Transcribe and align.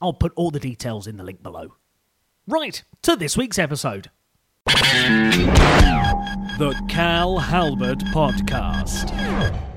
I'll 0.00 0.12
put 0.12 0.32
all 0.36 0.50
the 0.50 0.60
details 0.60 1.06
in 1.06 1.16
the 1.16 1.24
link 1.24 1.42
below. 1.42 1.74
Right, 2.46 2.82
to 3.02 3.16
this 3.16 3.36
week's 3.36 3.58
episode. 3.58 4.10
The 6.58 6.74
Cal 6.88 7.38
Halbert 7.38 8.00
Podcast. 8.06 9.67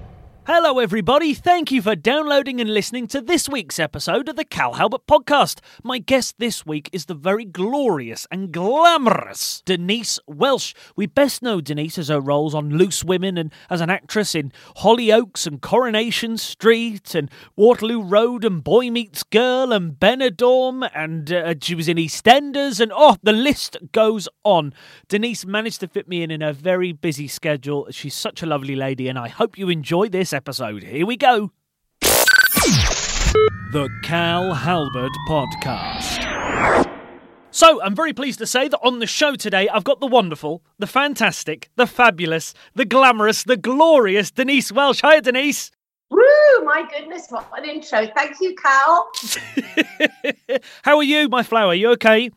Hello, 0.48 0.80
everybody. 0.80 1.36
Thank 1.36 1.72
you 1.72 1.84
for 1.84 1.96
downloading 1.96 2.60
and 2.60 2.74
listening 2.74 3.06
to 3.10 3.22
this 3.22 3.48
week's 3.48 3.78
episode 3.78 4.28
of 4.28 4.36
the 4.36 4.44
Cal 4.44 4.74
Halbert 4.74 5.06
Podcast. 5.06 5.60
My 5.84 6.00
guest 6.00 6.40
this 6.40 6.66
week 6.66 6.90
is 6.92 7.06
the 7.06 7.14
very 7.14 7.46
glorious 7.46 8.26
and 8.32 8.52
glamorous 8.52 9.62
Denise 9.68 10.18
Welch. 10.26 10.74
We 10.96 11.06
best 11.06 11.44
know 11.44 11.62
Denise 11.62 12.00
as 12.00 12.08
her 12.08 12.20
roles 12.20 12.56
on 12.56 12.72
Loose 12.72 13.04
Women 13.04 13.38
and 13.38 13.54
as 13.70 13.82
an 13.82 13.92
actress 13.92 14.34
in 14.34 14.52
Hollyoaks 14.78 15.46
and 15.46 15.62
Coronation 15.62 16.40
Street 16.40 17.14
and 17.14 17.30
Waterloo 17.56 18.02
Road 18.02 18.44
and 18.44 18.64
Boy 18.64 18.90
Meets 18.90 19.22
Girl 19.22 19.72
and 19.72 19.94
Benidorm 19.94 20.90
and 20.96 21.32
uh, 21.32 21.54
she 21.62 21.76
was 21.76 21.88
in 21.88 21.98
EastEnders 21.98 22.80
and 22.80 22.92
oh, 22.96 23.16
the 23.22 23.32
list 23.32 23.78
goes 23.92 24.28
on. 24.44 24.74
Denise 25.08 25.46
managed 25.46 25.82
to 25.82 25.88
fit 25.88 26.08
me 26.08 26.24
in 26.24 26.32
in 26.32 26.42
her 26.42 26.52
very 26.52 26.94
busy 26.94 27.28
schedule. 27.28 27.86
She's 27.92 28.16
such 28.16 28.42
a 28.42 28.48
lovely 28.48 28.76
lady 28.76 29.08
and 29.08 29.20
I 29.20 29.28
hope 29.28 29.56
you 29.56 29.70
enjoy 29.70 30.10
this 30.10 30.31
episode. 30.34 30.84
Here 30.84 31.06
we 31.06 31.18
go. 31.18 31.52
The 33.72 33.90
Cal 34.04 34.54
Halbert 34.54 35.12
Podcast. 35.28 36.28
So, 37.52 37.82
I'm 37.82 37.96
very 37.96 38.14
pleased 38.14 38.40
to 38.40 38.48
say 38.48 38.70
that 38.70 38.80
on 38.82 39.00
the 39.00 39.08
show 39.08 39.36
today, 39.36 39.68
I've 39.68 39.84
got 39.84 40.00
the 40.00 40.08
wonderful, 40.08 40.64
the 40.80 40.88
fantastic, 40.88 41.70
the 41.76 41.86
fabulous, 41.86 42.54
the 42.76 42.86
glamorous, 42.86 43.44
the 43.44 43.58
glorious 43.58 44.32
Denise 44.32 44.72
Welch. 44.72 45.02
Hi, 45.02 45.20
Denise. 45.20 45.70
Woo! 46.10 46.22
My 46.64 46.86
goodness, 46.90 47.28
what 47.30 47.50
an 47.58 47.66
intro. 47.70 48.08
Thank 48.16 48.40
you, 48.40 48.56
Cal. 48.56 49.10
How 50.84 50.98
are 50.98 51.04
you, 51.04 51.28
my 51.30 51.44
flower? 51.44 51.74
You 51.74 51.92
okay? 51.92 52.30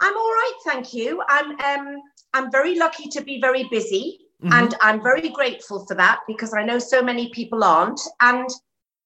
I'm 0.00 0.16
all 0.16 0.30
right, 0.30 0.58
thank 0.64 0.94
you. 0.94 1.22
I'm 1.28 1.50
um 1.60 2.02
I'm 2.34 2.50
very 2.50 2.76
lucky 2.76 3.08
to 3.08 3.22
be 3.22 3.40
very 3.40 3.64
busy. 3.64 4.18
Mm-hmm. 4.42 4.52
And 4.52 4.74
I'm 4.80 5.02
very 5.02 5.28
grateful 5.30 5.84
for 5.86 5.94
that 5.94 6.20
because 6.26 6.54
I 6.54 6.62
know 6.62 6.78
so 6.78 7.02
many 7.02 7.30
people 7.30 7.64
aren't. 7.64 8.00
And, 8.20 8.48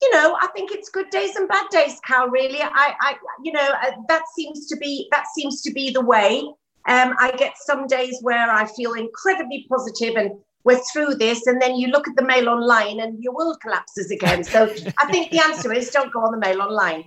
you 0.02 0.11
know, 0.12 0.36
I 0.41 0.48
think 0.48 0.72
it's 0.72 0.91
good 0.91 1.08
days 1.11 1.36
and 1.36 1.48
bad 1.48 1.66
days, 1.70 1.98
Cal, 2.06 2.28
really. 2.28 2.61
I, 2.61 2.94
I 3.00 3.14
you 3.42 3.53
know, 3.53 3.69
uh, 3.83 3.92
that 4.08 4.25
seems 4.36 4.66
to 4.66 4.77
be, 4.77 5.08
that 5.10 5.25
seems 5.34 5.62
to 5.62 5.72
be 5.72 5.91
the 5.91 6.05
way. 6.05 6.42
Um, 6.88 7.14
I 7.19 7.33
get 7.36 7.55
some 7.56 7.86
days 7.86 8.19
where 8.22 8.50
I 8.50 8.66
feel 8.66 8.92
incredibly 8.94 9.66
positive 9.70 10.16
and 10.16 10.33
we're 10.64 10.80
through 10.92 11.14
this 11.16 11.47
and 11.47 11.60
then 11.60 11.77
you 11.77 11.88
look 11.88 12.06
at 12.08 12.16
the 12.16 12.25
mail 12.25 12.48
online 12.48 13.00
and 13.00 13.22
your 13.22 13.34
world 13.34 13.58
collapses 13.60 14.10
again 14.10 14.44
so 14.44 14.64
i 14.98 15.10
think 15.10 15.30
the 15.30 15.41
answer 15.41 15.72
is 15.72 15.91
don't 15.91 16.12
go 16.12 16.20
on 16.20 16.33
the 16.33 16.38
mail 16.38 16.62
online 16.62 17.05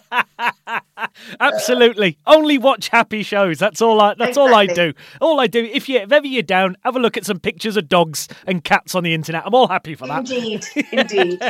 absolutely. 1.40 2.18
Only 2.26 2.58
watch 2.58 2.88
happy 2.88 3.22
shows. 3.22 3.58
That's 3.58 3.80
all 3.80 4.00
i 4.00 4.14
that's 4.14 4.30
exactly. 4.30 4.42
all 4.42 4.54
i 4.54 4.66
do. 4.66 4.92
All 5.20 5.40
i 5.40 5.46
do 5.46 5.64
if 5.64 5.88
you 5.88 5.98
if 5.98 6.12
ever 6.12 6.26
you're 6.26 6.42
down 6.42 6.76
have 6.84 6.96
a 6.96 6.98
look 6.98 7.16
at 7.16 7.26
some 7.26 7.38
pictures 7.38 7.76
of 7.76 7.88
dogs 7.88 8.28
and 8.46 8.62
cats 8.62 8.94
on 8.94 9.04
the 9.04 9.14
internet. 9.14 9.46
I'm 9.46 9.54
all 9.54 9.68
happy 9.68 9.94
for 9.94 10.06
that. 10.08 10.30
Indeed 10.30 10.64
indeed. 10.92 11.42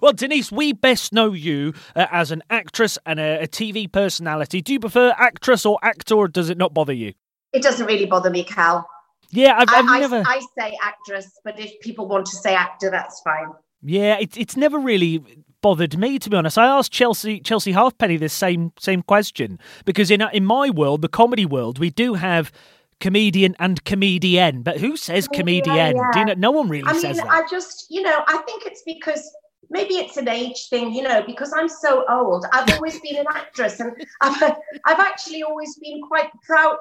Well 0.00 0.12
denise 0.12 0.52
we 0.52 0.72
best 0.72 1.12
know 1.12 1.32
you 1.32 1.74
uh, 1.96 2.06
as 2.10 2.30
an 2.30 2.42
actress 2.50 2.98
and 3.06 3.18
a, 3.18 3.42
a 3.42 3.46
tv 3.46 3.90
personality. 3.90 4.60
Do 4.62 4.72
you 4.72 4.80
prefer 4.80 5.14
actress 5.16 5.64
or 5.66 5.78
actor 5.82 6.14
or 6.14 6.28
does 6.28 6.50
it 6.50 6.58
not 6.58 6.74
bother 6.74 6.92
you? 6.92 7.14
It 7.52 7.62
doesn't 7.62 7.86
really 7.86 8.06
bother 8.06 8.30
me 8.30 8.44
cal. 8.44 8.88
Yeah, 9.30 9.56
I've, 9.58 9.68
I've 9.70 9.88
I, 9.88 9.98
never. 10.00 10.16
I, 10.16 10.22
I 10.26 10.40
say 10.58 10.78
actress, 10.82 11.40
but 11.42 11.58
if 11.58 11.80
people 11.80 12.06
want 12.06 12.26
to 12.26 12.36
say 12.36 12.54
actor, 12.54 12.90
that's 12.90 13.20
fine. 13.22 13.48
Yeah, 13.82 14.18
it's 14.20 14.36
it's 14.36 14.56
never 14.56 14.78
really 14.78 15.24
bothered 15.62 15.96
me 15.98 16.18
to 16.18 16.28
be 16.28 16.36
honest. 16.36 16.58
I 16.58 16.66
asked 16.66 16.92
Chelsea 16.92 17.40
Chelsea 17.40 17.72
Halfpenny 17.72 18.16
this 18.18 18.32
same 18.34 18.72
same 18.78 19.02
question 19.02 19.58
because 19.84 20.10
in 20.10 20.20
in 20.32 20.44
my 20.44 20.68
world, 20.68 21.00
the 21.02 21.08
comedy 21.08 21.46
world, 21.46 21.78
we 21.78 21.90
do 21.90 22.14
have 22.14 22.52
comedian 23.00 23.56
and 23.58 23.84
comedian, 23.84 24.62
but 24.62 24.78
who 24.78 24.96
says 24.96 25.26
comedian? 25.28 25.76
Yeah, 25.76 25.92
yeah. 25.94 26.10
Do 26.12 26.18
you 26.20 26.24
know? 26.26 26.34
No 26.34 26.50
one 26.50 26.68
really 26.68 26.92
says? 26.94 27.04
I 27.04 27.08
says 27.08 27.16
mean, 27.18 27.26
that. 27.26 27.44
I 27.44 27.48
just, 27.50 27.86
you 27.90 28.02
know, 28.02 28.22
I 28.28 28.38
think 28.38 28.64
it's 28.64 28.82
because 28.86 29.28
maybe 29.70 29.94
it's 29.94 30.16
an 30.16 30.28
age 30.28 30.68
thing, 30.68 30.92
you 30.94 31.02
know, 31.02 31.22
because 31.26 31.52
I'm 31.52 31.68
so 31.68 32.04
old. 32.08 32.46
I've 32.52 32.72
always 32.76 33.00
been 33.00 33.16
an 33.16 33.26
actress, 33.34 33.80
and 33.80 33.92
I've 34.20 34.42
I've 34.86 35.00
actually 35.00 35.42
always 35.42 35.76
been 35.78 36.00
quite 36.02 36.30
proud 36.46 36.76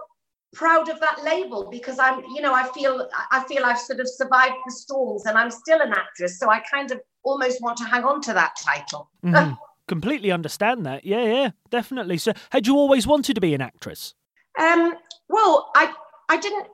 proud 0.54 0.90
of 0.90 1.00
that 1.00 1.24
label 1.24 1.70
because 1.72 1.98
I'm, 1.98 2.24
you 2.36 2.42
know, 2.42 2.54
I 2.54 2.68
feel 2.74 3.08
I 3.32 3.44
feel 3.48 3.66
I've 3.66 3.80
sort 3.80 4.00
of 4.00 4.08
survived 4.08 4.56
the 4.66 4.72
storms 4.72 5.26
and 5.26 5.38
I'm 5.38 5.52
still 5.52 5.82
an 5.82 5.94
actress. 5.94 6.40
So 6.40 6.50
I 6.50 6.60
kind 6.60 6.92
of 6.92 7.00
almost 7.24 7.62
want 7.62 7.78
to 7.78 7.86
hang 7.86 8.04
on 8.04 8.22
to 8.22 8.34
that 8.34 8.56
title. 8.64 9.10
Mm-hmm. 9.24 9.54
Completely 9.88 10.32
understand 10.32 10.86
that. 10.86 11.04
Yeah, 11.04 11.24
yeah, 11.26 11.50
definitely. 11.70 12.18
So 12.18 12.32
had 12.52 12.66
you 12.66 12.78
always 12.78 13.06
wanted 13.06 13.34
to 13.34 13.42
be 13.42 13.54
an 13.54 13.60
actress? 13.60 14.14
Um, 14.58 14.96
well, 15.28 15.70
I 15.76 15.92
I 16.30 16.38
didn't 16.38 16.68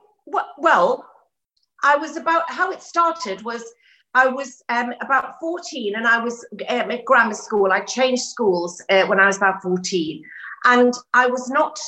well, 0.58 1.04
I 1.82 1.96
was 1.96 2.16
about 2.16 2.48
how 2.48 2.70
it 2.70 2.82
started 2.82 3.42
was 3.42 3.64
I 4.14 4.26
was 4.26 4.62
um, 4.68 4.92
about 5.00 5.38
14 5.40 5.94
and 5.94 6.06
I 6.06 6.22
was 6.22 6.46
um, 6.68 6.90
at 6.90 7.04
grammar 7.04 7.34
school. 7.34 7.72
I 7.72 7.80
changed 7.80 8.22
schools 8.22 8.82
uh, 8.88 9.04
when 9.06 9.20
I 9.20 9.26
was 9.26 9.36
about 9.36 9.62
14. 9.62 10.22
And 10.64 10.94
I 11.14 11.26
was 11.26 11.48
not 11.50 11.78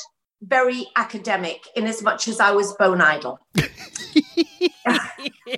very 0.43 0.87
academic 0.97 1.67
in 1.77 1.87
as 1.87 2.03
much 2.03 2.29
as 2.29 2.41
I 2.41 2.51
was 2.53 2.73
bone 2.75 3.01
idle. 3.01 3.39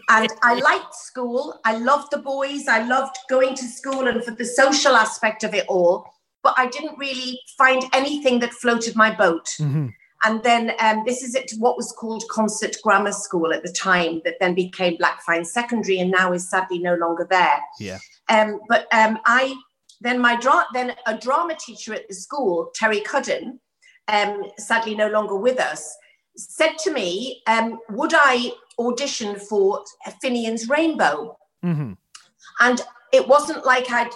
and 0.09 0.29
I 0.43 0.55
liked 0.55 0.95
school. 0.95 1.61
I 1.65 1.77
loved 1.77 2.11
the 2.11 2.19
boys. 2.19 2.69
I 2.69 2.85
loved 2.85 3.17
going 3.29 3.55
to 3.55 3.65
school 3.65 4.07
and 4.09 4.23
for 4.25 4.33
the 4.33 4.45
social 4.45 4.95
aspect 4.97 5.45
of 5.45 5.55
it 5.55 5.67
all. 5.69 6.07
But 6.43 6.55
I 6.57 6.69
didn't 6.69 6.99
really 6.99 7.41
find 7.57 7.85
anything 7.93 8.41
that 8.41 8.53
floated 8.53 8.97
my 8.97 9.15
boat. 9.15 9.47
Mm-hmm. 9.61 9.89
And 10.25 10.43
then 10.43 10.73
um, 10.81 11.03
this 11.05 11.23
is 11.23 11.35
it, 11.35 11.53
what 11.59 11.77
was 11.77 11.93
called 11.93 12.25
Consett 12.31 12.81
Grammar 12.83 13.13
School 13.13 13.53
at 13.53 13.65
the 13.65 13.73
time, 13.73 14.21
that 14.25 14.37
then 14.41 14.55
became 14.55 14.97
Blackfyne 14.97 15.45
Secondary, 15.45 15.99
and 15.99 16.11
now 16.11 16.33
is 16.33 16.49
sadly 16.49 16.79
no 16.79 16.95
longer 16.95 17.27
there. 17.29 17.61
Yeah. 17.81 17.99
Um, 18.29 18.61
but 18.69 18.87
um, 18.95 19.19
I 19.27 19.57
then 20.01 20.21
my 20.21 20.37
dra- 20.37 20.67
then 20.75 20.95
a 21.07 21.17
drama 21.17 21.57
teacher 21.57 21.95
at 21.95 22.09
the 22.09 22.15
school, 22.15 22.71
Terry 22.75 23.01
Cudden, 23.01 23.61
um, 24.09 24.45
sadly 24.59 24.95
no 24.95 25.09
longer 25.09 25.37
with 25.37 25.59
us, 25.59 25.97
said 26.37 26.79
to 26.85 26.93
me, 26.93 27.43
um, 27.47 27.79
Would 27.91 28.13
I 28.15 28.53
audition 28.79 29.37
for 29.37 29.85
Finian's 30.23 30.69
Rainbow? 30.69 31.39
Mm-hmm. 31.65 31.93
And 32.61 32.81
it 33.13 33.29
wasn't 33.29 33.65
like 33.65 33.91
I'd 33.91 34.11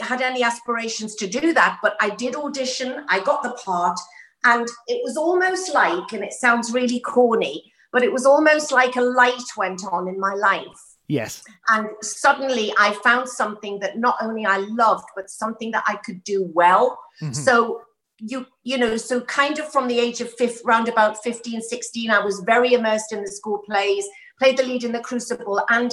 had 0.00 0.20
any 0.20 0.42
aspirations 0.42 1.14
to 1.16 1.26
do 1.26 1.52
that, 1.54 1.78
but 1.82 1.96
I 2.00 2.10
did 2.10 2.36
audition, 2.36 3.04
I 3.08 3.20
got 3.20 3.42
the 3.42 3.52
part, 3.64 3.98
and 4.44 4.68
it 4.86 5.00
was 5.02 5.16
almost 5.16 5.72
like, 5.72 6.12
and 6.12 6.22
it 6.22 6.32
sounds 6.32 6.72
really 6.72 7.00
corny, 7.00 7.72
but 7.92 8.02
it 8.02 8.12
was 8.12 8.26
almost 8.26 8.72
like 8.72 8.96
a 8.96 9.00
light 9.00 9.42
went 9.56 9.82
on 9.90 10.08
in 10.08 10.20
my 10.20 10.34
life. 10.34 10.66
Yes. 11.08 11.44
And 11.68 11.88
suddenly 12.02 12.72
I 12.78 12.92
found 13.04 13.28
something 13.28 13.80
that 13.80 13.98
not 13.98 14.16
only 14.20 14.46
I 14.46 14.58
loved, 14.58 15.04
but 15.14 15.30
something 15.30 15.70
that 15.72 15.84
I 15.86 15.96
could 15.96 16.24
do 16.24 16.50
well. 16.54 16.98
Mm-hmm. 17.22 17.32
So 17.32 17.82
you 18.24 18.46
you 18.62 18.78
know 18.78 18.96
so 18.96 19.20
kind 19.22 19.58
of 19.58 19.70
from 19.72 19.88
the 19.88 19.98
age 19.98 20.20
of 20.20 20.32
fifth 20.34 20.62
round 20.64 20.88
about 20.88 21.22
15 21.24 21.60
16 21.60 22.10
i 22.10 22.18
was 22.18 22.40
very 22.46 22.72
immersed 22.72 23.12
in 23.12 23.20
the 23.22 23.30
school 23.30 23.58
plays 23.66 24.06
played 24.42 24.56
the 24.56 24.62
lead 24.64 24.84
in 24.84 24.92
the 24.92 25.00
crucible. 25.00 25.62
And 25.68 25.92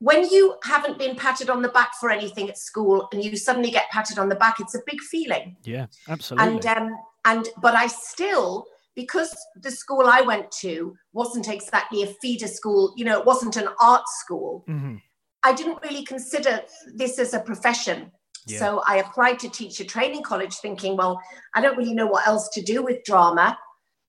when 0.00 0.28
you 0.28 0.56
haven't 0.64 0.98
been 0.98 1.16
patted 1.16 1.48
on 1.48 1.62
the 1.62 1.68
back 1.68 1.92
for 2.00 2.10
anything 2.10 2.48
at 2.48 2.58
school 2.58 3.08
and 3.12 3.24
you 3.24 3.36
suddenly 3.36 3.70
get 3.70 3.88
patted 3.90 4.18
on 4.18 4.28
the 4.28 4.34
back 4.34 4.56
it's 4.60 4.74
a 4.74 4.80
big 4.86 5.00
feeling. 5.00 5.56
Yeah 5.64 5.86
absolutely. 6.08 6.48
And 6.48 6.66
um 6.66 6.96
and 7.24 7.48
but 7.62 7.74
i 7.74 7.86
still 7.86 8.66
because 8.94 9.34
the 9.62 9.70
school 9.70 10.04
i 10.06 10.20
went 10.20 10.50
to 10.50 10.94
wasn't 11.12 11.48
exactly 11.48 12.02
a 12.02 12.06
feeder 12.20 12.46
school 12.46 12.92
you 12.96 13.04
know 13.04 13.18
it 13.18 13.26
wasn't 13.26 13.56
an 13.56 13.68
art 13.80 14.06
school 14.20 14.64
mm-hmm. 14.68 14.96
i 15.42 15.52
didn't 15.52 15.82
really 15.82 16.04
consider 16.04 16.60
this 16.94 17.18
as 17.18 17.34
a 17.34 17.40
profession 17.40 18.12
yeah. 18.46 18.58
So 18.58 18.82
I 18.86 18.96
applied 18.96 19.38
to 19.40 19.48
teacher 19.48 19.84
training 19.84 20.22
college 20.22 20.54
thinking, 20.56 20.96
well, 20.96 21.20
I 21.54 21.60
don't 21.60 21.76
really 21.76 21.94
know 21.94 22.06
what 22.06 22.26
else 22.26 22.48
to 22.50 22.62
do 22.62 22.82
with 22.82 23.04
drama. 23.04 23.58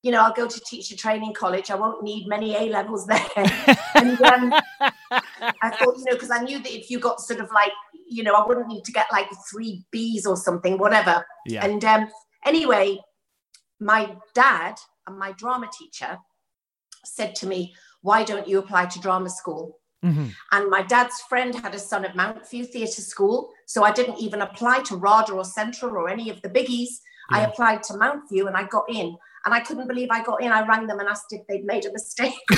You 0.03 0.11
know, 0.11 0.21
I'll 0.21 0.33
go 0.33 0.47
to 0.47 0.59
teacher 0.61 0.95
training 0.95 1.33
college. 1.33 1.71
I 1.71 1.75
won't 1.75 2.03
need 2.03 2.27
many 2.27 2.55
A 2.55 2.69
levels 2.69 3.07
there. 3.07 3.25
and 3.95 4.21
um, 4.21 4.53
I 5.11 5.69
thought, 5.71 5.97
you 5.97 6.05
know, 6.05 6.13
because 6.13 6.31
I 6.31 6.39
knew 6.39 6.59
that 6.59 6.71
if 6.71 6.89
you 6.89 6.99
got 6.99 7.19
sort 7.19 7.39
of 7.39 7.49
like 7.51 7.71
you 8.07 8.23
know, 8.23 8.33
I 8.33 8.45
wouldn't 8.45 8.67
need 8.67 8.83
to 8.85 8.91
get 8.91 9.07
like 9.11 9.27
three 9.49 9.85
B's 9.91 10.25
or 10.25 10.37
something, 10.37 10.77
whatever. 10.77 11.25
Yeah. 11.45 11.65
And 11.65 11.83
um, 11.83 12.09
anyway, 12.45 12.99
my 13.79 14.15
dad 14.33 14.75
and 15.05 15.17
my 15.17 15.33
drama 15.33 15.69
teacher 15.77 16.17
said 17.03 17.35
to 17.35 17.47
me, 17.47 17.75
Why 18.01 18.23
don't 18.23 18.47
you 18.47 18.59
apply 18.59 18.87
to 18.87 18.99
drama 18.99 19.29
school? 19.29 19.76
Mhm. 20.03 20.33
And 20.51 20.69
my 20.69 20.83
dad's 20.83 21.21
friend 21.21 21.55
had 21.55 21.73
a 21.73 21.79
son 21.79 22.05
at 22.05 22.15
Mountview 22.15 22.67
Theatre 22.67 23.01
School. 23.01 23.51
So 23.65 23.83
I 23.83 23.91
didn't 23.91 24.19
even 24.19 24.41
apply 24.41 24.81
to 24.83 24.95
RADA 24.95 25.33
or 25.33 25.43
Central 25.43 25.91
or 25.91 26.09
any 26.09 26.29
of 26.29 26.41
the 26.41 26.49
biggies. 26.49 27.01
I 27.29 27.41
applied 27.43 27.83
to 27.83 27.93
Mountview 27.93 28.47
and 28.47 28.55
I 28.55 28.63
got 28.63 28.85
in. 28.89 29.17
And 29.45 29.53
I 29.53 29.59
couldn't 29.59 29.87
believe 29.87 30.09
I 30.11 30.23
got 30.23 30.41
in. 30.41 30.51
I 30.51 30.65
rang 30.65 30.87
them 30.87 30.99
and 30.99 31.07
asked 31.07 31.31
if 31.31 31.45
they'd 31.47 31.65
made 31.65 31.85
a 31.85 31.91
mistake. 31.91 32.33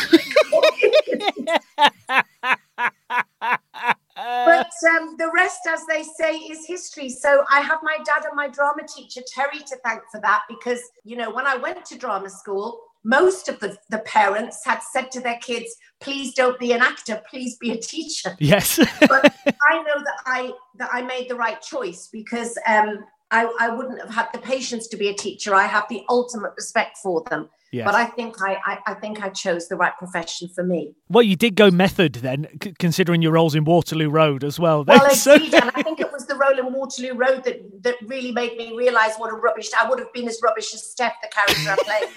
but 4.16 4.72
um, 4.92 5.16
the 5.18 5.30
rest, 5.36 5.60
as 5.68 5.86
they 5.88 6.04
say, 6.04 6.36
is 6.36 6.66
history. 6.66 7.10
So 7.10 7.44
I 7.52 7.62
have 7.62 7.80
my 7.84 7.98
dad 8.06 8.26
and 8.26 8.36
my 8.36 8.48
drama 8.48 8.84
teacher, 8.88 9.22
Terry, 9.28 9.60
to 9.60 9.78
thank 9.84 10.02
for 10.12 10.20
that 10.22 10.44
because, 10.50 10.82
you 11.04 11.16
know, 11.16 11.30
when 11.32 11.46
I 11.46 11.58
went 11.58 11.86
to 11.86 11.98
drama 11.98 12.30
school, 12.30 12.82
most 13.04 13.48
of 13.48 13.60
the, 13.60 13.78
the 13.90 14.00
parents 14.00 14.66
had 14.66 14.80
said 14.92 15.12
to 15.12 15.22
their 15.22 15.38
kids, 15.38 15.76
please 16.00 16.34
don't 16.34 16.60
be 16.60 16.74
an 16.74 16.82
actor, 16.82 17.22
please 17.30 17.58
be 17.58 17.72
a 17.72 17.78
teacher. 17.78 18.36
yes. 18.40 18.80
But 19.00 19.34
I 19.70 19.78
know 19.78 20.04
that 20.04 20.20
I 20.26 20.52
that 20.76 20.90
I 20.92 21.02
made 21.02 21.30
the 21.30 21.36
right 21.36 21.62
choice 21.62 22.10
because 22.12 22.58
um, 22.68 23.06
I, 23.32 23.52
I 23.60 23.70
wouldn't 23.70 24.02
have 24.02 24.10
had 24.10 24.28
the 24.34 24.40
patience 24.40 24.88
to 24.88 24.98
be 24.98 25.10
a 25.10 25.14
teacher. 25.14 25.54
I 25.54 25.68
have 25.68 25.86
the 25.90 26.04
ultimate 26.10 26.54
respect 26.56 26.98
for 26.98 27.24
them. 27.30 27.50
Yes. 27.72 27.86
But 27.86 27.96
I 27.96 28.06
think 28.06 28.42
I, 28.42 28.58
I, 28.66 28.78
I 28.88 28.94
think 28.96 29.22
I 29.24 29.30
chose 29.30 29.68
the 29.68 29.76
right 29.76 29.94
profession 29.98 30.50
for 30.54 30.64
me. 30.64 30.94
well, 31.10 31.24
you 31.24 31.36
did 31.36 31.56
go 31.56 31.70
method 31.72 32.14
then, 32.16 32.48
c- 32.64 32.74
considering 32.80 33.22
your 33.22 33.32
roles 33.34 33.56
in 33.56 33.64
Waterloo 33.66 34.10
Road 34.10 34.44
as 34.44 34.60
well. 34.60 34.84
then. 34.84 35.00
Well, 35.00 35.10
So- 35.16 35.34
indeed, 35.36 35.54
and 35.56 35.72
I 35.76 35.82
think 35.84 36.00
it 36.00 36.12
was 36.12 36.26
the 36.26 36.36
role 36.36 36.58
in 36.60 36.74
Waterloo 36.74 37.14
Road 37.14 37.44
that, 37.46 37.60
that 37.84 37.96
really 38.06 38.32
made 38.32 38.58
me 38.58 38.76
realise 38.76 39.16
what 39.18 39.32
a 39.32 39.36
rubbish. 39.36 39.70
I 39.80 39.88
would 39.90 40.00
have 40.00 40.12
been 40.14 40.28
as 40.28 40.40
rubbish 40.44 40.74
as 40.74 40.84
Steph, 40.90 41.14
the 41.22 41.30
character 41.30 41.72
I 41.72 41.84
played. 41.84 42.10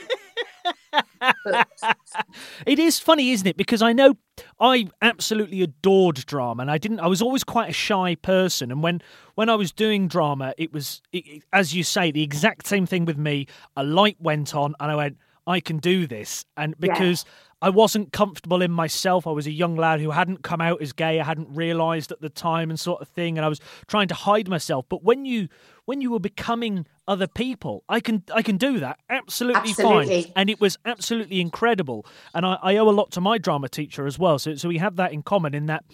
It 2.66 2.78
is 2.78 2.98
funny, 2.98 3.30
isn't 3.32 3.46
it? 3.46 3.56
Because 3.56 3.82
I 3.82 3.92
know 3.92 4.14
I 4.60 4.88
absolutely 5.00 5.62
adored 5.62 6.24
drama, 6.26 6.62
and 6.62 6.70
I 6.70 6.78
didn't. 6.78 7.00
I 7.00 7.06
was 7.06 7.20
always 7.22 7.42
quite 7.44 7.70
a 7.70 7.72
shy 7.72 8.14
person, 8.16 8.70
and 8.70 8.82
when 8.82 9.00
when 9.34 9.48
I 9.48 9.54
was 9.56 9.72
doing 9.72 10.06
drama, 10.08 10.54
it 10.58 10.72
was, 10.72 11.02
it, 11.12 11.26
it- 11.26 11.42
as 11.52 11.74
you 11.74 11.82
say, 11.82 12.10
the 12.10 12.22
exact 12.22 12.66
same 12.66 12.86
thing 12.86 13.04
with 13.04 13.18
me. 13.18 13.46
A 13.76 13.82
light 13.82 14.16
went 14.20 14.54
on, 14.54 14.74
and 14.80 14.90
I 14.92 14.94
went, 14.96 15.16
I 15.46 15.60
can 15.60 15.78
do 15.78 16.06
this, 16.06 16.44
and 16.56 16.74
Yeah. 16.78 16.92
because. 16.92 17.24
I 17.64 17.68
wasn't 17.70 18.12
comfortable 18.12 18.60
in 18.60 18.72
myself. 18.72 19.24
I 19.24 19.30
was 19.30 19.46
a 19.46 19.52
young 19.52 19.76
lad 19.76 20.00
who 20.00 20.10
hadn't 20.10 20.42
come 20.42 20.60
out 20.60 20.82
as 20.82 20.92
gay. 20.92 21.20
I 21.20 21.24
hadn't 21.24 21.48
realised 21.54 22.10
at 22.10 22.20
the 22.20 22.28
time 22.28 22.70
and 22.70 22.80
sort 22.80 23.00
of 23.00 23.06
thing, 23.06 23.38
and 23.38 23.44
I 23.44 23.48
was 23.48 23.60
trying 23.86 24.08
to 24.08 24.14
hide 24.14 24.48
myself. 24.48 24.84
But 24.88 25.04
when 25.04 25.24
you 25.24 25.46
when 25.84 26.00
you 26.00 26.10
were 26.10 26.18
becoming 26.18 26.86
other 27.06 27.28
people, 27.28 27.84
I 27.88 28.00
can 28.00 28.24
I 28.34 28.42
can 28.42 28.56
do 28.56 28.80
that 28.80 28.98
absolutely, 29.08 29.74
fine 29.74 30.08
and 30.34 30.50
it 30.50 30.60
was 30.60 30.76
absolutely 30.84 31.40
incredible. 31.40 32.04
And 32.34 32.44
I, 32.44 32.58
I 32.64 32.76
owe 32.78 32.88
a 32.88 32.90
lot 32.90 33.12
to 33.12 33.20
my 33.20 33.38
drama 33.38 33.68
teacher 33.68 34.06
as 34.08 34.18
well. 34.18 34.40
So 34.40 34.56
so 34.56 34.68
we 34.68 34.78
have 34.78 34.96
that 34.96 35.12
in 35.12 35.22
common 35.22 35.54
in 35.54 35.66
that 35.66 35.84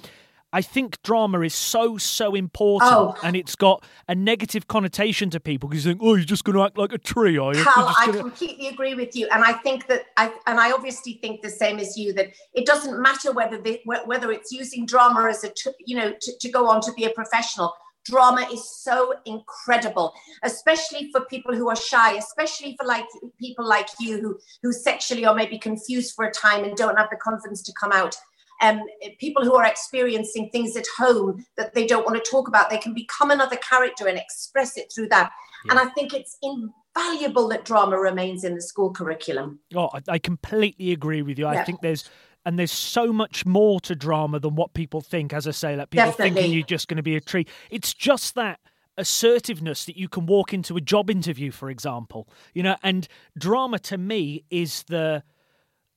I 0.52 0.62
think 0.62 1.02
drama 1.02 1.40
is 1.40 1.54
so 1.54 1.98
so 1.98 2.34
important, 2.34 2.90
Oh. 2.92 3.14
and 3.22 3.36
it's 3.36 3.54
got 3.54 3.84
a 4.08 4.14
negative 4.14 4.66
connotation 4.66 5.28
to 5.30 5.40
people 5.40 5.68
because 5.68 5.84
you 5.84 5.92
think, 5.92 6.02
oh, 6.02 6.14
you're 6.14 6.24
just 6.24 6.44
going 6.44 6.56
to 6.56 6.62
act 6.64 6.78
like 6.78 6.92
a 6.92 6.98
tree, 6.98 7.36
are 7.36 7.54
you? 7.54 7.62
Just 7.62 7.76
I 7.76 8.06
gonna-" 8.06 8.18
completely 8.18 8.68
agree 8.68 8.94
with 8.94 9.14
you, 9.14 9.28
and 9.30 9.44
I 9.44 9.52
think 9.52 9.86
that 9.88 10.06
I 10.16 10.32
and 10.46 10.58
I 10.58 10.72
obviously 10.72 11.18
think 11.20 11.42
the 11.42 11.50
same 11.50 11.78
as 11.78 11.98
you 11.98 12.12
that 12.14 12.28
it 12.54 12.64
doesn't 12.64 13.00
matter 13.00 13.30
whether 13.32 13.58
the, 13.60 13.80
whether 13.84 14.32
it's 14.32 14.50
using 14.50 14.86
drama 14.86 15.28
as 15.28 15.44
a 15.44 15.50
t- 15.50 15.70
you 15.84 15.96
know 15.96 16.12
to, 16.18 16.32
to 16.40 16.48
go 16.50 16.66
on 16.68 16.80
to 16.82 16.92
be 16.94 17.04
a 17.04 17.10
professional. 17.10 17.74
Drama 18.06 18.46
is 18.50 18.66
so 18.82 19.12
incredible, 19.26 20.14
especially 20.42 21.10
for 21.12 21.20
people 21.26 21.54
who 21.54 21.68
are 21.68 21.76
shy, 21.76 22.14
especially 22.14 22.74
for 22.80 22.86
like 22.86 23.04
people 23.38 23.66
like 23.68 23.88
you 24.00 24.18
who 24.18 24.38
who 24.62 24.72
sexually 24.72 25.26
or 25.26 25.34
maybe 25.34 25.58
confused 25.58 26.14
for 26.14 26.24
a 26.24 26.30
time 26.32 26.64
and 26.64 26.74
don't 26.74 26.96
have 26.96 27.10
the 27.10 27.16
confidence 27.16 27.62
to 27.64 27.72
come 27.78 27.92
out. 27.92 28.16
Um, 28.60 28.82
people 29.20 29.44
who 29.44 29.54
are 29.54 29.64
experiencing 29.64 30.50
things 30.50 30.76
at 30.76 30.86
home 30.96 31.44
that 31.56 31.74
they 31.74 31.86
don't 31.86 32.04
want 32.04 32.22
to 32.22 32.30
talk 32.30 32.48
about, 32.48 32.70
they 32.70 32.78
can 32.78 32.92
become 32.92 33.30
another 33.30 33.56
character 33.56 34.08
and 34.08 34.18
express 34.18 34.76
it 34.76 34.92
through 34.92 35.08
that. 35.10 35.30
And 35.70 35.78
I 35.78 35.86
think 35.86 36.14
it's 36.14 36.36
invaluable 36.42 37.48
that 37.48 37.64
drama 37.64 37.98
remains 37.98 38.44
in 38.44 38.54
the 38.54 38.62
school 38.62 38.92
curriculum. 38.92 39.60
Oh, 39.74 39.90
I, 39.92 40.00
I 40.08 40.18
completely 40.18 40.92
agree 40.92 41.22
with 41.22 41.38
you. 41.38 41.46
I 41.46 41.64
think 41.64 41.80
there's 41.80 42.08
and 42.44 42.58
there's 42.58 42.72
so 42.72 43.12
much 43.12 43.44
more 43.44 43.80
to 43.80 43.94
drama 43.94 44.38
than 44.38 44.54
what 44.54 44.72
people 44.72 45.00
think. 45.00 45.32
As 45.32 45.46
I 45.46 45.50
say, 45.50 45.76
like 45.76 45.90
people 45.90 46.12
thinking 46.12 46.52
you're 46.52 46.62
just 46.62 46.88
going 46.88 46.96
to 46.96 47.02
be 47.02 47.16
a 47.16 47.20
tree. 47.20 47.46
It's 47.70 47.92
just 47.92 48.34
that 48.36 48.60
assertiveness 48.96 49.84
that 49.84 49.96
you 49.96 50.08
can 50.08 50.26
walk 50.26 50.52
into 50.52 50.76
a 50.76 50.80
job 50.80 51.10
interview, 51.10 51.50
for 51.50 51.70
example. 51.70 52.28
You 52.54 52.62
know, 52.62 52.76
and 52.82 53.06
drama 53.36 53.78
to 53.80 53.98
me 53.98 54.44
is 54.50 54.84
the 54.84 55.22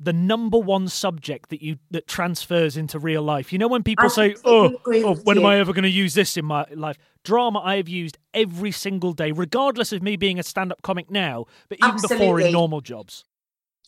the 0.03 0.13
number 0.13 0.57
one 0.57 0.88
subject 0.88 1.50
that 1.50 1.62
you 1.62 1.77
that 1.92 2.07
transfers 2.07 2.75
into 2.75 2.98
real 2.98 3.21
life. 3.21 3.53
You 3.53 3.59
know, 3.59 3.68
when 3.68 3.83
people 3.83 4.06
I 4.06 4.09
say, 4.09 4.36
"Oh, 4.44 4.75
oh 4.86 5.15
when 5.15 5.38
am. 5.38 5.45
I 5.45 5.57
ever 5.57 5.74
going 5.74 5.83
to 5.83 5.89
use 5.89 6.13
this 6.13 6.38
in 6.38 6.45
my 6.45 6.65
life?" 6.74 6.98
Drama 7.24 7.59
I 7.59 7.77
have 7.77 7.88
used 7.88 8.18
every 8.33 8.71
single 8.71 9.13
day, 9.13 9.31
regardless 9.31 9.94
of 9.94 10.01
me 10.01 10.15
being 10.15 10.39
a 10.39 10.44
stand-up 10.44 10.81
comic 10.81 11.12
now, 11.12 11.45
but 11.69 11.77
even 11.83 12.01
before 12.01 12.39
in 12.39 12.51
normal 12.51 12.81
jobs. 12.81 13.25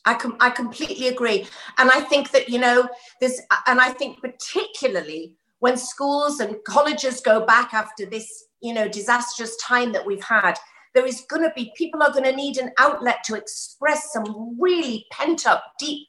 I 0.05 0.13
com- 0.15 0.37
I 0.39 0.49
completely 0.49 1.07
agree, 1.07 1.47
and 1.77 1.89
I 1.89 2.01
think 2.01 2.31
that 2.31 2.49
you 2.49 2.59
know 2.59 2.87
this, 3.19 3.41
and 3.67 3.79
I 3.79 3.89
think 3.91 4.21
particularly 4.21 5.35
when 5.59 5.77
schools 5.77 6.41
and 6.41 6.57
colleges 6.65 7.21
go 7.21 7.45
back 7.45 7.73
after 7.73 8.05
this, 8.05 8.45
you 8.61 8.73
know, 8.73 8.87
disastrous 8.89 9.55
time 9.57 9.93
that 9.93 10.05
we've 10.05 10.23
had, 10.23 10.55
there 10.93 11.05
is 11.05 11.21
going 11.29 11.43
to 11.43 11.51
be 11.55 11.71
people 11.75 12.01
are 12.03 12.11
going 12.11 12.23
to 12.23 12.35
need 12.35 12.57
an 12.57 12.71
outlet 12.77 13.23
to 13.25 13.35
express 13.35 14.11
some 14.11 14.57
really 14.59 15.05
pent 15.11 15.45
up, 15.45 15.73
deep 15.79 16.07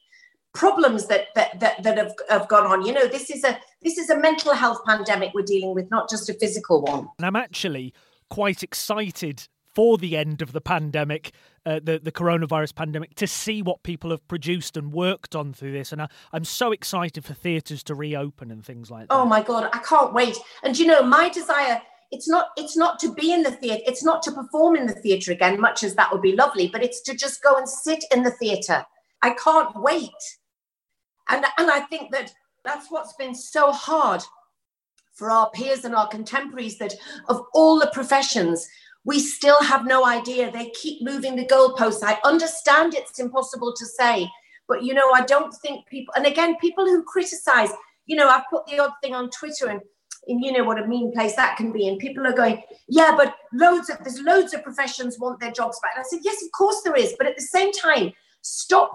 problems 0.53 1.07
that 1.07 1.27
that 1.35 1.59
that, 1.59 1.83
that 1.83 1.97
have, 1.97 2.13
have 2.29 2.47
gone 2.47 2.65
on. 2.65 2.85
You 2.85 2.93
know, 2.93 3.07
this 3.07 3.29
is 3.29 3.43
a 3.43 3.59
this 3.81 3.97
is 3.97 4.09
a 4.09 4.19
mental 4.19 4.53
health 4.53 4.79
pandemic 4.85 5.31
we're 5.33 5.43
dealing 5.43 5.75
with, 5.75 5.89
not 5.91 6.09
just 6.09 6.29
a 6.29 6.33
physical 6.33 6.81
one. 6.81 7.07
And 7.17 7.25
I'm 7.25 7.35
actually 7.35 7.93
quite 8.29 8.63
excited 8.63 9.47
for 9.75 9.97
the 9.97 10.15
end 10.15 10.41
of 10.41 10.53
the 10.53 10.61
pandemic, 10.61 11.31
uh, 11.65 11.79
the 11.83 11.99
the 12.01 12.11
coronavirus 12.11 12.73
pandemic, 12.75 13.15
to 13.15 13.27
see 13.27 13.61
what 13.61 13.83
people 13.83 14.09
have 14.09 14.25
produced 14.27 14.77
and 14.77 14.93
worked 14.93 15.35
on 15.35 15.53
through 15.53 15.73
this. 15.73 15.91
And 15.91 16.01
I, 16.01 16.07
I'm 16.31 16.45
so 16.45 16.71
excited 16.71 17.25
for 17.25 17.33
theatres 17.33 17.83
to 17.83 17.95
reopen 17.95 18.51
and 18.51 18.65
things 18.65 18.89
like 18.89 19.09
that. 19.09 19.13
Oh 19.13 19.25
my 19.25 19.43
god, 19.43 19.69
I 19.73 19.79
can't 19.79 20.13
wait. 20.13 20.37
And 20.63 20.77
you 20.79 20.87
know, 20.87 21.03
my 21.03 21.29
desire 21.29 21.81
it's 22.15 22.27
not 22.27 22.47
it's 22.57 22.77
not 22.77 22.99
to 22.99 23.13
be 23.13 23.33
in 23.33 23.43
the 23.43 23.51
theater, 23.51 23.83
it's 23.85 24.03
not 24.03 24.23
to 24.23 24.31
perform 24.31 24.75
in 24.75 24.87
the 24.87 24.93
theater 24.93 25.31
again, 25.31 25.59
much 25.59 25.83
as 25.83 25.95
that 25.95 26.11
would 26.11 26.21
be 26.21 26.35
lovely, 26.35 26.67
but 26.67 26.83
it's 26.83 27.01
to 27.01 27.15
just 27.15 27.43
go 27.43 27.57
and 27.57 27.67
sit 27.67 28.03
in 28.13 28.23
the 28.23 28.31
theater. 28.31 28.85
I 29.21 29.31
can't 29.31 29.75
wait. 29.75 30.21
And 31.29 31.45
and 31.57 31.69
I 31.69 31.81
think 31.81 32.11
that 32.11 32.33
that's 32.63 32.89
what's 32.89 33.13
been 33.13 33.35
so 33.35 33.71
hard 33.71 34.23
for 35.13 35.29
our 35.31 35.49
peers 35.51 35.85
and 35.85 35.95
our 35.95 36.07
contemporaries 36.07 36.77
that 36.77 36.93
of 37.29 37.41
all 37.53 37.79
the 37.79 37.91
professions 37.93 38.67
we 39.05 39.19
still 39.19 39.61
have 39.61 39.85
no 39.85 40.05
idea. 40.05 40.51
They 40.51 40.71
keep 40.71 41.03
moving 41.03 41.35
the 41.35 41.45
goalposts. 41.45 42.03
I 42.03 42.19
understand 42.25 42.95
it's 42.95 43.19
impossible 43.19 43.73
to 43.77 43.85
say, 43.85 44.27
but 44.67 44.83
you 44.83 44.93
know, 44.93 45.11
I 45.11 45.21
don't 45.21 45.53
think 45.53 45.87
people, 45.87 46.13
and 46.17 46.25
again, 46.25 46.57
people 46.59 46.85
who 46.85 47.03
criticize, 47.03 47.69
you 48.07 48.15
know, 48.15 48.27
I've 48.27 48.49
put 48.49 48.65
the 48.65 48.79
odd 48.79 48.93
thing 49.01 49.13
on 49.13 49.29
Twitter 49.29 49.67
and, 49.69 49.79
and 50.27 50.43
you 50.43 50.51
know 50.51 50.63
what 50.63 50.81
a 50.81 50.87
mean 50.87 51.11
place 51.11 51.35
that 51.35 51.57
can 51.57 51.71
be. 51.71 51.87
And 51.87 51.99
people 51.99 52.25
are 52.25 52.33
going, 52.33 52.61
yeah, 52.87 53.13
but 53.15 53.35
loads 53.53 53.89
of, 53.89 53.97
there's 54.03 54.19
loads 54.21 54.53
of 54.53 54.63
professions 54.63 55.19
want 55.19 55.39
their 55.39 55.51
jobs 55.51 55.79
back. 55.81 55.91
And 55.95 56.03
I 56.03 56.07
said, 56.07 56.19
yes, 56.23 56.43
of 56.43 56.51
course 56.51 56.81
there 56.83 56.95
is. 56.95 57.15
But 57.17 57.27
at 57.27 57.35
the 57.35 57.41
same 57.43 57.71
time, 57.71 58.11
stop, 58.41 58.91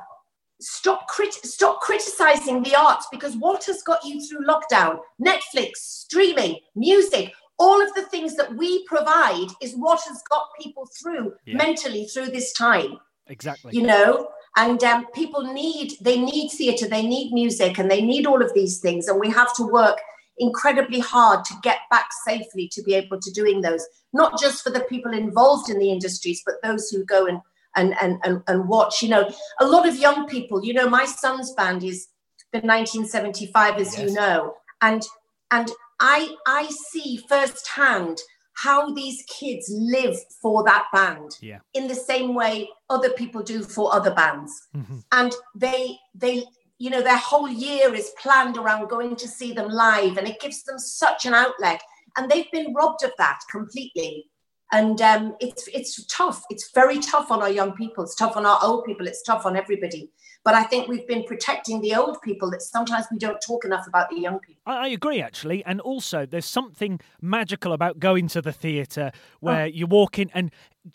stop, 0.60 1.06
crit- 1.08 1.32
stop 1.34 1.80
criticizing 1.80 2.62
the 2.62 2.75
arts 2.75 3.06
because 3.10 3.37
what 3.37 3.64
has 3.64 3.82
got 3.82 4.04
you 4.04 4.20
through 4.26 4.46
lockdown? 4.46 4.99
Netflix, 5.20 5.76
streaming, 5.76 6.56
music, 6.75 7.32
all 7.60 7.80
of 7.82 7.92
the 7.94 8.02
things 8.06 8.34
that 8.37 8.56
we 8.56 8.84
provide 8.87 9.49
is 9.60 9.75
what 9.75 10.00
has 10.08 10.22
got 10.30 10.44
people 10.60 10.88
through 11.00 11.34
Yeah. 11.44 11.56
mentally 11.58 12.06
through 12.06 12.28
this 12.28 12.52
time 12.54 12.99
exactly. 13.26 13.76
you 13.76 13.82
know 13.82 14.28
and 14.56 14.82
um, 14.82 15.06
people 15.14 15.42
need 15.52 15.92
they 16.00 16.18
need 16.18 16.49
theatre 16.49 16.88
they 16.88 17.06
need 17.06 17.32
music 17.34 17.78
and 17.78 17.90
they 17.90 18.00
need 18.00 18.26
all 18.26 18.42
of 18.42 18.52
these 18.54 18.78
things 18.80 19.08
and 19.08 19.20
we 19.20 19.28
have 19.30 19.54
to 19.56 19.64
work 19.64 19.99
incredibly 20.40 20.99
hard 21.00 21.44
to 21.44 21.54
get 21.62 21.78
back 21.90 22.09
safely 22.26 22.68
to 22.73 22.82
be 22.82 22.94
able 22.94 23.18
to 23.20 23.30
doing 23.32 23.61
those 23.61 23.85
not 24.12 24.40
just 24.40 24.62
for 24.64 24.70
the 24.70 24.80
people 24.92 25.12
involved 25.12 25.68
in 25.70 25.78
the 25.78 25.90
industries 25.97 26.42
but 26.47 26.54
those 26.62 26.88
who 26.90 27.04
go 27.04 27.26
and 27.26 27.40
and 27.76 27.94
and 28.02 28.18
and, 28.25 28.42
and 28.49 28.68
watch 28.68 29.02
you 29.02 29.09
know 29.09 29.30
a 29.61 29.66
lot 29.66 29.87
of 29.87 29.97
young 29.97 30.26
people 30.26 30.64
you 30.64 30.75
know 30.75 30.88
my 30.88 31.04
son's 31.04 31.52
band 31.52 31.85
is 31.85 32.09
the 32.52 32.59
1975 32.61 33.76
as 33.76 33.97
Yes. 33.97 34.09
you 34.09 34.14
know 34.14 34.54
and 34.82 35.02
and 35.50 35.70
i 36.00 36.35
i 36.47 36.66
see 36.90 37.18
firsthand 37.28 38.18
how 38.54 38.92
these 38.92 39.23
kids 39.40 39.66
live 39.70 40.16
for 40.42 40.62
that 40.64 40.85
band 40.92 41.30
Yeah. 41.40 41.61
in 41.73 41.87
the 41.88 41.94
same 41.94 42.35
way 42.35 42.68
other 42.90 43.11
people 43.11 43.42
do 43.42 43.62
for 43.62 43.94
other 43.94 44.11
bands 44.11 44.52
Mhm. 44.76 45.04
and 45.12 45.32
they 45.54 45.99
they 46.14 46.44
you 46.80 46.90
know 46.90 47.02
their 47.02 47.18
whole 47.18 47.49
year 47.49 47.94
is 47.94 48.10
planned 48.20 48.56
around 48.56 48.88
going 48.88 49.14
to 49.14 49.28
see 49.28 49.52
them 49.52 49.68
live 49.68 50.16
and 50.16 50.26
it 50.26 50.40
gives 50.40 50.64
them 50.64 50.78
such 50.78 51.26
an 51.26 51.34
outlet 51.34 51.80
and 52.16 52.30
they've 52.30 52.50
been 52.50 52.75
robbed 52.75 53.04
of 53.04 53.12
that 53.18 53.40
completely. 53.50 54.26
And 54.72 55.02
um, 55.02 55.34
it's 55.40 55.66
it's 55.68 56.04
tough. 56.06 56.44
It's 56.49 56.70
very 56.72 57.00
tough 57.00 57.32
on 57.32 57.42
our 57.42 57.50
young 57.50 57.72
people. 57.72 58.04
It's 58.04 58.14
tough 58.14 58.37
on 58.37 58.46
our 58.46 58.58
old 58.62 58.84
people. 58.84 59.08
It's 59.08 59.22
tough 59.22 59.44
on 59.44 59.56
everybody. 59.56 60.12
But 60.44 60.54
I 60.54 60.62
think 60.62 60.87
we've 60.87 61.06
been 61.08 61.25
protecting 61.25 61.80
the 61.80 61.96
old 61.96 62.22
people 62.22 62.50
that 62.52 62.62
sometimes 62.62 63.06
we 63.10 63.18
don't 63.18 63.40
talk 63.40 63.64
enough 63.64 63.87
about 63.88 64.10
the 64.10 64.20
young 64.20 64.38
people. 64.38 64.62
I, 64.64 64.87
I 64.87 64.88
agree, 64.88 65.20
actually. 65.20 65.64
And 65.64 65.80
also, 65.80 66.25
there's 66.25 66.46
something 66.46 67.00
magical 67.20 67.72
about 67.72 67.99
going 67.99 68.28
to 68.28 68.40
the 68.40 68.52
theatre 68.52 69.10
where 69.40 69.64
oh. 69.64 69.66
you 69.66 69.88
walk 69.88 70.20
in, 70.20 70.30
and 70.34 70.52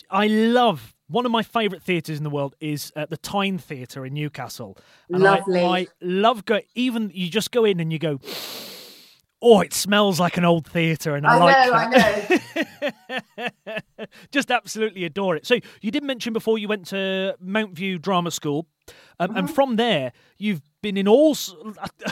I 0.09 0.27
love 0.27 0.94
one 1.07 1.25
of 1.25 1.31
my 1.31 1.43
favourite 1.43 1.83
theatres 1.83 2.17
in 2.17 2.23
the 2.23 2.29
world 2.29 2.55
is 2.59 2.91
uh, 2.95 3.05
the 3.07 3.17
Tyne 3.17 3.57
Theatre 3.57 4.05
in 4.05 4.13
Newcastle. 4.13 4.77
And 5.09 5.23
Lovely. 5.23 5.61
I, 5.61 5.77
I 5.79 5.87
love 6.01 6.45
go. 6.45 6.61
Even 6.73 7.11
you 7.13 7.29
just 7.29 7.51
go 7.51 7.65
in 7.65 7.79
and 7.79 7.93
you 7.93 7.99
go 7.99 8.19
oh, 9.45 9.61
it 9.61 9.73
smells 9.73 10.19
like 10.19 10.37
an 10.37 10.45
old 10.45 10.65
theatre, 10.65 11.15
and 11.15 11.25
I, 11.25 11.35
I 11.35 11.37
like 11.37 11.89
know, 11.91 11.97
that. 11.97 13.21
I 13.37 13.49
know. 13.67 14.07
Just 14.31 14.49
absolutely 14.49 15.03
adore 15.03 15.35
it. 15.35 15.45
So 15.45 15.59
you 15.81 15.91
did 15.91 16.03
mention 16.03 16.33
before 16.33 16.57
you 16.57 16.67
went 16.67 16.87
to 16.87 17.35
Mountview 17.43 18.01
Drama 18.01 18.31
School, 18.31 18.67
um, 19.19 19.29
mm-hmm. 19.29 19.37
and 19.37 19.53
from 19.53 19.75
there 19.75 20.11
you've 20.37 20.61
been 20.81 20.97
in 20.97 21.07
all 21.07 21.35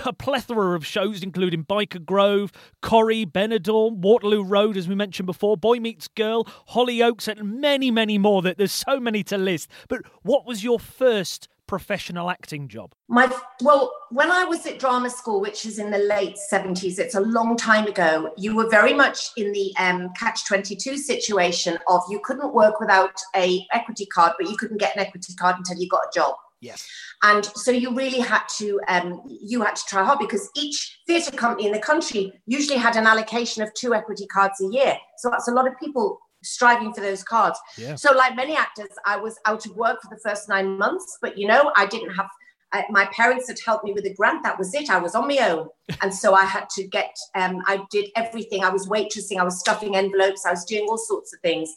a 0.05 0.13
plethora 0.13 0.75
of 0.75 0.83
shows, 0.83 1.21
including 1.21 1.63
Byker 1.63 2.03
Grove, 2.03 2.51
Corrie, 2.81 3.25
Benidorm, 3.25 3.97
Waterloo 3.97 4.43
Road, 4.43 4.77
as 4.77 4.87
we 4.87 4.95
mentioned 4.95 5.27
before, 5.27 5.57
Boy 5.57 5.79
Meets 5.79 6.07
Girl, 6.07 6.45
Hollyoaks, 6.71 7.27
and 7.27 7.61
many, 7.61 7.91
many 7.91 8.17
more. 8.17 8.41
That 8.41 8.57
there's 8.57 8.71
so 8.71 8.99
many 8.99 9.23
to 9.25 9.37
list. 9.37 9.69
But 9.89 10.01
what 10.23 10.47
was 10.47 10.63
your 10.63 10.79
first 10.79 11.47
professional 11.67 12.29
acting 12.29 12.67
job? 12.67 12.93
My 13.07 13.31
well, 13.61 13.93
when 14.09 14.31
I 14.31 14.43
was 14.43 14.65
at 14.65 14.79
drama 14.79 15.09
school, 15.09 15.39
which 15.39 15.67
is 15.67 15.77
in 15.77 15.91
the 15.91 15.99
late 15.99 16.37
seventies, 16.37 16.97
it's 16.97 17.15
a 17.15 17.21
long 17.21 17.55
time 17.55 17.85
ago. 17.85 18.33
You 18.37 18.55
were 18.55 18.69
very 18.69 18.93
much 18.93 19.29
in 19.37 19.51
the 19.51 19.71
um, 19.77 20.09
catch 20.19 20.47
twenty 20.47 20.75
two 20.75 20.97
situation 20.97 21.77
of 21.87 22.01
you 22.09 22.19
couldn't 22.23 22.53
work 22.53 22.79
without 22.79 23.19
a 23.35 23.65
equity 23.71 24.07
card, 24.07 24.33
but 24.39 24.49
you 24.49 24.57
couldn't 24.57 24.79
get 24.79 24.95
an 24.95 25.01
equity 25.01 25.33
card 25.35 25.57
until 25.57 25.77
you 25.77 25.87
got 25.87 26.01
a 26.01 26.11
job. 26.13 26.33
Yes. 26.63 26.87
And 27.23 27.45
so 27.45 27.71
you 27.71 27.93
really 27.93 28.19
had 28.19 28.43
to 28.57 28.79
um, 28.87 29.21
you 29.27 29.61
had 29.61 29.75
to 29.75 29.83
try 29.87 30.03
hard 30.03 30.19
because 30.19 30.49
each 30.55 30.99
theatre 31.05 31.35
company 31.35 31.67
in 31.67 31.73
the 31.73 31.79
country 31.79 32.31
usually 32.45 32.79
had 32.79 32.95
an 32.95 33.05
allocation 33.05 33.61
of 33.61 33.73
two 33.73 33.93
equity 33.93 34.25
cards 34.27 34.61
a 34.61 34.67
year. 34.67 34.97
So 35.17 35.29
that's 35.29 35.47
a 35.49 35.51
lot 35.51 35.67
of 35.67 35.77
people 35.77 36.19
striving 36.43 36.93
for 36.93 37.01
those 37.01 37.23
cards. 37.23 37.59
Yeah. 37.77 37.95
So, 37.95 38.13
like 38.13 38.35
many 38.35 38.55
actors, 38.55 38.89
I 39.05 39.17
was 39.17 39.37
out 39.45 39.65
of 39.65 39.75
work 39.75 40.01
for 40.01 40.13
the 40.13 40.21
first 40.21 40.47
nine 40.49 40.77
months, 40.77 41.17
but 41.21 41.37
you 41.37 41.47
know, 41.47 41.71
I 41.75 41.85
didn't 41.85 42.11
have. 42.11 42.29
Uh, 42.71 42.81
my 42.89 43.05
parents 43.15 43.47
had 43.47 43.57
helped 43.63 43.85
me 43.85 43.93
with 43.93 44.05
a 44.05 44.13
grant. 44.15 44.41
That 44.43 44.57
was 44.57 44.73
it. 44.73 44.89
I 44.89 44.97
was 44.97 45.15
on 45.15 45.27
my 45.27 45.37
own, 45.49 45.67
and 46.01 46.13
so 46.13 46.33
I 46.33 46.45
had 46.45 46.69
to 46.71 46.87
get. 46.87 47.15
Um, 47.35 47.61
I 47.67 47.83
did 47.91 48.09
everything. 48.15 48.63
I 48.63 48.69
was 48.69 48.87
waitressing. 48.87 49.37
I 49.37 49.43
was 49.43 49.59
stuffing 49.59 49.95
envelopes. 49.95 50.45
I 50.45 50.51
was 50.51 50.65
doing 50.65 50.87
all 50.89 50.97
sorts 50.97 51.33
of 51.33 51.39
things, 51.41 51.73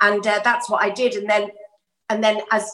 and 0.00 0.26
uh, 0.26 0.40
that's 0.42 0.68
what 0.68 0.82
I 0.82 0.90
did. 0.90 1.14
And 1.14 1.28
then, 1.28 1.50
and 2.10 2.22
then, 2.22 2.40
as 2.52 2.70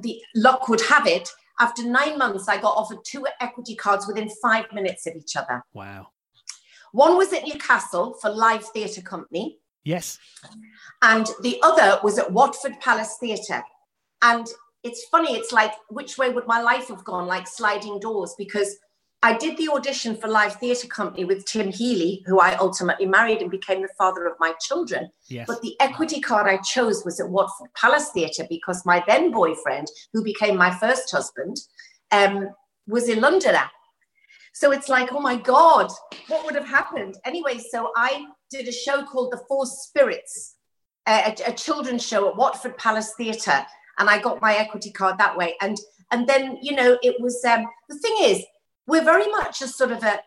the 0.00 0.20
luck 0.34 0.68
would 0.68 0.80
have 0.82 1.06
it, 1.06 1.28
after 1.60 1.84
nine 1.84 2.18
months, 2.18 2.48
I 2.48 2.60
got 2.60 2.76
offered 2.76 3.04
two 3.04 3.26
equity 3.40 3.74
cards 3.76 4.06
within 4.06 4.28
five 4.42 4.66
minutes 4.72 5.06
of 5.06 5.14
each 5.14 5.36
other. 5.36 5.62
Wow. 5.74 6.08
One 6.92 7.16
was 7.16 7.32
at 7.32 7.46
Newcastle 7.46 8.14
for 8.20 8.30
Live 8.30 8.64
Theatre 8.64 9.02
Company, 9.02 9.58
Yes. 9.84 10.18
And 11.02 11.28
the 11.42 11.58
other 11.62 11.98
was 12.02 12.18
at 12.18 12.32
Watford 12.32 12.80
Palace 12.80 13.16
Theatre. 13.18 13.62
And 14.22 14.46
it's 14.82 15.04
funny, 15.06 15.34
it's 15.34 15.52
like, 15.52 15.72
which 15.88 16.18
way 16.18 16.30
would 16.30 16.46
my 16.46 16.60
life 16.60 16.88
have 16.88 17.04
gone? 17.04 17.26
Like 17.26 17.46
sliding 17.46 17.98
doors, 17.98 18.34
because 18.38 18.76
I 19.24 19.36
did 19.36 19.56
the 19.56 19.68
audition 19.68 20.16
for 20.16 20.26
Live 20.26 20.56
Theatre 20.56 20.88
Company 20.88 21.24
with 21.24 21.44
Tim 21.44 21.70
Healy, 21.70 22.24
who 22.26 22.40
I 22.40 22.56
ultimately 22.56 23.06
married 23.06 23.40
and 23.40 23.50
became 23.50 23.80
the 23.80 23.88
father 23.96 24.26
of 24.26 24.34
my 24.40 24.52
children. 24.60 25.10
Yes. 25.28 25.46
But 25.46 25.62
the 25.62 25.76
equity 25.80 26.20
card 26.20 26.48
I 26.48 26.56
chose 26.58 27.04
was 27.04 27.20
at 27.20 27.28
Watford 27.28 27.72
Palace 27.74 28.10
Theatre 28.10 28.44
because 28.48 28.84
my 28.84 29.04
then 29.06 29.30
boyfriend, 29.30 29.86
who 30.12 30.24
became 30.24 30.56
my 30.56 30.74
first 30.74 31.08
husband, 31.12 31.56
um, 32.10 32.50
was 32.88 33.08
in 33.08 33.20
Londoner. 33.20 33.70
So 34.54 34.72
it's 34.72 34.88
like, 34.88 35.12
oh 35.12 35.20
my 35.20 35.36
God, 35.36 35.90
what 36.26 36.44
would 36.44 36.56
have 36.56 36.66
happened? 36.66 37.16
Anyway, 37.24 37.58
so 37.58 37.92
I 37.96 38.24
did 38.50 38.66
a 38.66 38.72
show 38.72 39.04
called 39.04 39.32
The 39.32 39.40
Four 39.48 39.66
Spirits, 39.66 40.56
a, 41.06 41.34
a 41.46 41.52
children's 41.52 42.04
show 42.04 42.28
at 42.28 42.36
Watford 42.36 42.76
Palace 42.76 43.14
Theatre, 43.16 43.64
and 43.98 44.10
I 44.10 44.20
got 44.20 44.42
my 44.42 44.56
equity 44.56 44.90
card 44.90 45.16
that 45.18 45.36
way. 45.36 45.54
And 45.60 45.78
and 46.10 46.28
then 46.28 46.58
you 46.60 46.76
know 46.76 46.98
it 47.02 47.20
was 47.20 47.42
um, 47.44 47.64
the 47.88 47.98
thing 47.98 48.16
is 48.20 48.44
we're 48.86 49.04
very 49.04 49.28
much 49.30 49.62
a 49.62 49.68
sort 49.68 49.92
of 49.92 50.02
a, 50.02 50.20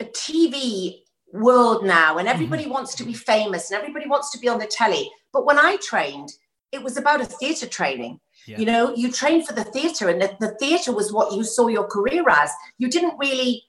a 0.00 0.04
TV 0.04 1.00
world 1.32 1.84
now, 1.84 2.18
and 2.18 2.28
everybody 2.28 2.64
mm-hmm. 2.64 2.72
wants 2.72 2.94
to 2.96 3.04
be 3.04 3.12
famous 3.12 3.70
and 3.70 3.78
everybody 3.78 4.08
wants 4.08 4.30
to 4.32 4.38
be 4.38 4.48
on 4.48 4.58
the 4.58 4.66
telly. 4.66 5.10
But 5.32 5.44
when 5.44 5.58
I 5.58 5.76
trained, 5.82 6.32
it 6.72 6.82
was 6.82 6.96
about 6.96 7.20
a 7.20 7.26
theatre 7.26 7.66
training. 7.66 8.20
Yeah. 8.46 8.58
You 8.58 8.66
know, 8.66 8.94
you 8.94 9.10
trained 9.10 9.46
for 9.46 9.52
the 9.52 9.64
theatre, 9.64 10.08
and 10.08 10.20
the, 10.20 10.36
the 10.40 10.54
theatre 10.60 10.92
was 10.92 11.12
what 11.12 11.32
you 11.32 11.42
saw 11.42 11.68
your 11.68 11.86
career 11.86 12.24
as. 12.28 12.50
You 12.78 12.88
didn't 12.88 13.18
really 13.18 13.64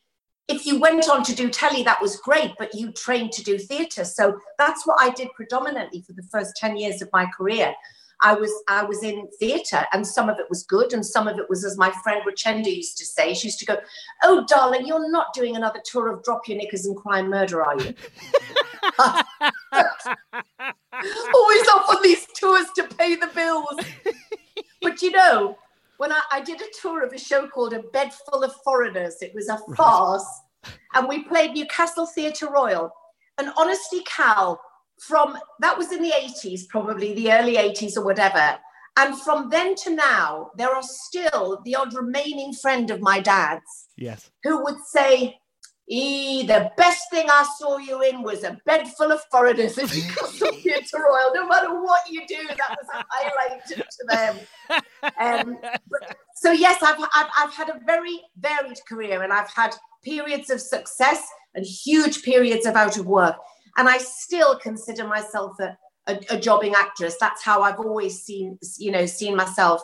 if 0.47 0.65
you 0.65 0.79
went 0.79 1.09
on 1.09 1.23
to 1.23 1.35
do 1.35 1.49
telly, 1.49 1.83
that 1.83 2.01
was 2.01 2.17
great, 2.17 2.53
but 2.57 2.73
you 2.73 2.91
trained 2.91 3.33
to 3.33 3.43
do 3.43 3.57
theatre. 3.57 4.05
So 4.05 4.39
that's 4.57 4.87
what 4.87 4.97
I 4.99 5.09
did 5.09 5.33
predominantly 5.33 6.01
for 6.01 6.13
the 6.13 6.23
first 6.23 6.55
10 6.55 6.77
years 6.77 7.01
of 7.01 7.09
my 7.11 7.25
career. 7.25 7.73
I 8.21 8.33
was 8.33 8.51
I 8.67 8.83
was 8.83 9.03
in 9.03 9.27
theatre 9.39 9.85
and 9.93 10.05
some 10.05 10.29
of 10.29 10.39
it 10.39 10.49
was 10.49 10.63
good 10.63 10.93
and 10.93 11.05
some 11.05 11.27
of 11.27 11.37
it 11.37 11.49
was 11.49 11.63
as 11.63 11.77
my 11.77 11.91
friend 12.03 12.23
Richenda 12.27 12.75
used 12.75 12.97
to 12.97 13.05
say, 13.05 13.33
she 13.33 13.47
used 13.47 13.59
to 13.59 13.65
go, 13.65 13.77
Oh 14.23 14.45
darling, 14.47 14.87
you're 14.87 15.11
not 15.11 15.33
doing 15.33 15.55
another 15.55 15.79
tour 15.85 16.11
of 16.11 16.23
Drop 16.23 16.47
Your 16.47 16.57
Knickers 16.57 16.85
and 16.85 16.95
Cry 16.95 17.21
Murder, 17.21 17.63
are 17.63 17.77
you? 17.79 17.93
Always 21.33 21.67
off 21.67 21.89
on 21.89 22.01
these 22.01 22.25
tours 22.35 22.67
to 22.75 22.83
pay 22.97 23.15
the 23.15 23.29
bills. 23.35 23.79
But 24.81 25.01
you 25.01 25.11
know, 25.11 25.57
when 25.97 26.11
I, 26.11 26.21
I, 26.31 26.41
did 26.41 26.61
a 26.61 26.65
tour 26.81 27.03
of 27.03 27.13
a 27.13 27.19
show 27.19 27.47
called 27.47 27.73
A 27.73 27.79
Bed 27.79 28.11
Full 28.13 28.43
of 28.43 28.53
Foreigners. 28.63 29.21
It 29.21 29.33
was 29.33 29.49
a 29.49 29.57
farce. 29.75 30.25
And 30.93 31.07
we 31.07 31.23
played 31.23 31.53
Newcastle 31.53 32.05
Theatre 32.05 32.49
Royal. 32.51 32.91
And 33.37 33.51
honestly, 33.57 34.03
Cal, 34.05 34.59
from 34.99 35.37
that 35.59 35.77
was 35.77 35.91
in 35.91 36.01
the 36.01 36.11
80s, 36.11 36.67
probably 36.67 37.13
the 37.13 37.31
early 37.31 37.55
80s 37.55 37.97
or 37.97 38.03
whatever. 38.03 38.57
And 38.97 39.19
from 39.19 39.49
then 39.49 39.75
to 39.75 39.91
now, 39.91 40.49
there 40.55 40.73
are 40.73 40.81
still 40.81 41.61
the 41.63 41.75
odd 41.75 41.93
remaining 41.93 42.51
friend 42.53 42.89
of 42.89 42.99
my 42.99 43.19
dad's. 43.19 43.87
Yes. 43.95 44.31
Who 44.43 44.63
would 44.63 44.79
say, 44.87 45.37
E, 45.89 46.45
the 46.45 46.71
best 46.75 47.03
thing 47.11 47.27
I 47.29 47.47
saw 47.57 47.77
you 47.77 48.01
in 48.01 48.21
was 48.21 48.43
a 48.43 48.59
bed 48.65 48.87
full 48.89 49.11
of 49.11 49.21
foreigners 49.31 49.77
in 49.77 49.85
Newcastle 49.85 50.51
Theatre 50.63 50.97
Royal. 50.97 51.33
No 51.33 51.47
matter 51.47 51.81
what 51.81 52.01
you 52.09 52.25
do, 52.27 52.45
that 52.45 52.77
was 52.77 52.87
a 52.93 53.05
highlight 53.09 53.65
to 53.67 54.05
them. 54.09 54.37
Um, 55.17 55.59
but, 55.89 56.17
so 56.35 56.51
yes, 56.51 56.83
I've, 56.83 56.99
I've, 57.15 57.29
I've 57.37 57.53
had 57.53 57.69
a 57.69 57.79
very 57.85 58.19
varied 58.37 58.79
career 58.89 59.23
and 59.23 59.31
I've 59.31 59.49
had 59.49 59.75
periods 60.03 60.49
of 60.49 60.59
success 60.59 61.25
and 61.55 61.65
huge 61.65 62.21
periods 62.23 62.65
of 62.65 62.75
out 62.75 62.97
of 62.97 63.05
work. 63.05 63.37
And 63.77 63.87
I 63.87 63.99
still 63.99 64.57
consider 64.59 65.07
myself 65.07 65.59
a, 65.59 65.77
a, 66.07 66.19
a 66.31 66.39
jobbing 66.39 66.73
actress. 66.75 67.15
That's 67.19 67.43
how 67.43 67.61
I've 67.61 67.79
always 67.79 68.21
seen, 68.21 68.57
you 68.77 68.91
know, 68.91 69.05
seen 69.05 69.35
myself. 69.35 69.81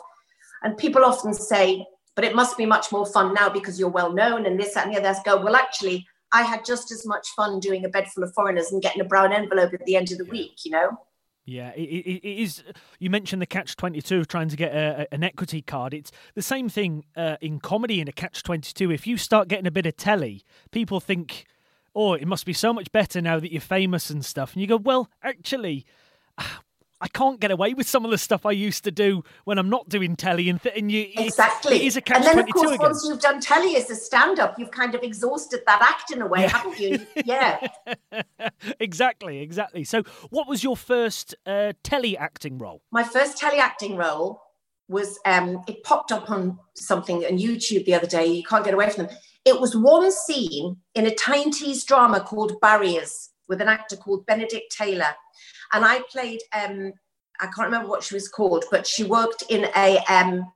And 0.62 0.76
people 0.76 1.04
often 1.04 1.32
say, 1.32 1.86
but 2.16 2.24
it 2.24 2.34
must 2.34 2.56
be 2.56 2.66
much 2.66 2.92
more 2.92 3.06
fun 3.06 3.34
now 3.34 3.48
because 3.48 3.78
you're 3.78 3.88
well 3.88 4.12
known 4.12 4.46
and 4.46 4.58
this, 4.58 4.74
that, 4.74 4.86
and 4.86 4.94
the 4.94 5.00
other. 5.00 5.08
I 5.08 5.22
go, 5.24 5.42
well, 5.42 5.56
actually, 5.56 6.06
I 6.32 6.42
had 6.42 6.64
just 6.64 6.90
as 6.90 7.06
much 7.06 7.28
fun 7.36 7.60
doing 7.60 7.84
a 7.84 7.88
bed 7.88 8.08
full 8.08 8.24
of 8.24 8.32
foreigners 8.34 8.72
and 8.72 8.82
getting 8.82 9.00
a 9.00 9.04
brown 9.04 9.32
envelope 9.32 9.72
at 9.72 9.84
the 9.84 9.96
end 9.96 10.10
of 10.10 10.18
the 10.18 10.24
week, 10.24 10.64
you 10.64 10.72
know? 10.72 10.98
Yeah, 11.46 11.72
it, 11.76 11.82
it, 11.82 12.26
it 12.26 12.42
is. 12.42 12.62
You 12.98 13.10
mentioned 13.10 13.42
the 13.42 13.46
catch 13.46 13.76
twenty 13.76 14.00
two 14.00 14.18
of 14.18 14.28
trying 14.28 14.48
to 14.48 14.56
get 14.56 14.74
a, 14.74 15.06
an 15.12 15.22
equity 15.22 15.60
card. 15.60 15.92
It's 15.92 16.10
the 16.34 16.40
same 16.40 16.70
thing 16.70 17.04
uh, 17.16 17.36
in 17.42 17.60
comedy 17.60 18.00
in 18.00 18.08
a 18.08 18.12
catch 18.12 18.42
twenty 18.42 18.72
two. 18.72 18.90
If 18.90 19.06
you 19.06 19.18
start 19.18 19.48
getting 19.48 19.66
a 19.66 19.70
bit 19.70 19.84
of 19.84 19.94
telly, 19.96 20.42
people 20.70 21.00
think, 21.00 21.44
"Oh, 21.94 22.14
it 22.14 22.26
must 22.26 22.46
be 22.46 22.52
so 22.52 22.72
much 22.72 22.90
better 22.92 23.20
now 23.20 23.38
that 23.40 23.52
you're 23.52 23.60
famous 23.60 24.10
and 24.10 24.24
stuff." 24.24 24.52
And 24.52 24.62
you 24.62 24.68
go, 24.68 24.76
"Well, 24.76 25.10
actually, 25.22 25.86
I 27.04 27.08
can't 27.08 27.38
get 27.38 27.50
away 27.50 27.74
with 27.74 27.86
some 27.86 28.06
of 28.06 28.10
the 28.10 28.16
stuff 28.16 28.46
I 28.46 28.52
used 28.52 28.84
to 28.84 28.90
do 28.90 29.24
when 29.44 29.58
I'm 29.58 29.68
not 29.68 29.90
doing 29.90 30.16
telly 30.16 30.48
and, 30.48 30.62
th- 30.62 30.74
and 30.74 30.90
you 30.90 31.06
exactly. 31.18 31.76
It 31.76 31.82
is 31.82 31.96
a 31.98 32.00
catch 32.00 32.16
and 32.16 32.24
then 32.24 32.38
of 32.38 32.48
course, 32.48 32.78
once 32.78 33.04
you've 33.06 33.20
done 33.20 33.40
telly 33.40 33.76
as 33.76 33.90
a 33.90 33.94
stand-up, 33.94 34.58
you've 34.58 34.70
kind 34.70 34.94
of 34.94 35.02
exhausted 35.02 35.60
that 35.66 35.82
act 35.82 36.12
in 36.12 36.22
a 36.22 36.26
way, 36.26 36.42
yeah. 36.42 36.48
haven't 36.48 36.78
you? 36.78 37.06
Yeah. 37.24 37.66
exactly, 38.80 39.40
exactly. 39.40 39.84
So, 39.84 40.02
what 40.30 40.48
was 40.48 40.64
your 40.64 40.76
first 40.78 41.34
uh, 41.44 41.74
telly 41.82 42.16
acting 42.16 42.56
role? 42.56 42.80
My 42.90 43.04
first 43.04 43.36
telly 43.36 43.58
acting 43.58 43.96
role 43.96 44.43
was 44.88 45.18
um, 45.24 45.62
it 45.66 45.82
popped 45.82 46.12
up 46.12 46.30
on 46.30 46.58
something 46.74 47.24
on 47.24 47.38
YouTube 47.38 47.84
the 47.84 47.94
other 47.94 48.06
day. 48.06 48.26
You 48.26 48.42
can't 48.42 48.64
get 48.64 48.74
away 48.74 48.90
from 48.90 49.06
them. 49.06 49.16
It 49.44 49.60
was 49.60 49.76
one 49.76 50.10
scene 50.10 50.76
in 50.94 51.06
a 51.06 51.14
Tyne-Tees 51.14 51.84
drama 51.84 52.20
called 52.20 52.60
Barriers 52.60 53.30
with 53.48 53.60
an 53.60 53.68
actor 53.68 53.96
called 53.96 54.24
Benedict 54.26 54.74
Taylor 54.76 55.14
and 55.74 55.84
I 55.84 56.00
played. 56.10 56.40
Um, 56.52 56.92
I 57.40 57.46
can't 57.46 57.66
remember 57.66 57.88
what 57.88 58.04
she 58.04 58.14
was 58.14 58.28
called, 58.28 58.64
but 58.70 58.86
she 58.86 59.04
worked 59.04 59.44
in 59.50 59.66
a. 59.76 59.98
Um, 60.08 60.50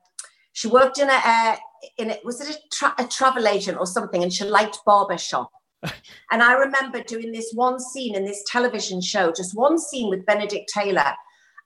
she 0.53 0.69
worked 0.69 0.99
in 0.99 1.09
a, 1.09 1.57
in 1.99 2.11
it 2.11 2.25
was 2.25 2.41
it 2.41 2.55
a, 2.55 2.59
tra- 2.73 2.95
a 2.99 3.07
travel 3.07 3.47
agent 3.47 3.79
or 3.79 3.87
something, 3.87 4.23
and 4.23 4.33
she 4.33 4.45
liked 4.45 4.79
barber 4.87 5.19
shop. 5.19 5.51
and 5.83 6.43
I 6.43 6.55
remember 6.55 7.03
doing 7.03 7.33
this 7.33 7.53
one 7.55 7.79
scene 7.79 8.17
in 8.17 8.25
this 8.25 8.43
television 8.51 9.01
show, 9.01 9.33
just 9.33 9.57
one 9.57 9.79
scene 9.79 10.09
with 10.09 10.27
Benedict 10.27 10.71
Taylor. 10.73 11.13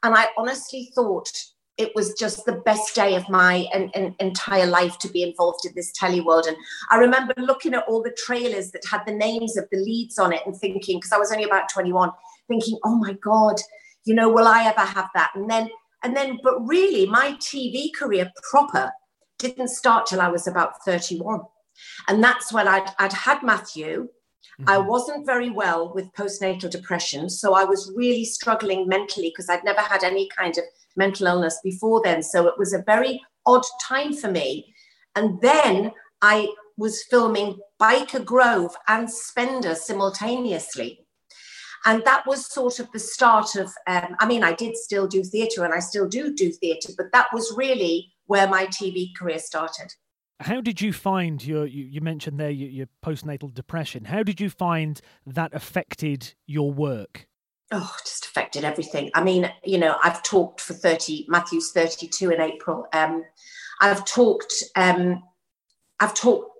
And 0.02 0.14
I 0.16 0.26
honestly 0.37 0.90
thought 0.95 1.31
it 1.79 1.93
was 1.95 2.12
just 2.14 2.45
the 2.45 2.61
best 2.64 2.95
day 2.95 3.14
of 3.14 3.29
my 3.29 3.67
en- 3.73 3.91
en- 3.95 4.14
entire 4.21 4.67
life 4.67 4.99
to 4.99 5.09
be 5.09 5.23
involved 5.23 5.64
in 5.64 5.73
this 5.75 5.91
telly 5.93 6.21
world. 6.21 6.47
And 6.47 6.57
I 6.91 6.97
remember 6.97 7.33
looking 7.38 7.75
at 7.75 7.85
all 7.88 8.02
the 8.02 8.17
trailers 8.25 8.71
that 8.73 8.83
had 8.91 9.02
the 9.07 9.14
names 9.14 9.57
of 9.57 9.67
the 9.73 9.79
leads 9.79 10.19
on 10.19 10.33
it 10.33 10.43
and 10.45 10.55
thinking, 10.55 10.99
because 10.99 11.12
I 11.12 11.19
was 11.19 11.33
only 11.33 11.45
about 11.45 11.71
21, 11.71 12.11
thinking, 12.49 12.79
oh 12.85 12.97
my 12.97 13.14
God, 13.14 13.57
you 14.05 14.14
know, 14.14 14.29
will 14.29 14.47
I 14.47 14.64
ever 14.64 14.81
have 14.81 15.09
that? 15.14 15.31
And 15.35 15.50
then, 15.50 15.71
and 16.02 16.17
then, 16.17 16.38
but 16.43 16.61
really, 16.67 17.07
my 17.07 17.33
TV 17.35 17.88
career 17.95 18.31
proper 18.50 18.91
didn't 19.38 19.69
start 19.69 20.07
till 20.07 20.21
I 20.21 20.29
was 20.29 20.47
about 20.47 20.85
31. 20.85 21.41
And 22.09 22.23
that's 22.23 22.52
when 22.52 22.69
I'd, 22.69 22.91
I'd 22.99 23.12
had 23.12 23.43
Matthew. 23.43 24.09
Mm-hmm. 24.61 24.69
I 24.69 24.79
wasn't 24.79 25.27
very 25.27 25.51
well 25.51 25.93
with 25.95 26.13
postnatal 26.13 26.71
depression. 26.71 27.31
So 27.31 27.55
I 27.55 27.65
was 27.65 27.93
really 27.97 28.25
struggling 28.25 28.87
mentally 28.87 29.31
because 29.31 29.49
I'd 29.49 29.65
never 29.65 29.81
had 29.81 30.05
any 30.05 30.29
kind 30.37 30.57
of 30.59 30.65
mental 30.97 31.27
illness 31.27 31.59
before 31.63 32.03
then. 32.05 32.23
So 32.23 32.47
it 32.47 32.59
was 32.59 32.73
a 32.73 32.83
very 32.83 33.21
odd 33.47 33.65
time 33.83 34.13
for 34.15 34.31
me. 34.31 34.75
And 35.17 35.41
then 35.41 35.93
I 36.21 36.49
was 36.77 37.05
filming 37.05 37.59
Byker 37.81 38.25
Grove 38.25 38.75
and 38.89 39.11
Spender 39.11 39.75
simultaneously. 39.75 41.07
And 41.85 42.05
that 42.05 42.27
was 42.27 42.53
sort 42.53 42.79
of 42.79 42.91
the 42.93 42.99
start 42.99 43.57
of, 43.57 43.73
um, 43.89 44.15
I 44.21 44.27
mean, 44.27 44.45
I 44.45 44.53
did 44.53 44.77
still 44.77 45.09
do 45.09 45.25
theatre 45.25 45.65
and 45.65 45.75
I 45.75 45.81
still 45.81 46.09
do 46.09 46.33
do 46.33 46.53
theatre, 46.53 46.93
but 46.97 47.11
that 47.13 47.27
was 47.33 47.55
really 47.57 48.13
where 48.27 48.47
my 48.47 48.67
TV 48.67 49.09
career 49.17 49.41
started. 49.41 49.93
How 50.43 50.61
did 50.61 50.81
you 50.81 50.93
find 50.93 51.45
your, 51.45 51.67
you, 51.67 51.85
you 51.85 52.01
mentioned 52.01 52.39
there 52.39 52.51
your, 52.51 52.69
your 52.69 52.87
postnatal 53.05 53.53
depression. 53.53 54.05
How 54.05 54.23
did 54.23 54.41
you 54.41 54.51
find 54.51 55.01
that 55.27 55.55
affected 55.55 56.35
your 56.47 56.73
work? 56.73 57.27
oh, 57.73 57.97
just 58.05 58.27
affected 58.27 58.65
everything. 58.65 59.11
I 59.15 59.25
mean, 59.25 59.51
you 59.65 59.79
know, 59.79 59.97
I've 60.03 60.23
talked 60.23 60.61
for 60.61 60.75
30, 60.75 61.27
Matthew's 61.29 61.73
32 61.73 62.31
in 62.31 62.41
April. 62.41 62.87
Um, 62.93 63.25
I've 63.81 64.05
talked, 64.05 64.55
um, 64.77 65.23
I've 65.99 66.15
talked 66.15 66.51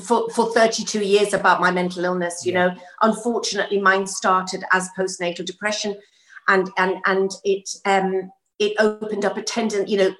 for, 0.00 0.30
for 0.30 0.52
32 0.52 1.04
years 1.04 1.34
about 1.34 1.60
my 1.60 1.70
mental 1.70 2.04
illness. 2.04 2.46
You 2.46 2.52
yeah. 2.52 2.68
know, 2.68 2.74
unfortunately, 3.02 3.80
mine 3.80 4.06
started 4.06 4.64
as 4.72 4.88
postnatal 4.96 5.44
depression, 5.44 5.96
and 6.48 6.70
and 6.78 6.96
and 7.06 7.30
it 7.44 7.68
um, 7.84 8.30
it 8.60 8.74
opened 8.78 9.24
up 9.24 9.36
a 9.36 9.42
tendon. 9.42 9.88
You 9.88 9.98
know, 9.98 10.14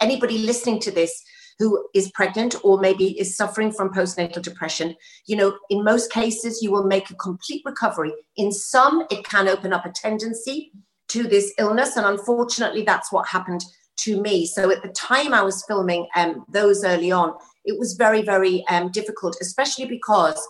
anybody 0.00 0.38
listening 0.38 0.80
to 0.80 0.90
this 0.90 1.24
who 1.58 1.88
is 1.94 2.10
pregnant 2.12 2.54
or 2.62 2.78
maybe 2.80 3.18
is 3.18 3.36
suffering 3.36 3.72
from 3.72 3.92
postnatal 3.92 4.42
depression, 4.42 4.94
you 5.26 5.36
know, 5.36 5.56
in 5.70 5.82
most 5.84 6.12
cases, 6.12 6.62
you 6.62 6.70
will 6.70 6.84
make 6.84 7.10
a 7.10 7.14
complete 7.14 7.62
recovery. 7.64 8.12
In 8.36 8.52
some, 8.52 9.06
it 9.10 9.24
can 9.24 9.48
open 9.48 9.72
up 9.72 9.86
a 9.86 9.90
tendency 9.90 10.72
to 11.08 11.22
this 11.24 11.52
illness. 11.58 11.96
And 11.96 12.06
unfortunately, 12.06 12.82
that's 12.82 13.12
what 13.12 13.28
happened 13.28 13.64
to 13.98 14.20
me. 14.20 14.46
So 14.46 14.70
at 14.70 14.82
the 14.82 14.90
time 14.90 15.32
I 15.32 15.42
was 15.42 15.64
filming 15.66 16.06
um, 16.14 16.44
those 16.48 16.84
early 16.84 17.10
on, 17.10 17.34
it 17.64 17.78
was 17.78 17.94
very, 17.94 18.22
very 18.22 18.64
um, 18.68 18.90
difficult, 18.90 19.36
especially 19.40 19.86
because 19.86 20.40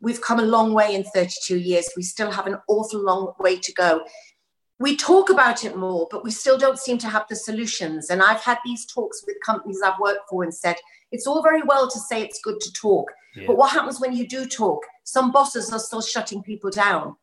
we've 0.00 0.20
come 0.20 0.38
a 0.38 0.44
long 0.44 0.72
way 0.72 0.94
in 0.94 1.02
32 1.02 1.58
years. 1.58 1.88
We 1.96 2.02
still 2.02 2.30
have 2.30 2.46
an 2.46 2.58
awful 2.68 3.00
long 3.00 3.32
way 3.40 3.58
to 3.58 3.72
go 3.72 4.04
we 4.84 4.94
talk 4.94 5.30
about 5.30 5.64
it 5.64 5.78
more, 5.78 6.06
but 6.10 6.22
we 6.22 6.30
still 6.30 6.58
don't 6.58 6.78
seem 6.78 6.98
to 6.98 7.08
have 7.08 7.24
the 7.30 7.34
solutions. 7.34 8.10
And 8.10 8.20
I've 8.20 8.42
had 8.42 8.58
these 8.66 8.84
talks 8.84 9.24
with 9.26 9.36
companies 9.42 9.80
I've 9.82 9.98
worked 9.98 10.28
for 10.28 10.42
and 10.42 10.52
said, 10.52 10.76
it's 11.10 11.26
all 11.26 11.42
very 11.42 11.62
well 11.62 11.90
to 11.90 11.98
say 11.98 12.20
it's 12.20 12.38
good 12.42 12.60
to 12.60 12.70
talk, 12.74 13.10
yeah. 13.34 13.44
but 13.46 13.56
what 13.56 13.72
happens 13.72 13.98
when 13.98 14.12
you 14.12 14.28
do 14.28 14.44
talk? 14.44 14.82
Some 15.04 15.32
bosses 15.32 15.72
are 15.72 15.78
still 15.78 16.02
shutting 16.02 16.42
people 16.42 16.68
down. 16.68 17.16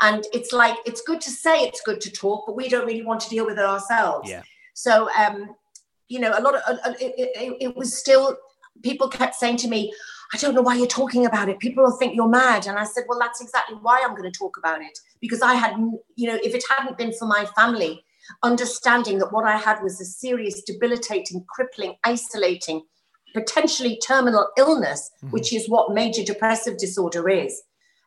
And 0.00 0.24
it's 0.32 0.54
like, 0.54 0.78
it's 0.86 1.02
good 1.02 1.20
to 1.20 1.30
say 1.30 1.64
it's 1.64 1.82
good 1.82 2.00
to 2.00 2.10
talk, 2.10 2.44
but 2.46 2.56
we 2.56 2.70
don't 2.70 2.86
really 2.86 3.04
want 3.04 3.20
to 3.20 3.28
deal 3.28 3.44
with 3.44 3.58
it 3.58 3.66
ourselves. 3.66 4.30
Yeah. 4.30 4.42
So, 4.72 5.10
um, 5.12 5.54
you 6.08 6.20
know, 6.20 6.32
a 6.34 6.40
lot 6.40 6.54
of 6.54 6.62
uh, 6.66 6.88
uh 6.88 6.94
it, 6.98 7.12
it, 7.18 7.56
it 7.60 7.76
was 7.76 7.98
still, 7.98 8.34
people 8.82 9.08
kept 9.08 9.34
saying 9.34 9.58
to 9.58 9.68
me, 9.68 9.92
I 10.34 10.36
don't 10.36 10.56
know 10.56 10.62
why 10.62 10.74
you're 10.74 10.88
talking 10.88 11.26
about 11.26 11.48
it. 11.48 11.60
People 11.60 11.84
will 11.84 11.96
think 11.96 12.16
you're 12.16 12.28
mad. 12.28 12.66
And 12.66 12.76
I 12.76 12.82
said, 12.82 13.04
well, 13.08 13.20
that's 13.20 13.40
exactly 13.40 13.76
why 13.80 14.02
I'm 14.04 14.16
going 14.16 14.30
to 14.30 14.36
talk 14.36 14.56
about 14.56 14.82
it. 14.82 14.98
Because 15.20 15.42
I 15.42 15.54
had, 15.54 15.76
you 16.16 16.28
know, 16.28 16.40
if 16.42 16.56
it 16.56 16.64
hadn't 16.68 16.98
been 16.98 17.12
for 17.12 17.26
my 17.26 17.46
family, 17.54 18.04
understanding 18.42 19.18
that 19.18 19.32
what 19.32 19.44
I 19.44 19.56
had 19.56 19.80
was 19.80 20.00
a 20.00 20.04
serious, 20.04 20.60
debilitating, 20.64 21.44
crippling, 21.48 21.94
isolating, 22.02 22.82
potentially 23.32 23.96
terminal 24.04 24.48
illness, 24.58 25.08
mm-hmm. 25.18 25.30
which 25.30 25.52
is 25.52 25.68
what 25.68 25.94
major 25.94 26.24
depressive 26.24 26.78
disorder 26.78 27.28
is, 27.28 27.62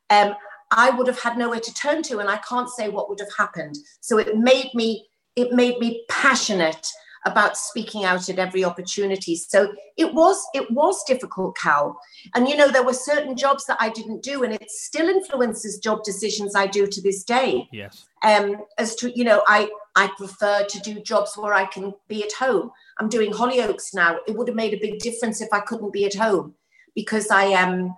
um, 0.09 0.35
I 0.71 0.89
would 0.89 1.07
have 1.07 1.21
had 1.21 1.37
nowhere 1.37 1.61
to 1.61 1.73
turn 1.75 2.03
to. 2.03 2.19
And 2.19 2.29
I 2.29 2.39
can't 2.39 2.69
say 2.69 2.89
what 2.89 3.07
would 3.07 3.21
have 3.21 3.33
happened. 3.37 3.77
So 4.01 4.17
it 4.17 4.37
made 4.37 4.71
me, 4.73 5.07
it 5.37 5.53
made 5.53 5.79
me 5.79 6.03
passionate 6.09 6.85
about 7.25 7.57
speaking 7.57 8.05
out 8.05 8.29
at 8.29 8.39
every 8.39 8.63
opportunity. 8.63 9.35
So 9.35 9.73
it 9.97 10.13
was 10.13 10.43
it 10.53 10.69
was 10.71 11.03
difficult, 11.05 11.57
Cal. 11.57 11.99
And 12.35 12.47
you 12.47 12.55
know, 12.55 12.69
there 12.69 12.83
were 12.83 12.93
certain 12.93 13.35
jobs 13.35 13.65
that 13.65 13.77
I 13.79 13.89
didn't 13.89 14.23
do, 14.23 14.43
and 14.43 14.53
it 14.53 14.69
still 14.69 15.09
influences 15.09 15.79
job 15.79 16.03
decisions 16.03 16.55
I 16.55 16.67
do 16.67 16.87
to 16.87 17.01
this 17.01 17.23
day. 17.23 17.67
Yes. 17.71 18.05
Um, 18.23 18.57
as 18.77 18.95
to 18.95 19.17
you 19.17 19.23
know, 19.23 19.43
I 19.47 19.69
I 19.95 20.11
prefer 20.17 20.63
to 20.65 20.79
do 20.79 20.99
jobs 21.01 21.35
where 21.35 21.53
I 21.53 21.65
can 21.65 21.93
be 22.07 22.23
at 22.23 22.33
home. 22.33 22.71
I'm 22.99 23.09
doing 23.09 23.31
Hollyoaks 23.31 23.93
now. 23.93 24.17
It 24.27 24.35
would 24.35 24.47
have 24.47 24.55
made 24.55 24.73
a 24.73 24.79
big 24.79 24.99
difference 24.99 25.41
if 25.41 25.49
I 25.51 25.59
couldn't 25.59 25.93
be 25.93 26.05
at 26.05 26.15
home 26.15 26.55
because 26.95 27.29
I 27.29 27.45
am, 27.45 27.69
um, 27.69 27.95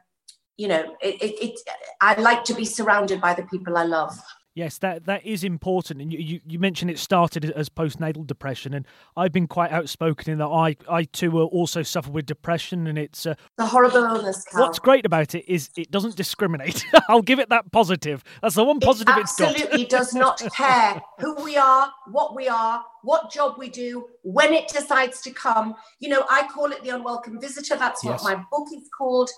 you 0.58 0.68
know, 0.68 0.96
it, 1.02 1.22
it, 1.22 1.44
it 1.44 1.60
I 2.02 2.20
like 2.20 2.44
to 2.46 2.54
be 2.54 2.66
surrounded 2.66 3.22
by 3.22 3.34
the 3.34 3.44
people 3.44 3.78
I 3.78 3.84
love. 3.84 4.20
Yes, 4.60 4.78
that 4.80 5.06
that 5.06 5.26
is 5.26 5.46
important. 5.46 6.02
And 6.02 6.12
you, 6.12 6.20
you, 6.20 6.42
you, 6.46 6.60
mentioned 6.60 6.92
it 6.92 7.00
started 7.00 7.46
as 7.46 7.70
postnatal 7.70 8.28
depression, 8.28 8.74
and 8.74 8.86
I've 9.16 9.32
been 9.32 9.48
quite 9.48 9.72
outspoken 9.72 10.34
in 10.34 10.38
that 10.40 10.48
I 10.48 10.76
I 10.90 11.06
too 11.06 11.40
also 11.40 11.82
suffer 11.82 12.12
with 12.12 12.26
depression, 12.26 12.86
and 12.86 12.98
it's 12.98 13.26
uh, 13.26 13.36
a 13.58 13.66
horrible 13.66 14.04
illness. 14.04 14.44
Cal. 14.44 14.64
What's 14.64 14.78
great 14.78 15.06
about 15.06 15.34
it 15.34 15.50
is 15.50 15.70
it 15.78 15.92
doesn't 15.92 16.18
discriminate. 16.18 16.84
I'll 17.08 17.22
give 17.22 17.40
it 17.40 17.48
that 17.48 17.72
positive. 17.72 18.22
That's 18.42 18.56
the 18.56 18.66
one 18.66 18.82
positive 18.82 19.16
it 19.16 19.22
it's 19.22 19.40
absolutely 19.40 19.86
does 19.86 20.14
not 20.14 20.44
care 20.54 21.02
who 21.20 21.42
we 21.42 21.56
are, 21.56 21.90
what 22.12 22.36
we 22.36 22.50
are, 22.50 22.84
what 23.04 23.32
job 23.32 23.56
we 23.58 23.70
do, 23.70 24.10
when 24.24 24.52
it 24.52 24.68
decides 24.68 25.22
to 25.22 25.32
come. 25.32 25.74
You 26.02 26.10
know, 26.10 26.26
I 26.30 26.50
call 26.50 26.74
it 26.74 26.84
the 26.84 26.90
unwelcome 26.90 27.40
visitor. 27.40 27.78
That's 27.78 28.04
yes. 28.04 28.22
what 28.22 28.36
my 28.36 28.44
book 28.52 28.68
is 28.76 28.90
called 28.98 29.30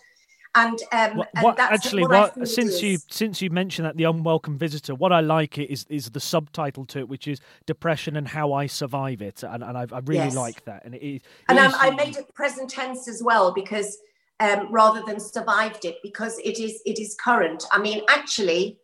and 0.56 0.80
um, 0.92 1.18
what, 1.18 1.30
what, 1.42 1.60
actually 1.60 2.04
what, 2.04 2.36
what 2.38 2.48
since 2.48 2.82
you 2.82 2.98
since 3.10 3.42
you 3.42 3.50
mentioned 3.50 3.86
that 3.86 3.96
the 3.96 4.04
unwelcome 4.04 4.58
visitor 4.58 4.94
what 4.94 5.14
i 5.14 5.20
like 5.20 5.58
it 5.58 5.72
is 5.72 5.86
is 5.90 6.10
the 6.10 6.20
subtitle 6.20 6.86
to 6.86 7.00
it 7.00 7.08
which 7.08 7.28
is 7.28 7.40
depression 7.66 8.18
and 8.18 8.28
how 8.28 8.52
i 8.54 8.66
survive 8.66 9.22
it 9.22 9.44
and, 9.44 9.64
and 9.64 9.78
I, 9.78 9.88
I 9.92 10.00
really 10.00 10.26
yes. 10.26 10.36
like 10.36 10.66
that 10.66 10.84
and 10.86 10.96
it, 10.96 11.04
it 11.04 11.22
and 11.48 11.58
um, 11.58 11.74
i 11.76 11.90
made 11.92 12.18
it 12.18 12.34
present 12.34 12.70
tense 12.70 13.08
as 13.08 13.22
well 13.24 13.54
because 13.54 13.98
um, 14.40 14.72
rather 14.72 15.04
than 15.06 15.20
survived 15.20 15.86
it 15.86 15.98
because 16.04 16.38
it 16.40 16.60
is 16.60 16.82
it 16.86 17.00
is 17.00 17.16
current 17.24 17.66
i 17.72 17.80
mean 17.80 18.02
actually 18.10 18.78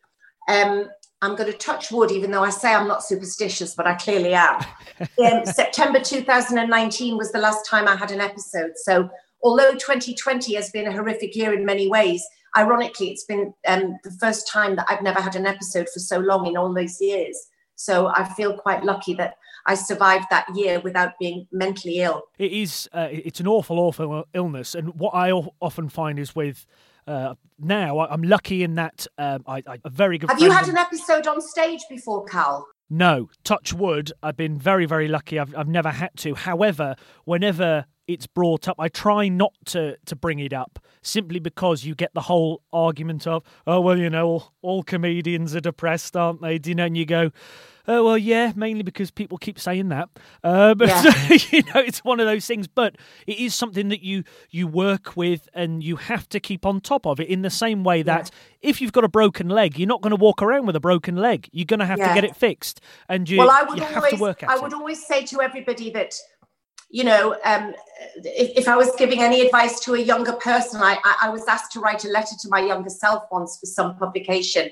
um, 0.49 0.87
I'm 1.21 1.35
going 1.35 1.51
to 1.51 1.57
touch 1.57 1.91
wood, 1.91 2.11
even 2.11 2.31
though 2.31 2.43
I 2.43 2.51
say 2.51 2.73
I'm 2.73 2.87
not 2.87 3.03
superstitious, 3.03 3.73
but 3.75 3.87
I 3.87 3.95
clearly 3.95 4.33
am. 4.33 4.61
um, 5.01 5.45
September 5.45 5.99
2019 5.99 7.17
was 7.17 7.31
the 7.31 7.39
last 7.39 7.65
time 7.65 7.87
I 7.87 7.95
had 7.95 8.11
an 8.11 8.21
episode. 8.21 8.73
So 8.75 9.09
although 9.43 9.73
2020 9.73 10.55
has 10.55 10.69
been 10.69 10.87
a 10.87 10.91
horrific 10.91 11.35
year 11.35 11.53
in 11.53 11.65
many 11.65 11.87
ways, 11.87 12.23
ironically, 12.55 13.09
it's 13.09 13.25
been 13.25 13.53
um, 13.67 13.97
the 14.03 14.15
first 14.19 14.47
time 14.47 14.75
that 14.75 14.85
I've 14.89 15.03
never 15.03 15.21
had 15.21 15.35
an 15.35 15.45
episode 15.45 15.87
for 15.93 15.99
so 15.99 16.17
long 16.17 16.47
in 16.47 16.57
all 16.57 16.73
those 16.73 16.99
years. 16.99 17.37
So 17.75 18.07
I 18.07 18.27
feel 18.33 18.57
quite 18.57 18.83
lucky 18.83 19.13
that 19.15 19.35
I 19.67 19.75
survived 19.75 20.25
that 20.31 20.47
year 20.55 20.79
without 20.79 21.13
being 21.19 21.47
mentally 21.51 21.99
ill. 21.99 22.23
It 22.39 22.51
is. 22.51 22.89
Uh, 22.91 23.09
it's 23.11 23.39
an 23.39 23.47
awful, 23.47 23.79
awful 23.79 24.25
illness, 24.33 24.73
and 24.73 24.99
what 24.99 25.11
I 25.11 25.31
often 25.31 25.89
find 25.89 26.17
is 26.17 26.35
with. 26.35 26.65
Uh, 27.05 27.35
now 27.57 27.99
I'm 27.99 28.23
lucky 28.23 28.63
in 28.63 28.75
that 28.75 29.07
um, 29.17 29.41
I, 29.47 29.63
I, 29.65 29.77
a 29.85 29.89
very 29.89 30.17
good. 30.17 30.29
Have 30.29 30.41
you 30.41 30.51
had 30.51 30.67
an 30.67 30.77
episode 30.77 31.27
on 31.27 31.39
stage 31.41 31.81
before, 31.89 32.25
Cal? 32.25 32.67
No, 32.89 33.29
touch 33.43 33.73
wood. 33.73 34.11
I've 34.23 34.37
been 34.37 34.57
very, 34.57 34.85
very 34.85 35.07
lucky. 35.07 35.39
I've, 35.39 35.55
I've 35.55 35.67
never 35.67 35.89
had 35.89 36.11
to. 36.17 36.35
However, 36.35 36.95
whenever 37.25 37.85
it's 38.07 38.27
brought 38.27 38.67
up. 38.67 38.77
I 38.79 38.89
try 38.89 39.27
not 39.27 39.53
to 39.67 39.97
to 40.05 40.15
bring 40.15 40.39
it 40.39 40.53
up 40.53 40.79
simply 41.01 41.39
because 41.39 41.85
you 41.85 41.95
get 41.95 42.13
the 42.13 42.21
whole 42.21 42.61
argument 42.71 43.27
of, 43.27 43.43
oh 43.65 43.81
well, 43.81 43.97
you 43.97 44.09
know, 44.09 44.27
all, 44.27 44.53
all 44.61 44.83
comedians 44.83 45.55
are 45.55 45.61
depressed, 45.61 46.15
aren't 46.15 46.41
they? 46.41 46.57
Do 46.57 46.69
you 46.69 46.75
know? 46.75 46.85
And 46.85 46.97
you 46.97 47.05
go, 47.05 47.31
oh 47.87 48.05
well, 48.05 48.17
yeah, 48.17 48.53
mainly 48.55 48.83
because 48.83 49.11
people 49.11 49.37
keep 49.37 49.59
saying 49.59 49.89
that. 49.89 50.09
Uh, 50.43 50.75
but 50.75 50.89
yeah. 50.89 51.37
you 51.51 51.63
know, 51.63 51.81
it's 51.81 52.03
one 52.03 52.19
of 52.19 52.25
those 52.25 52.45
things. 52.45 52.67
But 52.67 52.95
it 53.25 53.39
is 53.39 53.55
something 53.55 53.89
that 53.89 54.03
you 54.03 54.23
you 54.49 54.67
work 54.67 55.15
with, 55.15 55.47
and 55.53 55.83
you 55.83 55.95
have 55.95 56.27
to 56.29 56.39
keep 56.39 56.65
on 56.65 56.81
top 56.81 57.05
of 57.05 57.19
it. 57.19 57.27
In 57.27 57.41
the 57.41 57.49
same 57.49 57.83
way 57.83 58.03
that 58.03 58.31
yeah. 58.31 58.69
if 58.69 58.81
you've 58.81 58.93
got 58.93 59.03
a 59.03 59.09
broken 59.09 59.49
leg, 59.49 59.77
you're 59.77 59.87
not 59.87 60.01
going 60.01 60.15
to 60.15 60.21
walk 60.21 60.41
around 60.41 60.65
with 60.65 60.75
a 60.75 60.81
broken 60.81 61.15
leg. 61.15 61.49
You're 61.51 61.65
going 61.65 61.79
to 61.79 61.85
have 61.85 61.99
yeah. 61.99 62.09
to 62.09 62.13
get 62.13 62.23
it 62.23 62.35
fixed, 62.35 62.81
and 63.09 63.29
you. 63.29 63.39
Well, 63.39 63.51
I 63.51 63.63
would 63.63 63.81
always, 63.81 64.21
I 64.47 64.57
would 64.57 64.73
it. 64.73 64.75
always 64.75 65.05
say 65.05 65.25
to 65.25 65.41
everybody 65.41 65.89
that 65.91 66.13
you 66.89 67.03
know, 67.03 67.37
um, 67.43 67.73
if, 68.15 68.57
if, 68.57 68.67
I 68.67 68.77
was 68.77 68.95
giving 68.97 69.21
any 69.21 69.41
advice 69.41 69.79
to 69.81 69.95
a 69.95 69.99
younger 69.99 70.33
person, 70.33 70.81
I, 70.81 70.97
I, 71.21 71.29
was 71.29 71.45
asked 71.47 71.73
to 71.73 71.81
write 71.81 72.05
a 72.05 72.09
letter 72.09 72.35
to 72.41 72.49
my 72.49 72.61
younger 72.61 72.89
self 72.89 73.23
once 73.31 73.57
for 73.59 73.65
some 73.65 73.97
publication. 73.97 74.69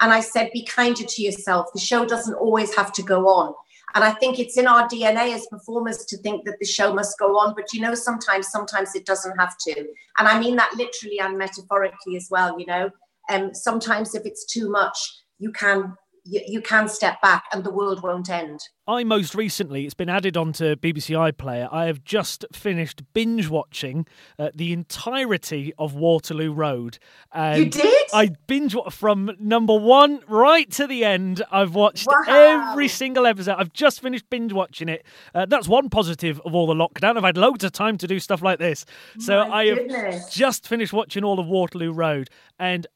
And 0.00 0.12
I 0.12 0.20
said, 0.20 0.50
be 0.52 0.64
kinder 0.64 1.04
to 1.04 1.22
yourself. 1.22 1.68
The 1.72 1.80
show 1.80 2.04
doesn't 2.04 2.34
always 2.34 2.74
have 2.74 2.92
to 2.94 3.02
go 3.02 3.28
on. 3.28 3.54
And 3.94 4.02
I 4.02 4.10
think 4.12 4.38
it's 4.38 4.56
in 4.56 4.66
our 4.66 4.88
DNA 4.88 5.34
as 5.34 5.46
performers 5.46 6.04
to 6.06 6.16
think 6.16 6.44
that 6.46 6.58
the 6.58 6.66
show 6.66 6.92
must 6.92 7.18
go 7.18 7.38
on. 7.38 7.54
But 7.54 7.72
you 7.72 7.80
know, 7.80 7.94
sometimes, 7.94 8.48
sometimes 8.48 8.94
it 8.94 9.06
doesn't 9.06 9.38
have 9.38 9.56
to. 9.58 9.78
And 10.18 10.26
I 10.26 10.40
mean 10.40 10.56
that 10.56 10.72
literally 10.76 11.20
and 11.20 11.38
metaphorically 11.38 12.16
as 12.16 12.28
well, 12.30 12.58
you 12.58 12.66
know. 12.66 12.90
Um, 13.30 13.54
sometimes 13.54 14.14
if 14.14 14.24
it's 14.24 14.44
too 14.46 14.68
much, 14.70 14.98
you 15.38 15.52
can 15.52 15.94
you, 16.24 16.40
you 16.46 16.60
can 16.60 16.88
step 16.88 17.20
back 17.20 17.44
and 17.52 17.64
the 17.64 17.70
world 17.70 18.02
won't 18.02 18.30
end. 18.30 18.60
I 18.86 19.04
most 19.04 19.34
recently, 19.34 19.84
it's 19.84 19.94
been 19.94 20.08
added 20.08 20.36
onto 20.36 20.76
BBC 20.76 21.16
iPlayer. 21.32 21.68
I 21.72 21.86
have 21.86 22.04
just 22.04 22.44
finished 22.52 23.02
binge 23.12 23.48
watching 23.48 24.06
uh, 24.38 24.50
the 24.54 24.72
entirety 24.72 25.72
of 25.78 25.94
Waterloo 25.94 26.52
Road. 26.52 26.98
And 27.32 27.58
you 27.58 27.70
did? 27.70 28.08
I 28.12 28.30
binge 28.46 28.76
from 28.90 29.30
number 29.38 29.76
one 29.76 30.20
right 30.28 30.70
to 30.72 30.86
the 30.86 31.04
end. 31.04 31.42
I've 31.50 31.74
watched 31.74 32.06
wow. 32.06 32.24
every 32.26 32.88
single 32.88 33.26
episode. 33.26 33.56
I've 33.58 33.72
just 33.72 34.00
finished 34.00 34.28
binge 34.30 34.52
watching 34.52 34.88
it. 34.88 35.04
Uh, 35.34 35.46
that's 35.46 35.68
one 35.68 35.88
positive 35.90 36.40
of 36.44 36.54
all 36.54 36.66
the 36.66 36.74
lockdown. 36.74 37.16
I've 37.16 37.24
had 37.24 37.36
loads 37.36 37.64
of 37.64 37.72
time 37.72 37.98
to 37.98 38.06
do 38.06 38.18
stuff 38.18 38.42
like 38.42 38.58
this. 38.58 38.84
So 39.18 39.46
My 39.48 39.62
I 39.62 39.74
goodness. 39.74 40.24
have 40.24 40.32
just 40.32 40.66
finished 40.66 40.92
watching 40.92 41.24
all 41.24 41.38
of 41.38 41.46
Waterloo 41.46 41.92
Road. 41.92 42.30
And 42.58 42.86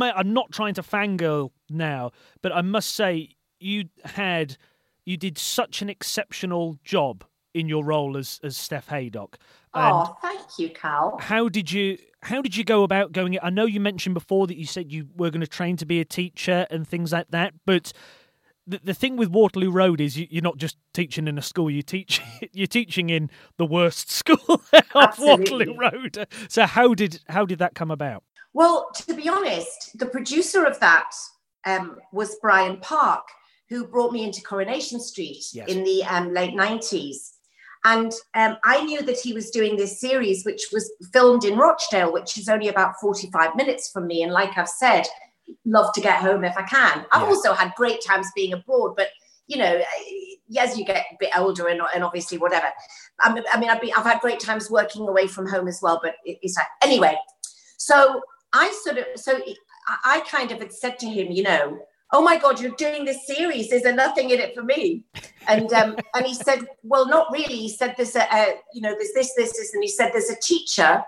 I'm 0.00 0.32
not 0.32 0.50
trying 0.50 0.74
to 0.74 0.82
fangirl 0.82 1.50
now, 1.74 2.12
but 2.42 2.52
I 2.52 2.62
must 2.62 2.94
say 2.94 3.36
you 3.60 3.84
had 4.04 4.56
you 5.04 5.16
did 5.16 5.36
such 5.38 5.82
an 5.82 5.90
exceptional 5.90 6.78
job 6.84 7.24
in 7.52 7.68
your 7.68 7.84
role 7.84 8.16
as 8.16 8.40
as 8.42 8.56
Steph 8.56 8.88
Haydock. 8.88 9.38
oh, 9.74 10.16
thank 10.22 10.58
you, 10.58 10.70
Cal. 10.70 11.18
How 11.20 11.48
did 11.48 11.70
you 11.70 11.98
how 12.22 12.42
did 12.42 12.56
you 12.56 12.64
go 12.64 12.82
about 12.82 13.12
going? 13.12 13.38
I 13.42 13.50
know 13.50 13.66
you 13.66 13.80
mentioned 13.80 14.14
before 14.14 14.46
that 14.46 14.56
you 14.56 14.66
said 14.66 14.90
you 14.90 15.08
were 15.16 15.30
going 15.30 15.40
to 15.40 15.46
train 15.46 15.76
to 15.78 15.86
be 15.86 16.00
a 16.00 16.04
teacher 16.04 16.66
and 16.70 16.86
things 16.86 17.12
like 17.12 17.30
that, 17.30 17.54
but 17.66 17.92
the, 18.66 18.80
the 18.82 18.94
thing 18.94 19.16
with 19.16 19.28
Waterloo 19.28 19.70
Road 19.70 20.00
is 20.00 20.16
you, 20.16 20.26
are 20.38 20.42
not 20.42 20.56
just 20.56 20.76
teaching 20.92 21.28
in 21.28 21.38
a 21.38 21.42
school. 21.42 21.70
You 21.70 21.82
teach 21.82 22.20
you're 22.52 22.66
teaching 22.66 23.10
in 23.10 23.30
the 23.56 23.66
worst 23.66 24.10
school 24.20 24.62
of 24.94 25.18
Waterloo 25.18 25.76
Road. 25.76 26.26
So 26.48 26.66
how 26.66 26.94
did 26.94 27.20
how 27.28 27.44
did 27.44 27.58
that 27.58 27.74
come 27.74 27.90
about? 27.90 28.24
Well, 28.52 28.90
to 29.06 29.14
be 29.14 29.28
honest, 29.28 29.98
the 29.98 30.06
producer 30.06 30.64
of 30.64 30.78
that 30.80 31.12
um, 31.66 31.98
was 32.12 32.36
Brian 32.40 32.78
Park, 32.78 33.24
who 33.68 33.86
brought 33.86 34.12
me 34.12 34.24
into 34.24 34.42
Coronation 34.42 35.00
Street 35.00 35.44
yes. 35.52 35.68
in 35.68 35.84
the 35.84 36.04
um, 36.04 36.32
late 36.32 36.54
90s. 36.54 37.32
And 37.84 38.12
um, 38.34 38.56
I 38.64 38.82
knew 38.84 39.02
that 39.02 39.20
he 39.20 39.34
was 39.34 39.50
doing 39.50 39.76
this 39.76 40.00
series, 40.00 40.44
which 40.44 40.68
was 40.72 40.90
filmed 41.12 41.44
in 41.44 41.58
Rochdale, 41.58 42.12
which 42.12 42.38
is 42.38 42.48
only 42.48 42.68
about 42.68 42.94
45 43.00 43.56
minutes 43.56 43.90
from 43.90 44.06
me. 44.06 44.22
And 44.22 44.32
like 44.32 44.56
I've 44.56 44.68
said, 44.68 45.06
love 45.66 45.92
to 45.94 46.00
get 46.00 46.20
home 46.20 46.44
if 46.44 46.56
I 46.56 46.62
can. 46.62 47.04
I've 47.12 47.28
also 47.28 47.52
had 47.52 47.72
great 47.76 48.02
times 48.02 48.26
being 48.34 48.54
abroad, 48.54 48.94
but 48.96 49.08
you 49.46 49.58
know, 49.58 49.82
as 50.58 50.78
you 50.78 50.84
get 50.84 51.04
a 51.12 51.16
bit 51.20 51.30
older 51.36 51.68
and, 51.68 51.80
and 51.94 52.02
obviously 52.02 52.38
whatever. 52.38 52.68
I 53.20 53.32
mean, 53.32 53.44
I've, 53.52 53.80
been, 53.80 53.90
I've 53.96 54.04
had 54.04 54.20
great 54.20 54.40
times 54.40 54.70
working 54.70 55.06
away 55.06 55.26
from 55.26 55.46
home 55.46 55.68
as 55.68 55.80
well, 55.82 56.00
but 56.02 56.14
it's 56.24 56.56
like, 56.56 56.66
anyway. 56.82 57.16
So 57.76 58.22
I 58.52 58.72
sort 58.84 58.98
of, 58.98 59.04
so 59.16 59.38
I 59.86 60.20
kind 60.28 60.50
of 60.50 60.58
had 60.58 60.72
said 60.72 60.98
to 61.00 61.06
him, 61.06 61.30
you 61.30 61.42
know, 61.42 61.78
oh 62.12 62.22
my 62.22 62.38
God, 62.38 62.60
you're 62.60 62.72
doing 62.72 63.04
this 63.04 63.26
series. 63.26 63.72
Is 63.72 63.82
there 63.82 63.94
nothing 63.94 64.30
in 64.30 64.38
it 64.38 64.54
for 64.54 64.62
me? 64.62 65.04
And 65.48 65.72
um, 65.72 65.96
and 66.14 66.24
he 66.24 66.34
said, 66.34 66.60
well, 66.82 67.06
not 67.06 67.30
really. 67.32 67.56
He 67.56 67.68
said, 67.68 67.94
there's 67.96 68.16
a, 68.16 68.26
a, 68.32 68.54
you 68.72 68.80
know, 68.80 68.94
there's 68.94 69.12
this, 69.14 69.34
this, 69.36 69.52
this, 69.56 69.74
and 69.74 69.82
he 69.82 69.88
said, 69.88 70.10
there's 70.12 70.30
a 70.30 70.40
teacher 70.40 71.02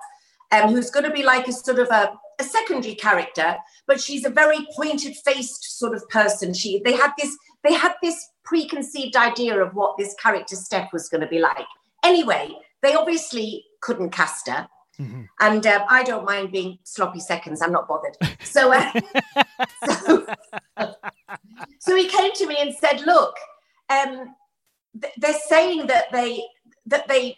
um, 0.53 0.71
who's 0.71 0.91
going 0.91 1.05
to 1.05 1.13
be 1.13 1.23
like 1.23 1.47
a 1.49 1.53
sort 1.53 1.79
of 1.79 1.89
a, 1.91 2.13
a 2.39 2.45
secondary 2.45 2.95
character, 2.95 3.57
but 3.87 4.01
she's 4.01 4.25
a 4.25 4.31
very 4.31 4.67
pointed 4.75 5.17
faced 5.25 5.79
sort 5.79 5.95
of 5.95 6.07
person. 6.09 6.53
She, 6.53 6.81
they 6.85 6.93
had 6.93 7.13
this, 7.19 7.37
they 7.63 7.73
had 7.73 7.95
this 8.03 8.29
preconceived 8.45 9.17
idea 9.17 9.61
of 9.63 9.75
what 9.75 9.97
this 9.99 10.15
character 10.15 10.57
Steph 10.57 10.93
was 10.93 11.09
going 11.09 11.21
to 11.23 11.27
be 11.27 11.39
like. 11.39 11.67
Anyway, 12.05 12.51
they 12.83 12.95
obviously 12.95 13.65
couldn't 13.81 14.11
cast 14.11 14.49
her. 14.49 14.69
Mm-hmm. 15.01 15.23
And 15.41 15.67
um, 15.67 15.83
I 15.89 16.03
don't 16.03 16.25
mind 16.25 16.53
being 16.53 16.79
sloppy 16.85 17.21
seconds. 17.21 17.61
I'm 17.63 17.73
not 17.73 17.89
bothered. 17.89 18.17
So, 18.43 18.73
uh, 18.73 18.93
so, 19.85 20.27
so, 21.81 21.97
he 21.97 22.09
came 22.09 22.33
to 22.33 22.47
me 22.47 22.57
and 22.61 22.75
said, 22.75 23.03
"Look, 23.03 23.35
um, 23.91 24.35
th- 25.01 25.13
they're 25.19 25.35
saying 25.49 25.87
that 25.89 26.05
they 26.13 26.43
that 26.87 27.09
they 27.09 27.37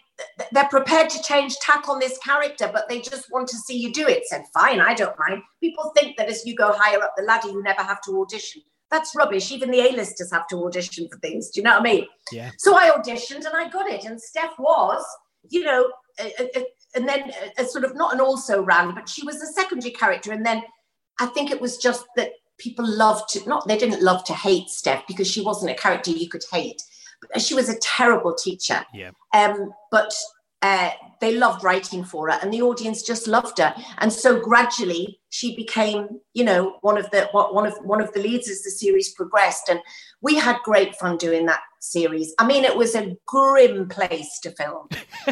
they're 0.52 0.68
prepared 0.68 1.10
to 1.10 1.22
change 1.22 1.56
tack 1.56 1.88
on 1.88 1.98
this 1.98 2.18
character, 2.18 2.70
but 2.72 2.88
they 2.88 3.00
just 3.00 3.32
want 3.32 3.48
to 3.48 3.56
see 3.56 3.76
you 3.76 3.92
do 3.92 4.06
it." 4.06 4.26
Said, 4.26 4.44
"Fine, 4.54 4.80
I 4.80 4.94
don't 4.94 5.18
mind." 5.18 5.42
People 5.60 5.92
think 5.96 6.16
that 6.16 6.28
as 6.28 6.46
you 6.46 6.54
go 6.54 6.72
higher 6.72 7.02
up 7.02 7.14
the 7.16 7.24
ladder, 7.24 7.48
you 7.48 7.62
never 7.62 7.82
have 7.82 8.00
to 8.02 8.20
audition. 8.20 8.62
That's 8.90 9.14
rubbish. 9.14 9.50
Even 9.52 9.70
the 9.70 9.80
A-listers 9.80 10.32
have 10.32 10.46
to 10.48 10.64
audition 10.64 11.08
for 11.10 11.18
things. 11.18 11.50
Do 11.50 11.60
you 11.60 11.64
know 11.64 11.72
what 11.72 11.80
I 11.80 11.92
mean? 11.92 12.06
Yeah. 12.32 12.50
So 12.58 12.76
I 12.76 12.90
auditioned 12.90 13.44
and 13.44 13.54
I 13.54 13.68
got 13.68 13.86
it. 13.88 14.04
And 14.04 14.20
Steph 14.20 14.58
was, 14.58 15.04
you 15.50 15.62
know, 15.62 15.90
a, 16.18 16.58
a, 16.58 16.66
and 16.98 17.08
then 17.08 17.30
a, 17.58 17.62
a 17.62 17.64
sort 17.64 17.84
of 17.84 17.94
not 17.94 18.12
an 18.12 18.20
also 18.20 18.62
ran, 18.62 18.94
but 18.94 19.08
she 19.08 19.24
was 19.24 19.40
a 19.40 19.46
secondary 19.46 19.92
character. 19.92 20.32
And 20.32 20.44
then 20.44 20.62
I 21.20 21.26
think 21.26 21.50
it 21.50 21.60
was 21.60 21.78
just 21.78 22.04
that 22.16 22.32
people 22.58 22.84
loved 22.84 23.28
to 23.30 23.48
not 23.48 23.68
they 23.68 23.78
didn't 23.78 24.02
love 24.02 24.24
to 24.24 24.34
hate 24.34 24.68
Steph 24.68 25.06
because 25.06 25.30
she 25.30 25.40
wasn't 25.40 25.70
a 25.70 25.74
character 25.74 26.10
you 26.10 26.28
could 26.28 26.42
hate. 26.50 26.82
She 27.38 27.54
was 27.54 27.68
a 27.68 27.78
terrible 27.78 28.34
teacher. 28.34 28.84
Yeah. 28.92 29.10
Um, 29.32 29.72
but 29.90 30.12
uh, 30.62 30.90
they 31.20 31.34
loved 31.34 31.64
writing 31.64 32.04
for 32.04 32.30
her 32.30 32.38
and 32.42 32.52
the 32.52 32.62
audience 32.62 33.02
just 33.02 33.26
loved 33.26 33.58
her. 33.58 33.74
And 33.98 34.12
so 34.12 34.38
gradually 34.40 35.20
she 35.30 35.54
became 35.54 36.20
you 36.32 36.42
know 36.44 36.78
one 36.80 36.96
of 36.96 37.10
the 37.10 37.28
one 37.32 37.66
of 37.66 37.74
one 37.82 38.00
of 38.00 38.12
the 38.12 38.20
leads 38.20 38.48
as 38.48 38.62
the 38.62 38.70
series 38.70 39.12
progressed. 39.14 39.68
And 39.68 39.80
we 40.20 40.36
had 40.36 40.58
great 40.64 40.94
fun 40.96 41.16
doing 41.16 41.46
that 41.46 41.60
series. 41.80 42.34
I 42.38 42.46
mean 42.46 42.64
it 42.64 42.76
was 42.76 42.94
a 42.94 43.16
grim 43.26 43.88
place 43.88 44.38
to 44.40 44.50
film. 44.52 44.88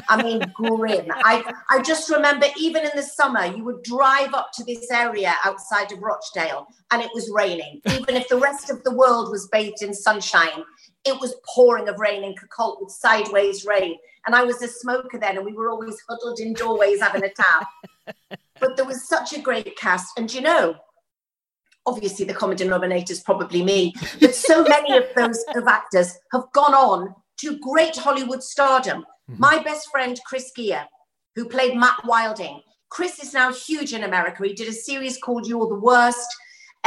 I 0.09 0.23
mean 0.23 0.43
grim. 0.55 1.07
I 1.11 1.55
i 1.71 1.81
just 1.83 2.11
remember 2.11 2.47
even 2.59 2.85
in 2.85 2.93
the 2.95 3.03
summer 3.03 3.47
you 3.47 3.65
would 3.65 3.83
drive 3.83 4.35
up 4.35 4.51
to 4.55 4.65
this 4.65 4.91
area 4.91 5.35
outside 5.45 5.93
of 5.93 6.01
rochdale 6.01 6.67
and 6.91 7.03
it 7.03 7.11
was 7.15 7.31
raining. 7.33 7.81
Even 7.91 8.17
if 8.17 8.29
the 8.29 8.39
rest 8.39 8.71
of 8.71 8.83
the 8.83 8.95
world 8.95 9.31
was 9.31 9.49
bathed 9.49 9.83
in 9.83 9.95
sunshine 9.95 10.65
it 11.07 11.19
was 11.21 11.37
pouring 11.47 11.89
of 11.89 11.99
rain 12.01 12.25
in 12.25 12.35
Kirkholt 12.35 12.81
with 12.81 12.91
sideways 12.91 13.65
rain. 13.65 13.97
And 14.27 14.35
I 14.35 14.43
was 14.43 14.61
a 14.63 14.69
smoker 14.69 15.19
then, 15.19 15.37
and 15.37 15.47
we 15.47 15.53
were 15.53 15.71
always 15.71 15.97
huddled 16.09 16.41
in 16.41 16.53
doorways 16.53 17.01
having 17.01 17.25
a 17.25 17.31
tap. 17.33 17.69
but 18.61 18.77
there 18.77 18.85
was 18.85 19.09
such 19.09 19.33
a 19.33 19.41
great 19.41 19.77
cast. 19.77 20.19
And 20.19 20.33
you 20.33 20.41
know, 20.41 20.75
obviously 21.87 22.25
the 22.25 22.35
common 22.35 22.57
denominator 22.57 23.13
is 23.13 23.21
probably 23.21 23.63
me, 23.63 23.95
but 24.21 24.35
so 24.35 24.63
many 24.69 24.97
of 24.97 25.05
those 25.17 25.43
of 25.55 25.67
actors 25.67 26.19
have 26.33 26.45
gone 26.53 26.75
on 26.75 27.15
to 27.41 27.59
great 27.61 27.97
Hollywood 27.97 28.43
stardom. 28.43 29.05
Mm-hmm. 29.31 29.41
My 29.41 29.63
best 29.63 29.89
friend, 29.91 30.19
Chris 30.27 30.51
Geere, 30.57 30.85
who 31.35 31.49
played 31.49 31.77
Matt 31.77 32.05
Wilding. 32.05 32.61
Chris 32.89 33.23
is 33.23 33.35
now 33.35 33.53
huge 33.53 33.93
in 33.93 34.05
America. 34.05 34.45
He 34.45 34.55
did 34.55 34.69
a 34.69 34.73
series 34.73 35.19
called 35.19 35.47
You're 35.47 35.69
the 35.69 35.75
Worst. 35.75 36.29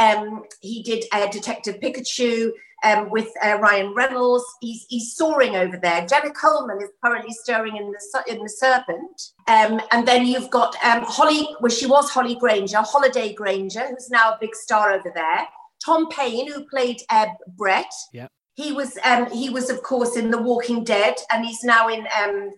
Um, 0.00 0.42
he 0.60 0.82
did 0.82 1.04
uh, 1.12 1.28
Detective 1.30 1.76
Pikachu 1.80 2.50
um, 2.82 3.10
with 3.10 3.28
uh, 3.44 3.58
Ryan 3.60 3.94
Reynolds. 3.94 4.44
He's, 4.60 4.86
he's 4.88 5.14
soaring 5.14 5.56
over 5.56 5.76
there. 5.76 6.06
Jenna 6.06 6.30
Coleman 6.30 6.80
is 6.82 6.88
currently 7.04 7.32
stirring 7.32 7.76
in 7.76 7.92
the 7.92 8.24
in 8.32 8.42
the 8.42 8.48
Serpent. 8.48 9.22
Um, 9.46 9.80
and 9.92 10.08
then 10.08 10.26
you've 10.26 10.50
got 10.50 10.74
um, 10.82 11.02
Holly, 11.02 11.48
well, 11.60 11.70
she 11.70 11.86
was 11.86 12.10
Holly 12.10 12.34
Grainger, 12.34 12.78
Holliday 12.78 13.34
Grainger, 13.34 13.88
who's 13.88 14.08
now 14.10 14.30
a 14.30 14.38
big 14.40 14.54
star 14.54 14.92
over 14.92 15.12
there. 15.14 15.46
Tom 15.84 16.08
Payne, 16.08 16.50
who 16.50 16.64
played 16.66 17.02
uh, 17.10 17.26
Brett. 17.56 17.92
Yeah. 18.12 18.28
He 18.54 18.72
was 18.72 18.98
um, 19.04 19.30
he 19.30 19.48
was 19.48 19.70
of 19.70 19.82
course 19.82 20.16
in 20.16 20.30
The 20.30 20.42
Walking 20.42 20.84
Dead, 20.84 21.14
and 21.30 21.44
he's 21.44 21.62
now 21.64 21.88
in 21.88 22.06
um, 22.22 22.50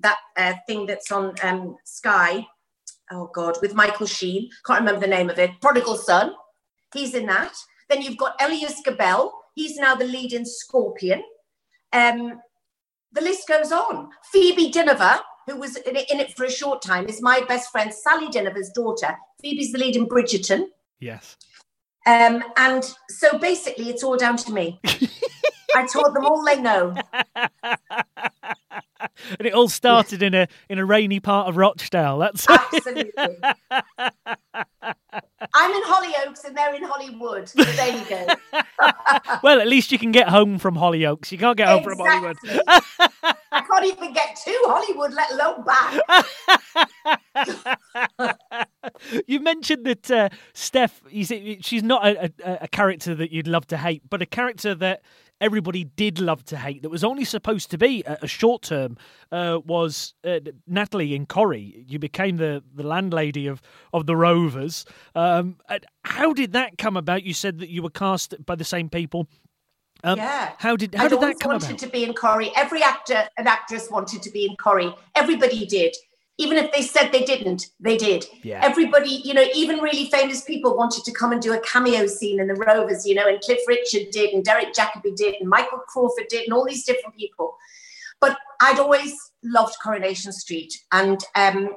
that 0.00 0.18
uh, 0.36 0.54
thing 0.66 0.86
that's 0.86 1.12
on 1.12 1.34
um, 1.42 1.76
Sky. 1.84 2.46
Oh 3.10 3.30
God, 3.34 3.58
with 3.60 3.74
Michael 3.74 4.06
Sheen. 4.06 4.48
Can't 4.66 4.80
remember 4.80 5.00
the 5.00 5.06
name 5.06 5.28
of 5.28 5.38
it. 5.38 5.50
Prodigal 5.60 5.96
Son. 5.96 6.32
He's 6.92 7.14
in 7.14 7.26
that. 7.26 7.54
Then 7.88 8.02
you've 8.02 8.16
got 8.16 8.40
Elyes 8.40 8.82
Gabel, 8.84 9.32
He's 9.54 9.76
now 9.76 9.94
the 9.94 10.04
lead 10.04 10.32
in 10.32 10.44
Scorpion. 10.46 11.22
Um, 11.92 12.40
the 13.12 13.20
list 13.20 13.46
goes 13.46 13.70
on. 13.70 14.08
Phoebe 14.32 14.72
Dynevor, 14.72 15.20
who 15.46 15.56
was 15.56 15.76
in 15.76 15.96
it, 15.96 16.10
in 16.10 16.20
it, 16.20 16.34
for 16.36 16.44
a 16.44 16.50
short 16.50 16.82
time, 16.82 17.06
is 17.08 17.20
my 17.20 17.42
best 17.46 17.70
friend 17.70 17.92
Sally 17.92 18.28
Dynevor's 18.28 18.70
daughter. 18.70 19.14
Phoebe's 19.42 19.72
the 19.72 19.78
lead 19.78 19.96
in 19.96 20.08
Bridgerton. 20.08 20.66
Yes. 21.00 21.36
Um, 22.06 22.42
and 22.56 22.82
so 23.10 23.38
basically, 23.38 23.90
it's 23.90 24.02
all 24.02 24.16
down 24.16 24.36
to 24.38 24.52
me. 24.52 24.80
I 25.74 25.86
told 25.86 26.14
them 26.14 26.24
all 26.24 26.44
they 26.44 26.60
know. 26.60 26.94
and 29.38 29.46
it 29.46 29.54
all 29.54 29.68
started 29.68 30.22
in 30.22 30.34
a 30.34 30.48
in 30.68 30.78
a 30.78 30.84
rainy 30.84 31.20
part 31.20 31.48
of 31.48 31.56
Rochdale. 31.56 32.18
That's 32.18 32.46
absolutely. 32.48 33.12
I'm 35.54 35.70
in 35.70 35.82
Hollyoaks 35.82 36.44
and 36.44 36.56
they're 36.56 36.74
in 36.74 36.84
Hollywood. 36.84 37.48
So 37.48 37.62
there 37.64 37.96
you 37.96 38.04
go. 38.08 38.26
well, 39.42 39.60
at 39.60 39.68
least 39.68 39.92
you 39.92 39.98
can 39.98 40.12
get 40.12 40.28
home 40.28 40.58
from 40.58 40.74
Hollyoaks. 40.74 41.32
You 41.32 41.38
can't 41.38 41.56
get 41.56 41.68
home 41.68 41.82
exactly. 41.82 42.34
from 42.44 42.60
Hollywood. 42.66 43.32
I 43.52 43.60
can't 43.60 43.84
even 43.84 44.12
get 44.12 44.36
to 44.36 44.58
Hollywood, 44.64 45.12
let 45.12 45.30
alone 45.32 45.64
back. 45.64 46.00
you 49.26 49.40
mentioned 49.40 49.84
that 49.84 50.10
uh, 50.10 50.28
Steph, 50.54 51.02
you 51.10 51.24
see, 51.24 51.58
she's 51.60 51.82
not 51.82 52.06
a, 52.06 52.32
a, 52.44 52.58
a 52.62 52.68
character 52.68 53.14
that 53.14 53.30
you'd 53.30 53.46
love 53.46 53.66
to 53.68 53.76
hate, 53.76 54.02
but 54.08 54.22
a 54.22 54.26
character 54.26 54.74
that 54.76 55.02
everybody 55.42 55.84
did 55.84 56.20
love 56.20 56.44
to 56.44 56.56
hate 56.56 56.82
that 56.82 56.88
was 56.88 57.04
only 57.04 57.24
supposed 57.24 57.70
to 57.72 57.76
be 57.76 58.02
a, 58.06 58.18
a 58.22 58.26
short 58.26 58.62
term 58.62 58.96
uh, 59.32 59.58
was 59.66 60.14
uh, 60.24 60.38
Natalie 60.66 61.14
in 61.14 61.26
Corrie. 61.26 61.84
You 61.86 61.98
became 61.98 62.36
the, 62.36 62.62
the 62.74 62.84
landlady 62.84 63.48
of, 63.48 63.60
of 63.92 64.06
the 64.06 64.16
Rovers. 64.16 64.86
Um, 65.14 65.56
how 66.04 66.32
did 66.32 66.52
that 66.52 66.78
come 66.78 66.96
about? 66.96 67.24
You 67.24 67.34
said 67.34 67.58
that 67.58 67.68
you 67.68 67.82
were 67.82 67.90
cast 67.90 68.34
by 68.46 68.54
the 68.54 68.64
same 68.64 68.88
people. 68.88 69.28
Um, 70.04 70.18
yeah. 70.18 70.52
How 70.58 70.76
did 70.76 70.94
how 70.94 71.04
I'd 71.04 71.10
did 71.10 71.20
that 71.20 71.40
come 71.40 71.52
wanted 71.52 71.78
to 71.78 71.88
be 71.88 72.04
in 72.04 72.14
Corrie. 72.14 72.50
Every 72.56 72.82
actor 72.82 73.28
and 73.36 73.46
actress 73.46 73.88
wanted 73.90 74.22
to 74.22 74.30
be 74.30 74.46
in 74.46 74.56
Corrie. 74.56 74.94
Everybody 75.14 75.66
did 75.66 75.94
even 76.42 76.56
if 76.58 76.72
they 76.72 76.82
said 76.82 77.10
they 77.10 77.24
didn't, 77.24 77.68
they 77.78 77.96
did. 77.96 78.26
Yeah. 78.42 78.60
Everybody, 78.62 79.20
you 79.24 79.34
know, 79.34 79.44
even 79.54 79.78
really 79.78 80.06
famous 80.10 80.42
people 80.42 80.76
wanted 80.76 81.04
to 81.04 81.12
come 81.12 81.32
and 81.32 81.40
do 81.40 81.52
a 81.52 81.60
cameo 81.60 82.06
scene 82.06 82.40
in 82.40 82.48
the 82.48 82.54
Rovers, 82.54 83.06
you 83.06 83.14
know, 83.14 83.28
and 83.28 83.40
Cliff 83.40 83.60
Richard 83.68 84.10
did, 84.10 84.34
and 84.34 84.44
Derek 84.44 84.72
Jacobi 84.74 85.14
did, 85.14 85.36
and 85.40 85.48
Michael 85.48 85.78
Crawford 85.86 86.26
did, 86.28 86.44
and 86.44 86.52
all 86.52 86.64
these 86.64 86.84
different 86.84 87.16
people. 87.16 87.56
But 88.20 88.36
I'd 88.60 88.78
always 88.78 89.14
loved 89.42 89.74
Coronation 89.82 90.32
Street, 90.32 90.72
and 90.90 91.20
um, 91.34 91.70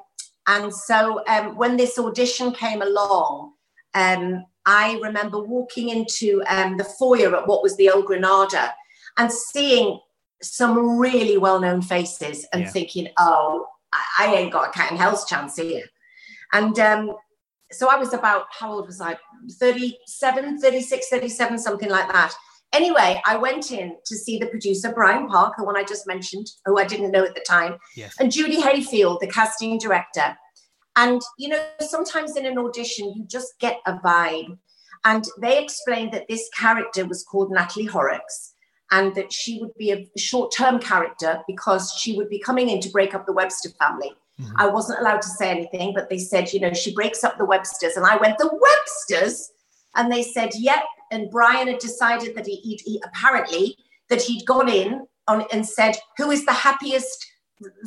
and 0.48 0.74
so 0.74 1.24
um, 1.28 1.56
when 1.56 1.78
this 1.78 1.98
audition 1.98 2.52
came 2.54 2.82
along, 2.82 3.54
um, 3.94 4.46
I 4.66 5.00
remember 5.02 5.44
walking 5.44 5.90
into 5.90 6.44
um, 6.48 6.78
the 6.78 6.84
foyer 6.84 7.36
at 7.36 7.48
what 7.48 7.64
was 7.64 7.78
the 7.78 7.90
old 7.90 8.06
Granada 8.06 8.74
and 9.18 9.32
seeing 9.32 10.00
some 10.42 11.00
really 11.00 11.38
well-known 11.38 11.82
faces 11.82 12.46
and 12.52 12.64
yeah. 12.64 12.70
thinking, 12.70 13.08
oh, 13.18 13.66
I, 14.18 14.34
ain't 14.36 14.52
got 14.52 14.70
a 14.70 14.72
cat 14.72 14.92
in 14.92 14.98
hell's 14.98 15.26
chance 15.26 15.58
here. 15.58 15.84
And 16.54 16.78
um, 16.80 17.16
so 17.72 17.90
I 17.90 17.98
was 17.98 18.14
about, 18.14 18.46
how 18.52 18.74
old 18.74 18.88
was 18.88 19.02
I? 19.02 19.18
37, 19.60 20.60
36, 20.60 21.10
37, 21.10 21.60
something 21.60 21.90
like 21.90 22.12
that. 22.12 22.34
Anyway, 22.74 23.22
I 23.26 23.38
went 23.38 23.72
in 23.72 23.96
to 24.06 24.16
see 24.16 24.38
the 24.38 24.48
producer, 24.48 24.92
Brian 24.92 25.28
Park, 25.28 25.56
the 25.58 25.64
one 25.64 25.78
I 25.78 25.84
just 25.84 26.08
mentioned, 26.08 26.48
who 26.66 26.78
I 26.78 26.86
didn't 26.86 27.12
know 27.12 27.24
at 27.24 27.36
the 27.36 27.46
time, 27.48 27.78
yes. 27.96 28.16
and 28.20 28.32
Judi 28.32 28.62
Hayfield, 28.62 29.20
the 29.22 29.28
casting 29.28 29.78
director. 29.78 30.36
And, 30.98 31.22
you 31.38 31.50
know, 31.50 31.64
sometimes 31.80 32.36
in 32.36 32.46
an 32.46 32.58
audition, 32.58 33.14
you 33.16 33.26
just 33.28 33.54
get 33.60 33.80
a 33.86 33.94
vibe. 34.00 34.58
And 35.06 35.26
they 35.40 35.62
explained 35.62 36.14
that 36.14 36.28
this 36.28 36.50
character 36.58 37.06
was 37.06 37.24
called 37.24 37.52
Natalie 37.52 37.86
Horrocks 37.86 38.55
and 38.92 39.16
that 39.16 39.34
she 39.34 39.60
would 39.60 39.74
be 39.76 39.92
a 39.92 40.20
short 40.20 40.54
term 40.56 40.80
character 40.80 41.42
because 41.48 41.94
she 42.00 42.16
would 42.16 42.30
be 42.30 42.40
coming 42.40 42.70
in 42.70 42.80
to 42.82 42.90
break 42.90 43.16
up 43.16 43.26
the 43.26 43.34
Webster 43.34 43.70
family. 43.80 44.12
Mm-hmm. 44.40 44.54
I 44.58 44.68
wasn't 44.68 45.00
allowed 45.00 45.22
to 45.22 45.28
say 45.28 45.50
anything, 45.50 45.94
but 45.94 46.10
they 46.10 46.18
said, 46.18 46.52
you 46.52 46.60
know, 46.60 46.74
she 46.74 46.94
breaks 46.94 47.24
up 47.24 47.38
the 47.38 47.46
Websters. 47.46 47.96
And 47.96 48.06
I 48.06 48.18
went, 48.18 48.38
the 48.38 48.50
Websters? 48.50 49.52
And 49.96 50.12
they 50.12 50.24
said, 50.24 50.50
yep. 50.56 50.84
And 51.12 51.32
Brian 51.32 51.68
had 51.68 51.80
decided 51.80 52.36
that 52.36 52.46
he, 52.46 52.58
he, 52.58 52.80
he 52.84 53.02
apparently 53.06 53.78
that 54.10 54.22
he'd 54.22 54.46
gone 54.46 54.70
in 54.70 55.08
on, 55.28 55.46
and 55.52 55.66
said, 55.66 55.96
who 56.18 56.32
is 56.32 56.46
the 56.46 56.54
happiest 56.54 57.26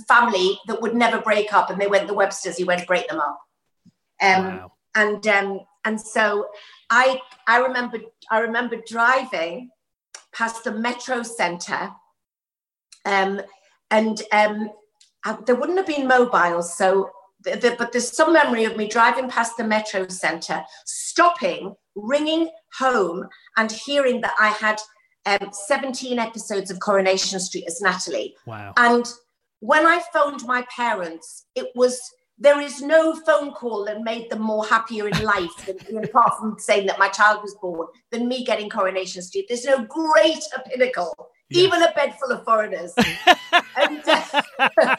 family 0.08 0.58
that 0.66 0.80
would 0.80 0.94
never 0.94 1.20
break 1.20 1.52
up? 1.52 1.70
And 1.70 1.80
they 1.80 1.86
went, 1.86 2.08
the 2.08 2.14
Websters. 2.14 2.56
He 2.56 2.64
went, 2.64 2.86
break 2.86 3.08
them 3.08 3.20
up. 3.20 3.38
Um, 4.20 4.44
wow. 4.44 4.72
And 4.94 5.28
um, 5.28 5.60
and 5.84 6.00
so 6.00 6.48
I 6.90 7.20
I 7.46 7.58
remember 7.58 7.98
I 8.30 8.40
remember 8.40 8.76
driving 8.86 9.70
past 10.32 10.64
the 10.64 10.72
Metro 10.72 11.22
Centre. 11.22 11.90
Um, 13.04 13.40
and 13.90 14.22
um, 14.32 14.70
I, 15.24 15.38
there 15.46 15.54
wouldn't 15.54 15.78
have 15.78 15.86
been 15.86 16.06
mobiles, 16.06 16.76
so 16.76 17.10
the, 17.44 17.56
the, 17.56 17.76
but 17.78 17.92
there's 17.92 18.14
some 18.14 18.32
memory 18.32 18.64
of 18.64 18.76
me 18.76 18.88
driving 18.88 19.28
past 19.28 19.56
the 19.56 19.64
Metro 19.64 20.08
Centre, 20.08 20.62
stopping, 20.84 21.74
ringing 21.94 22.50
home, 22.78 23.28
and 23.56 23.70
hearing 23.70 24.20
that 24.22 24.34
I 24.38 24.48
had 24.48 24.80
um, 25.26 25.50
17 25.52 26.18
episodes 26.18 26.70
of 26.70 26.80
Coronation 26.80 27.40
Street 27.40 27.64
as 27.66 27.80
Natalie. 27.80 28.34
Wow. 28.46 28.72
And 28.76 29.06
when 29.60 29.86
I 29.86 30.02
phoned 30.12 30.44
my 30.44 30.66
parents, 30.74 31.46
it 31.54 31.68
was 31.74 32.00
there 32.40 32.60
is 32.60 32.80
no 32.80 33.14
phone 33.14 33.52
call 33.52 33.84
that 33.84 34.02
made 34.02 34.30
them 34.30 34.40
more 34.40 34.64
happier 34.64 35.08
in 35.08 35.22
life 35.22 35.50
than, 35.66 36.04
apart 36.04 36.38
from 36.38 36.56
saying 36.58 36.86
that 36.86 36.98
my 36.98 37.08
child 37.08 37.42
was 37.42 37.54
born 37.60 37.88
than 38.10 38.28
me 38.28 38.44
getting 38.44 38.68
coronation 38.68 39.22
street 39.22 39.46
there's 39.48 39.64
no 39.64 39.84
greater 39.84 40.62
pinnacle 40.66 41.30
yes. 41.50 41.64
even 41.64 41.82
a 41.82 41.92
bed 41.92 42.14
full 42.18 42.32
of 42.32 42.44
foreigners 42.44 42.92
and, 43.76 44.02
uh, 44.06 44.42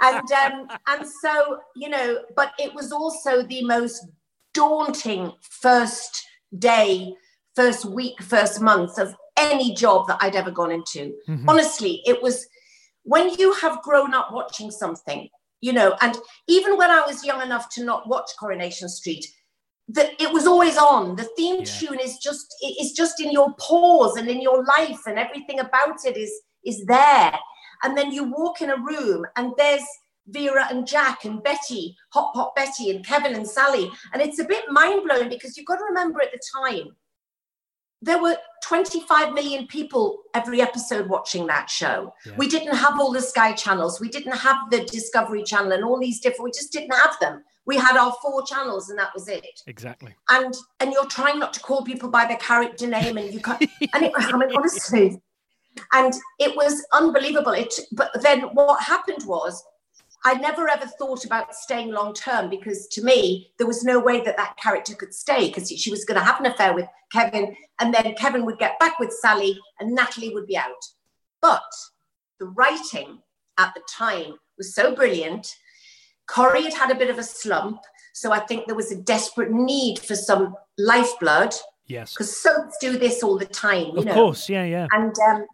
and 0.00 0.32
um, 0.32 0.68
and 0.88 1.06
so 1.22 1.58
you 1.76 1.88
know 1.88 2.18
but 2.36 2.52
it 2.58 2.74
was 2.74 2.92
also 2.92 3.42
the 3.42 3.62
most 3.64 4.06
daunting 4.54 5.32
first 5.40 6.26
day 6.58 7.14
first 7.54 7.84
week 7.84 8.22
first 8.22 8.60
month 8.60 8.98
of 8.98 9.14
any 9.36 9.74
job 9.74 10.06
that 10.06 10.18
i'd 10.20 10.36
ever 10.36 10.50
gone 10.50 10.70
into 10.70 11.14
mm-hmm. 11.28 11.48
honestly 11.48 12.02
it 12.06 12.22
was 12.22 12.46
when 13.02 13.32
you 13.34 13.52
have 13.54 13.80
grown 13.82 14.14
up 14.14 14.32
watching 14.32 14.70
something 14.70 15.28
you 15.60 15.72
know 15.72 15.96
and 16.00 16.16
even 16.46 16.76
when 16.76 16.90
i 16.90 17.00
was 17.06 17.24
young 17.24 17.42
enough 17.42 17.68
to 17.68 17.84
not 17.84 18.08
watch 18.08 18.30
coronation 18.38 18.88
street 18.88 19.26
that 19.88 20.10
it 20.20 20.32
was 20.32 20.46
always 20.46 20.76
on. 20.76 21.16
The 21.16 21.28
theme 21.36 21.60
yeah. 21.60 21.64
tune 21.64 22.00
is 22.00 22.18
just 22.18 22.54
is 22.80 22.92
just 22.92 23.20
in 23.20 23.32
your 23.32 23.54
pores 23.58 24.16
and 24.16 24.28
in 24.28 24.40
your 24.40 24.64
life 24.64 25.00
and 25.06 25.18
everything 25.18 25.60
about 25.60 26.04
it 26.04 26.16
is 26.16 26.32
is 26.64 26.84
there. 26.86 27.38
And 27.82 27.96
then 27.96 28.12
you 28.12 28.24
walk 28.24 28.60
in 28.60 28.70
a 28.70 28.76
room 28.76 29.24
and 29.36 29.52
there's 29.56 29.84
vera 30.26 30.66
and 30.70 30.86
jack 30.86 31.24
and 31.24 31.42
betty 31.42 31.96
hot 32.12 32.34
pot 32.34 32.54
betty 32.54 32.90
and 32.90 33.06
kevin 33.06 33.34
and 33.34 33.48
sally. 33.48 33.90
And 34.12 34.20
it's 34.20 34.38
a 34.38 34.44
bit 34.44 34.64
mind-blowing 34.70 35.30
because 35.30 35.56
you've 35.56 35.66
got 35.66 35.76
to 35.76 35.84
remember 35.84 36.20
at 36.20 36.32
the 36.32 36.40
time 36.62 36.94
there 38.00 38.20
were 38.20 38.36
25 38.64 39.32
million 39.32 39.66
people 39.66 40.18
every 40.34 40.60
episode 40.60 41.08
watching 41.08 41.46
that 41.46 41.68
show. 41.70 42.14
Yeah. 42.24 42.32
We 42.36 42.48
didn't 42.48 42.76
have 42.76 43.00
all 43.00 43.12
the 43.12 43.22
Sky 43.22 43.52
channels. 43.52 44.00
We 44.00 44.08
didn't 44.08 44.36
have 44.36 44.56
the 44.70 44.84
Discovery 44.84 45.42
Channel 45.42 45.72
and 45.72 45.84
all 45.84 45.98
these 45.98 46.20
different, 46.20 46.44
we 46.44 46.50
just 46.50 46.72
didn't 46.72 46.94
have 46.94 47.18
them. 47.20 47.42
We 47.66 47.76
had 47.76 47.96
our 47.96 48.14
four 48.22 48.44
channels 48.44 48.88
and 48.88 48.98
that 48.98 49.10
was 49.14 49.28
it. 49.28 49.62
Exactly. 49.66 50.14
And 50.30 50.54
and 50.80 50.90
you're 50.92 51.06
trying 51.06 51.38
not 51.38 51.52
to 51.52 51.60
call 51.60 51.84
people 51.84 52.08
by 52.08 52.24
their 52.24 52.38
character 52.38 52.86
name 52.86 53.18
and 53.18 53.32
you 53.32 53.40
can't 53.40 53.60
and 53.92 54.04
it, 54.04 54.12
I 54.16 54.36
mean 54.38 54.48
honestly. 54.56 55.20
And 55.92 56.14
it 56.38 56.56
was 56.56 56.82
unbelievable. 56.92 57.52
It 57.52 57.74
but 57.92 58.10
then 58.22 58.40
what 58.54 58.82
happened 58.82 59.22
was 59.26 59.62
I 60.24 60.34
never 60.34 60.68
ever 60.68 60.86
thought 60.86 61.24
about 61.24 61.54
staying 61.54 61.92
long 61.92 62.12
term 62.12 62.50
because 62.50 62.88
to 62.88 63.02
me, 63.02 63.52
there 63.58 63.66
was 63.66 63.84
no 63.84 64.00
way 64.00 64.20
that 64.22 64.36
that 64.36 64.56
character 64.56 64.94
could 64.94 65.14
stay 65.14 65.48
because 65.48 65.70
she 65.70 65.90
was 65.90 66.04
going 66.04 66.18
to 66.18 66.24
have 66.24 66.40
an 66.40 66.46
affair 66.46 66.74
with 66.74 66.86
Kevin 67.12 67.56
and 67.80 67.94
then 67.94 68.14
Kevin 68.14 68.44
would 68.44 68.58
get 68.58 68.78
back 68.80 68.98
with 68.98 69.12
Sally 69.12 69.58
and 69.78 69.94
Natalie 69.94 70.34
would 70.34 70.46
be 70.46 70.56
out. 70.56 70.84
But 71.40 71.62
the 72.40 72.46
writing 72.46 73.20
at 73.58 73.74
the 73.74 73.82
time 73.88 74.34
was 74.56 74.74
so 74.74 74.94
brilliant. 74.94 75.54
Corrie 76.26 76.64
had 76.64 76.74
had 76.74 76.90
a 76.90 76.98
bit 76.98 77.10
of 77.10 77.18
a 77.18 77.22
slump. 77.22 77.80
So 78.12 78.32
I 78.32 78.40
think 78.40 78.66
there 78.66 78.74
was 78.74 78.90
a 78.90 78.96
desperate 78.96 79.52
need 79.52 80.00
for 80.00 80.16
some 80.16 80.54
lifeblood. 80.76 81.54
Yes. 81.86 82.12
Because 82.12 82.40
soaps 82.40 82.76
do 82.80 82.98
this 82.98 83.22
all 83.22 83.38
the 83.38 83.46
time. 83.46 83.96
of 83.96 84.04
know? 84.04 84.10
Of 84.10 84.14
course, 84.14 84.48
yeah, 84.48 84.64
yeah. 84.64 84.88
And 84.90 85.14
um, 85.30 85.46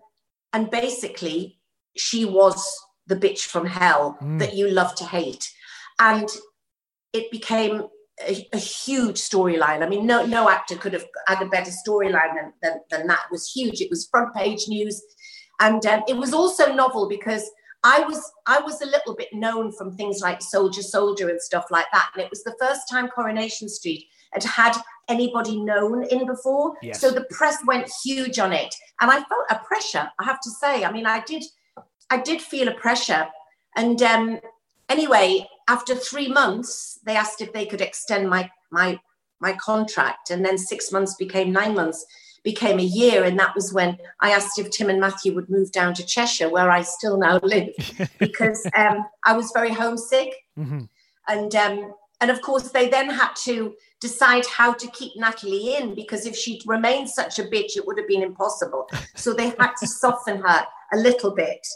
and 0.53 0.71
basically, 0.71 1.59
she 1.97 2.25
was 2.25 2.67
the 3.07 3.17
bitch 3.17 3.41
from 3.41 3.67
hell 3.67 4.19
mm. 4.23 4.39
that 4.39 4.55
you 4.55 4.69
love 4.69 4.95
to 4.97 5.05
hate. 5.05 5.51
And 5.99 6.29
it 7.13 7.31
became 7.31 7.85
a, 8.27 8.47
a 8.53 8.59
huge 8.59 9.17
storyline. 9.17 9.83
I 9.83 9.89
mean, 9.89 10.07
no, 10.07 10.25
no 10.25 10.49
actor 10.49 10.77
could 10.77 10.93
have 10.93 11.07
had 11.27 11.43
a 11.43 11.49
better 11.49 11.71
storyline 11.71 12.35
than, 12.35 12.53
than, 12.63 12.81
than, 12.91 13.07
that. 13.09 13.21
It 13.27 13.33
was 13.33 13.51
huge. 13.51 13.81
It 13.81 13.91
was 13.91 14.07
front 14.07 14.35
page 14.35 14.69
news. 14.69 15.03
And 15.61 15.85
um, 15.87 16.03
it 16.09 16.17
was 16.17 16.33
also 16.33 16.75
novel 16.75 17.09
because 17.09 17.49
I 17.85 18.01
was 18.01 18.33
I 18.47 18.61
was 18.61 18.81
a 18.81 18.87
little 18.87 19.15
bit 19.15 19.29
known 19.33 19.71
from 19.71 19.95
things 19.95 20.21
like 20.21 20.41
Soldier 20.41 20.83
Soldier 20.83 21.29
and 21.29 21.41
stuff 21.41 21.67
like 21.71 21.87
that. 21.93 22.11
And 22.15 22.23
it 22.23 22.31
was 22.31 22.43
the 22.43 22.57
first 22.59 22.83
time 22.91 23.09
Coronation 23.09 23.69
Street 23.69 24.07
had 24.33 24.43
had 24.43 24.77
anybody 25.09 25.61
known 25.61 26.05
in 26.05 26.27
before. 26.27 26.75
Yes. 26.83 27.01
So 27.01 27.11
the 27.11 27.27
press 27.31 27.59
went 27.67 27.91
huge 28.03 28.39
on 28.39 28.53
it. 28.53 28.75
And 29.01 29.11
I 29.11 29.17
felt 29.17 29.51
a 29.51 29.61
pressure, 29.67 30.11
I 30.19 30.25
have 30.25 30.41
to 30.41 30.51
say. 30.51 30.85
I 30.85 30.91
mean, 30.91 31.07
I 31.07 31.21
did 31.21 31.45
I 32.11 32.21
did 32.21 32.41
feel 32.41 32.69
a 32.69 32.75
pressure. 32.75 33.27
And 33.77 34.01
um, 34.03 34.41
anyway, 34.89 35.47
after 35.69 35.95
three 35.95 36.29
months, 36.29 36.99
they 37.05 37.17
asked 37.17 37.41
if 37.41 37.53
they 37.53 37.67
could 37.67 37.81
extend 37.81 38.29
my 38.29 38.51
my 38.71 38.99
my 39.41 39.53
contract, 39.55 40.31
and 40.31 40.45
then 40.45 40.57
six 40.57 40.93
months 40.93 41.15
became 41.17 41.53
nine 41.53 41.75
months, 41.75 42.05
became 42.43 42.79
a 42.79 42.83
year, 42.83 43.25
and 43.25 43.39
that 43.39 43.55
was 43.55 43.73
when 43.73 43.99
I 44.21 44.31
asked 44.31 44.59
if 44.59 44.71
Tim 44.71 44.91
and 44.91 45.01
Matthew 45.01 45.35
would 45.35 45.51
move 45.51 45.73
down 45.73 45.95
to 45.95 46.07
Cheshire, 46.07 46.49
where 46.49 46.71
I 46.71 46.83
still 46.83 47.19
now 47.19 47.41
live, 47.43 47.71
because 48.19 48.67
um, 48.77 49.05
I 49.25 49.37
was 49.37 49.51
very 49.53 49.71
homesick, 49.71 50.35
mm-hmm. 50.59 50.85
and 51.29 51.55
um, 51.55 51.95
and 52.21 52.31
of 52.31 52.41
course 52.43 52.71
they 52.71 52.89
then 52.89 53.11
had 53.11 53.35
to 53.45 53.75
decide 54.01 54.45
how 54.47 54.73
to 54.73 54.87
keep 54.89 55.13
Natalie 55.17 55.77
in 55.77 55.95
because 55.95 56.27
if 56.27 56.37
she'd 56.37 56.63
remained 56.67 57.09
such 57.09 57.39
a 57.39 57.45
bitch, 57.45 57.77
it 57.77 57.87
would 57.87 57.99
have 57.99 58.09
been 58.09 58.23
impossible. 58.23 58.87
So 59.15 59.33
they 59.33 59.49
had 59.59 59.73
to 59.81 59.87
soften 60.03 60.43
her 60.43 60.67
a 60.93 60.97
little 60.99 61.35
bit 61.35 61.67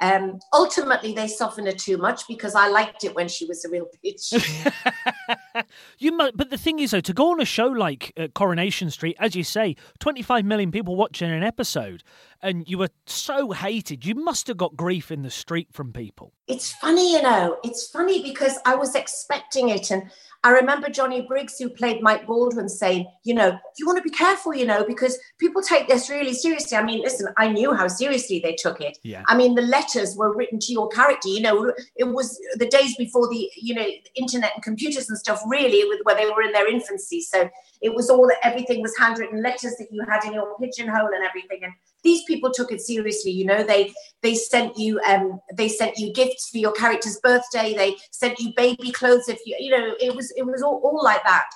Um, 0.00 0.40
ultimately, 0.52 1.12
they 1.12 1.28
softened 1.28 1.68
her 1.68 1.72
too 1.72 1.96
much 1.96 2.26
because 2.26 2.54
I 2.54 2.68
liked 2.68 3.04
it 3.04 3.14
when 3.14 3.28
she 3.28 3.46
was 3.46 3.64
a 3.64 3.70
real 3.70 3.86
bitch. 4.04 4.32
you 5.98 6.12
must, 6.12 6.36
but 6.36 6.50
the 6.50 6.58
thing 6.58 6.80
is, 6.80 6.90
though, 6.90 7.00
to 7.00 7.12
go 7.12 7.30
on 7.30 7.40
a 7.40 7.44
show 7.44 7.66
like 7.66 8.12
uh, 8.16 8.28
Coronation 8.34 8.90
Street, 8.90 9.16
as 9.20 9.36
you 9.36 9.44
say, 9.44 9.76
25 10.00 10.44
million 10.44 10.70
people 10.70 10.96
watching 10.96 11.30
an 11.30 11.42
episode, 11.44 12.02
and 12.44 12.68
you 12.68 12.78
were 12.78 12.90
so 13.06 13.50
hated, 13.50 14.04
you 14.04 14.14
must 14.14 14.46
have 14.46 14.58
got 14.58 14.76
grief 14.76 15.10
in 15.10 15.22
the 15.22 15.30
street 15.30 15.68
from 15.72 15.92
people. 15.92 16.34
It's 16.46 16.72
funny, 16.72 17.14
you 17.14 17.22
know, 17.22 17.56
it's 17.64 17.88
funny 17.88 18.22
because 18.22 18.58
I 18.66 18.74
was 18.74 18.94
expecting 18.94 19.70
it, 19.70 19.90
and 19.90 20.10
I 20.44 20.50
remember 20.50 20.90
Johnny 20.90 21.22
Briggs, 21.22 21.58
who 21.58 21.70
played 21.70 22.02
Mike 22.02 22.26
Baldwin, 22.26 22.68
saying, 22.68 23.06
you 23.24 23.32
know, 23.32 23.58
you 23.78 23.86
want 23.86 23.96
to 23.96 24.02
be 24.02 24.10
careful, 24.10 24.54
you 24.54 24.66
know, 24.66 24.84
because 24.86 25.18
people 25.38 25.62
take 25.62 25.88
this 25.88 26.10
really 26.10 26.34
seriously. 26.34 26.76
I 26.76 26.82
mean, 26.82 27.00
listen, 27.00 27.28
I 27.38 27.48
knew 27.48 27.72
how 27.72 27.88
seriously 27.88 28.40
they 28.40 28.52
took 28.52 28.82
it. 28.82 28.98
Yeah. 29.02 29.22
I 29.26 29.38
mean, 29.38 29.54
the 29.54 29.62
letters 29.62 30.16
were 30.16 30.36
written 30.36 30.58
to 30.58 30.72
your 30.72 30.90
character, 30.90 31.28
you 31.30 31.40
know, 31.40 31.72
it 31.96 32.04
was 32.04 32.38
the 32.56 32.68
days 32.68 32.94
before 32.96 33.26
the, 33.30 33.50
you 33.56 33.74
know, 33.74 33.86
internet 34.16 34.52
and 34.54 34.62
computers 34.62 35.08
and 35.08 35.18
stuff, 35.18 35.40
really, 35.46 35.82
where 36.02 36.14
they 36.14 36.26
were 36.26 36.42
in 36.42 36.52
their 36.52 36.70
infancy. 36.70 37.22
So 37.22 37.48
it 37.80 37.94
was 37.94 38.10
all, 38.10 38.28
that 38.28 38.46
everything 38.46 38.82
was 38.82 38.94
handwritten 38.98 39.42
letters 39.42 39.76
that 39.78 39.88
you 39.90 40.04
had 40.06 40.24
in 40.24 40.34
your 40.34 40.54
pigeonhole 40.58 41.06
and 41.06 41.24
everything. 41.24 41.60
And 41.62 41.72
these 42.04 42.22
people 42.24 42.50
took 42.52 42.70
it 42.70 42.80
seriously 42.80 43.32
you 43.32 43.44
know 43.44 43.64
they 43.64 43.92
they 44.22 44.34
sent 44.34 44.76
you 44.78 45.00
um 45.00 45.40
they 45.54 45.68
sent 45.68 45.98
you 45.98 46.12
gifts 46.12 46.50
for 46.50 46.58
your 46.58 46.72
character's 46.72 47.18
birthday 47.22 47.74
they 47.74 47.96
sent 48.12 48.38
you 48.38 48.52
baby 48.56 48.92
clothes 48.92 49.28
if 49.28 49.40
you 49.44 49.56
you 49.58 49.70
know 49.70 49.94
it 50.00 50.14
was 50.14 50.30
it 50.36 50.44
was 50.44 50.62
all, 50.62 50.80
all 50.84 51.02
like 51.02 51.24
that 51.24 51.48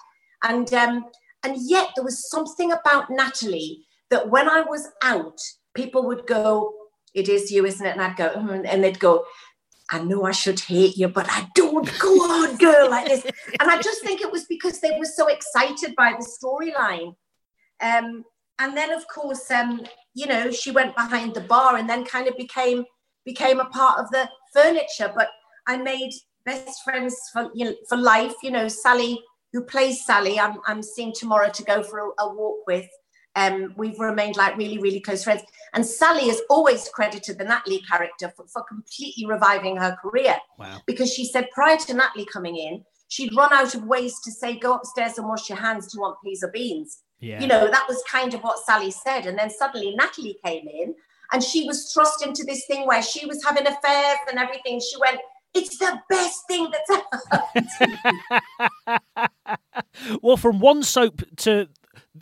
and 0.42 0.72
um 0.74 1.04
and 1.44 1.56
yet 1.58 1.88
there 1.94 2.04
was 2.04 2.28
something 2.30 2.72
about 2.72 3.10
natalie 3.10 3.84
that 4.10 4.28
when 4.28 4.48
i 4.48 4.60
was 4.60 4.88
out 5.02 5.38
people 5.74 6.04
would 6.04 6.26
go 6.26 6.72
it 7.14 7.28
is 7.28 7.52
you 7.52 7.64
isn't 7.64 7.86
it 7.86 7.92
and 7.92 8.02
i'd 8.02 8.16
go 8.16 8.30
mm, 8.30 8.66
and 8.68 8.82
they'd 8.82 8.98
go 8.98 9.24
I 9.90 10.00
know 10.00 10.24
I 10.24 10.32
should 10.32 10.60
hate 10.60 10.98
you, 10.98 11.08
but 11.08 11.26
I 11.30 11.48
don't. 11.54 11.90
Go 11.98 12.08
on, 12.08 12.56
girl, 12.56 12.90
like 12.90 13.08
this. 13.08 13.24
And 13.58 13.70
I 13.70 13.80
just 13.80 14.02
think 14.02 14.20
it 14.20 14.30
was 14.30 14.44
because 14.44 14.80
they 14.80 14.98
were 14.98 15.06
so 15.06 15.28
excited 15.28 15.94
by 15.96 16.12
the 16.12 16.26
storyline. 16.26 17.14
Um, 17.80 18.24
and 18.58 18.76
then, 18.76 18.92
of 18.92 19.06
course, 19.08 19.50
um, 19.50 19.86
you 20.18 20.26
know, 20.26 20.50
she 20.50 20.72
went 20.72 20.96
behind 20.96 21.32
the 21.34 21.42
bar 21.42 21.76
and 21.76 21.88
then 21.88 22.04
kind 22.04 22.26
of 22.26 22.36
became 22.36 22.84
became 23.24 23.60
a 23.60 23.66
part 23.66 24.00
of 24.00 24.10
the 24.10 24.28
furniture. 24.52 25.12
But 25.14 25.28
I 25.68 25.76
made 25.76 26.12
best 26.44 26.82
friends 26.82 27.14
for 27.32 27.50
you 27.54 27.66
know, 27.66 27.74
for 27.88 27.96
life. 27.96 28.34
You 28.42 28.50
know, 28.50 28.66
Sally, 28.66 29.20
who 29.52 29.62
plays 29.62 30.04
Sally, 30.04 30.40
I'm 30.40 30.56
I'm 30.66 30.82
seeing 30.82 31.12
tomorrow 31.14 31.50
to 31.50 31.62
go 31.62 31.84
for 31.84 31.98
a, 32.00 32.24
a 32.24 32.34
walk 32.34 32.66
with. 32.66 32.88
Um, 33.36 33.72
we've 33.76 34.00
remained 34.00 34.36
like 34.36 34.56
really, 34.56 34.78
really 34.78 34.98
close 34.98 35.22
friends. 35.22 35.42
And 35.72 35.86
Sally 35.86 36.26
has 36.26 36.40
always 36.50 36.88
credited 36.88 37.38
the 37.38 37.44
Natalie 37.44 37.82
character 37.88 38.32
for, 38.34 38.46
for 38.48 38.64
completely 38.64 39.26
reviving 39.26 39.76
her 39.76 39.96
career. 40.02 40.36
Wow. 40.58 40.80
Because 40.88 41.12
she 41.14 41.24
said 41.24 41.46
prior 41.52 41.76
to 41.76 41.94
Natalie 41.94 42.26
coming 42.32 42.56
in, 42.56 42.82
she'd 43.06 43.36
run 43.36 43.52
out 43.52 43.76
of 43.76 43.84
ways 43.84 44.18
to 44.24 44.32
say, 44.32 44.58
go 44.58 44.74
upstairs 44.74 45.18
and 45.18 45.28
wash 45.28 45.48
your 45.48 45.58
hands. 45.58 45.86
Do 45.86 45.98
you 45.98 46.02
want 46.02 46.16
peas 46.24 46.42
or 46.42 46.50
beans? 46.50 47.04
Yeah. 47.20 47.40
You 47.40 47.46
know, 47.48 47.68
that 47.68 47.86
was 47.88 48.02
kind 48.10 48.34
of 48.34 48.42
what 48.42 48.58
Sally 48.64 48.90
said. 48.90 49.26
And 49.26 49.38
then 49.38 49.50
suddenly 49.50 49.94
Natalie 49.96 50.38
came 50.44 50.66
in 50.68 50.94
and 51.32 51.42
she 51.42 51.66
was 51.66 51.92
thrust 51.92 52.24
into 52.24 52.44
this 52.44 52.64
thing 52.66 52.86
where 52.86 53.02
she 53.02 53.26
was 53.26 53.42
having 53.44 53.66
affairs 53.66 54.18
and 54.28 54.38
everything. 54.38 54.80
She 54.80 54.96
went, 55.00 55.18
it's 55.54 55.78
the 55.78 55.98
best 56.08 56.46
thing 56.46 56.70
that's 56.70 56.90
ever 56.90 57.22
happened. 58.86 59.28
well, 60.22 60.36
from 60.36 60.60
one 60.60 60.82
soap 60.82 61.22
to 61.38 61.68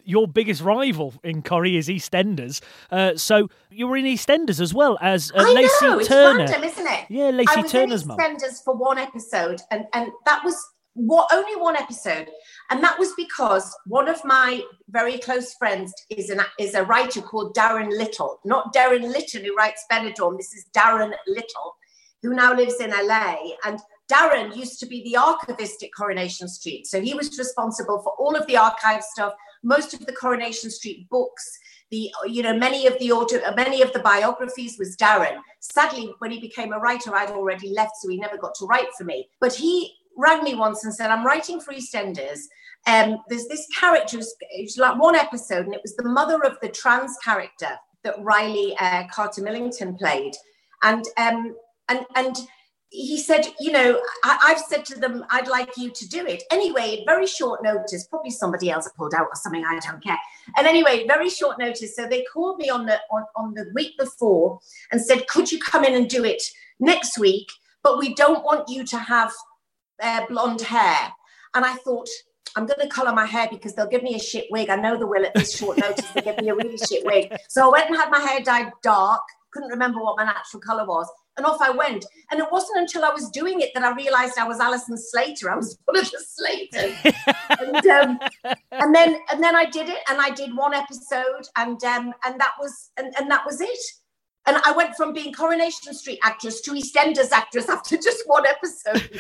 your 0.05 0.29
biggest 0.29 0.63
rival 0.63 1.15
in 1.23 1.43
Corrie 1.43 1.77
is 1.77 1.89
EastEnders. 1.89 2.61
Uh, 2.91 3.17
so 3.17 3.49
you 3.71 3.87
were 3.87 3.97
in 3.97 4.05
EastEnders 4.05 4.61
as 4.61 4.73
well 4.73 4.99
as 5.01 5.33
uh, 5.35 5.43
Lacey 5.53 5.87
know, 5.87 6.03
Turner. 6.03 6.39
Random, 6.45 6.65
isn't 6.65 6.87
it? 6.87 7.07
Yeah, 7.09 7.31
Lacey 7.31 7.57
I 7.57 7.63
was 7.63 7.73
Turner's 7.73 8.03
in. 8.05 8.09
EastEnders 8.11 8.65
for 8.65 8.75
one 8.75 8.99
episode, 8.99 9.61
and 9.71 9.87
and 9.93 10.11
that 10.25 10.45
was 10.45 10.57
what 10.97 11.29
only 11.31 11.61
one 11.61 11.77
episode, 11.77 12.29
and 12.71 12.83
that 12.83 12.99
was 12.99 13.13
because 13.19 13.77
one 13.85 14.09
of 14.09 14.25
my 14.25 14.63
very 14.89 15.19
close 15.19 15.53
friends 15.55 15.93
is 16.09 16.31
an 16.31 16.41
is 16.59 16.75
a 16.75 16.85
writer 16.85 17.21
called 17.21 17.55
Darren 17.55 17.91
Little, 17.91 18.41
not 18.47 18.75
Derren 18.75 19.13
Litten 19.13 19.45
who 19.45 19.55
writes 19.55 19.85
Benidorm. 19.93 20.39
This 20.39 20.55
is 20.55 20.65
Darren 20.75 21.13
Little, 21.29 21.77
who 22.23 22.35
now 22.35 22.55
lives 22.55 22.81
in 22.81 22.91
LA, 22.91 23.37
and 23.67 23.79
Darren 24.11 24.57
used 24.57 24.81
to 24.81 24.87
be 24.87 25.05
the 25.05 25.17
archivist 25.19 25.83
at 25.83 25.91
Coronation 25.95 26.49
Street, 26.49 26.87
so 26.87 26.99
he 26.99 27.13
was 27.13 27.39
responsible 27.39 28.01
for 28.01 28.15
all 28.19 28.35
of 28.35 28.47
the 28.47 28.57
archive 28.57 29.03
stuff, 29.03 29.35
most 29.63 29.93
of 29.93 30.07
the 30.07 30.13
Coronation 30.13 30.71
Street 30.71 31.09
books. 31.11 31.59
The 31.91 32.11
you 32.27 32.43
know 32.43 32.57
many 32.57 32.87
of 32.87 32.99
the 32.99 33.13
auto 33.13 33.39
many 33.55 33.83
of 33.83 33.93
the 33.93 34.01
biographies 34.01 34.79
was 34.79 34.97
Darren. 34.97 35.37
Sadly, 35.61 36.15
when 36.21 36.31
he 36.31 36.41
became 36.41 36.73
a 36.73 36.79
writer, 36.79 37.15
I'd 37.15 37.33
already 37.33 37.69
left, 37.69 37.97
so 37.99 38.09
he 38.09 38.17
never 38.17 38.39
got 38.39 38.55
to 38.57 38.65
write 38.65 38.89
for 38.97 39.05
me. 39.05 39.29
But 39.41 39.53
he 39.53 39.93
rang 40.17 40.43
me 40.43 40.55
once 40.55 40.85
and 40.85 40.95
said, 40.95 41.11
I'm 41.11 41.25
writing 41.25 41.61
for 41.61 41.73
EastEnders. 41.73 42.41
Um, 42.87 43.19
there's 43.29 43.49
this 43.49 43.67
character, 43.79 44.19
it's 44.51 44.79
like 44.79 45.01
one 45.01 45.17
episode, 45.17 45.67
and 45.67 45.75
it 45.75 45.83
was 45.83 45.97
the 45.97 46.09
mother 46.09 46.43
of 46.45 46.59
the 46.61 46.69
trans 46.69 47.17
character 47.25 47.71
that 48.05 48.15
Riley 48.21 48.77
uh, 48.79 49.05
Carter 49.13 49.43
Millington 49.43 49.97
played. 49.97 50.35
And, 50.83 51.05
um, 51.19 51.57
and, 51.89 52.07
and 52.15 52.37
he 52.91 53.19
said, 53.19 53.47
you 53.59 53.73
know, 53.73 54.01
I, 54.25 54.39
have 54.49 54.61
said 54.61 54.85
to 54.87 54.99
them, 54.99 55.25
I'd 55.31 55.49
like 55.49 55.77
you 55.77 55.91
to 55.91 56.09
do 56.09 56.25
it. 56.25 56.45
Anyway, 56.51 57.03
very 57.07 57.27
short 57.27 57.63
notice, 57.63 58.07
probably 58.07 58.31
somebody 58.31 58.71
else 58.71 58.89
pulled 58.97 59.15
out 59.15 59.27
or 59.27 59.35
something, 59.35 59.65
I 59.65 59.79
don't 59.81 60.03
care. 60.03 60.19
And 60.57 60.67
anyway, 60.67 61.07
very 61.07 61.29
short 61.29 61.59
notice. 61.59 61.97
So 61.97 62.07
they 62.07 62.25
called 62.33 62.59
me 62.59 62.71
on 62.71 62.87
the 62.87 62.99
on, 63.11 63.25
on 63.35 63.55
the 63.55 63.67
week 63.75 63.99
before 63.99 64.61
and 64.93 65.01
said, 65.01 65.27
could 65.27 65.51
you 65.51 65.59
come 65.59 65.85
in 65.85 65.95
and 65.95 66.09
do 66.09 66.25
it 66.25 66.43
next 66.79 67.19
week? 67.19 67.49
But 67.83 67.99
we 67.99 68.15
don't 68.15 68.45
want 68.45 68.69
you 68.69 68.85
to 68.85 68.99
have 68.99 69.33
uh, 70.03 70.27
blonde 70.27 70.63
hair. 70.63 71.13
And 71.55 71.65
I 71.65 71.75
thought, 71.75 72.09
I'm 72.57 72.67
going 72.67 72.81
to 72.81 72.89
color 72.89 73.13
my 73.13 73.27
hair 73.27 73.49
because 73.51 73.75
they'll 73.75 73.89
give 73.89 74.03
me 74.03 74.15
a 74.15 74.19
shit 74.19 74.47
wig. 74.51 74.71
I 74.71 74.77
know 74.77 74.97
they 74.97 75.05
will 75.05 75.25
at 75.27 75.35
this 75.35 75.57
short 75.57 75.77
notice. 75.79 76.11
They 76.13 76.23
give 76.23 76.39
me 76.39 76.49
a 76.49 76.55
really 76.55 76.79
shit 76.79 77.05
wig. 77.05 77.37
So 77.49 77.69
I 77.69 77.69
went 77.69 77.89
and 77.89 77.97
had 77.97 78.11
my 78.11 78.19
hair 78.19 78.41
dyed 78.41 78.73
dark. 78.83 79.21
Couldn't 79.53 79.71
remember 79.71 80.03
what 80.03 80.17
my 80.17 80.25
natural 80.25 80.61
color 80.61 80.87
was. 80.87 81.07
And 81.37 81.45
off 81.45 81.61
I 81.61 81.71
went. 81.71 82.07
And 82.31 82.41
it 82.41 82.47
wasn't 82.51 82.81
until 82.81 83.05
I 83.05 83.11
was 83.11 83.29
doing 83.31 83.61
it 83.61 83.73
that 83.75 83.85
I 83.85 83.95
realized 83.95 84.39
I 84.39 84.49
was 84.49 84.59
Alison 84.59 84.97
Slater. 84.97 85.51
I 85.51 85.57
was 85.57 85.79
one 85.85 85.99
of 85.99 86.11
the 86.11 86.19
Slaters. 86.19 87.15
and, 87.61 87.87
um, 87.87 88.19
and 88.73 88.95
then 88.95 89.19
and 89.31 89.43
then 89.43 89.55
I 89.55 89.67
did 89.67 89.91
it 89.91 89.99
and 90.09 90.19
I 90.21 90.31
did 90.31 90.57
one 90.57 90.73
episode 90.73 91.47
and 91.57 91.83
um, 91.85 92.15
and 92.25 92.41
that 92.41 92.53
was 92.59 92.91
and, 92.97 93.15
and 93.19 93.31
that 93.31 93.45
was 93.45 93.61
it. 93.61 93.79
And 94.47 94.59
I 94.65 94.73
went 94.73 94.95
from 94.95 95.13
being 95.13 95.33
Coronation 95.33 95.93
Street 95.93 96.21
actress 96.23 96.61
to 96.63 96.71
EastEnders 96.71 97.33
actress 97.33 97.69
after 97.71 97.97
just 97.97 98.23
one 98.27 98.45
episode. 98.47 99.11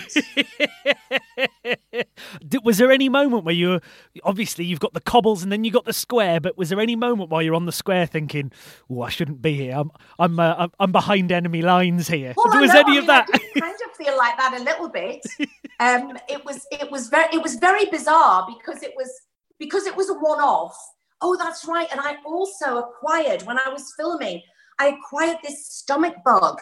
was 2.63 2.79
there 2.79 2.93
any 2.93 3.09
moment 3.09 3.45
where 3.45 3.55
you 3.55 3.69
were, 3.69 3.81
obviously 4.23 4.65
you've 4.65 4.81
got 4.81 4.95
the 4.95 5.01
cobbles 5.01 5.43
and 5.43 5.51
then 5.51 5.65
you 5.65 5.71
got 5.71 5.85
the 5.85 5.93
square, 5.93 6.41
but 6.41 6.57
was 6.57 6.69
there 6.69 6.81
any 6.81 6.95
moment 6.95 7.31
while 7.31 7.43
you're 7.43 7.55
on 7.55 7.67
the 7.67 7.73
square 7.73 8.07
thinking, 8.07 8.53
"Oh, 8.89 9.03
I 9.03 9.09
shouldn't 9.09 9.43
be 9.43 9.55
here. 9.55 9.75
I'm 9.77 9.91
I'm 10.19 10.39
uh, 10.39 10.69
I'm 10.79 10.93
behind 10.93 11.33
enemy 11.33 11.63
lines 11.63 12.09
here." 12.09 12.35
Well, 12.37 12.61
was 12.61 12.71
any 12.71 12.81
I 12.81 12.91
mean, 12.91 12.99
of 12.99 13.07
that? 13.07 13.29
I 13.33 13.61
kind 13.61 13.75
of 13.75 13.97
feel 13.97 14.17
like 14.17 14.37
that 14.37 14.61
a 14.61 14.63
little 14.63 14.89
bit. 14.89 15.27
Um, 15.79 16.17
it 16.27 16.43
was 16.43 16.67
it 16.73 16.91
was 16.91 17.09
very 17.09 17.29
it 17.35 17.43
was 17.43 17.57
very 17.57 17.85
bizarre 17.85 18.47
because 18.49 18.83
it 18.83 18.95
was 18.97 19.11
because 19.59 19.87
it 19.87 19.95
was 19.95 20.09
a 20.09 20.15
one 20.15 20.41
off. 20.41 20.75
Oh, 21.21 21.37
that's 21.37 21.67
right. 21.67 21.87
And 21.91 22.01
I 22.01 22.17
also 22.25 22.79
acquired 22.79 23.43
when 23.43 23.59
I 23.59 23.69
was 23.69 23.93
filming. 23.95 24.41
I 24.79 24.89
acquired 24.89 25.39
this 25.43 25.67
stomach 25.69 26.15
bug. 26.25 26.61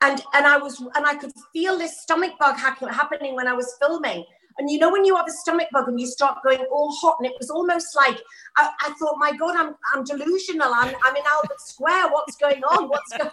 And, 0.00 0.22
and 0.34 0.46
I 0.46 0.58
was 0.58 0.80
and 0.80 1.06
I 1.06 1.14
could 1.14 1.32
feel 1.52 1.78
this 1.78 2.02
stomach 2.02 2.32
bug 2.38 2.56
happening 2.56 3.34
when 3.34 3.46
I 3.48 3.54
was 3.54 3.74
filming. 3.80 4.24
And 4.58 4.70
you 4.70 4.78
know 4.78 4.90
when 4.92 5.04
you 5.04 5.16
have 5.16 5.26
a 5.26 5.32
stomach 5.32 5.68
bug 5.72 5.88
and 5.88 5.98
you 5.98 6.06
start 6.06 6.38
going 6.44 6.60
all 6.70 6.92
hot, 7.00 7.16
and 7.18 7.26
it 7.26 7.32
was 7.38 7.50
almost 7.50 7.96
like 7.96 8.20
I, 8.56 8.68
I 8.82 8.92
thought, 8.98 9.14
my 9.18 9.32
God, 9.32 9.56
I'm 9.56 9.74
I'm 9.94 10.04
delusional. 10.04 10.72
I'm 10.74 10.94
I'm 11.04 11.16
in 11.16 11.22
Albert 11.26 11.60
Square. 11.60 12.08
What's 12.10 12.36
going 12.36 12.62
on? 12.62 12.88
What's 12.88 13.16
going? 13.16 13.30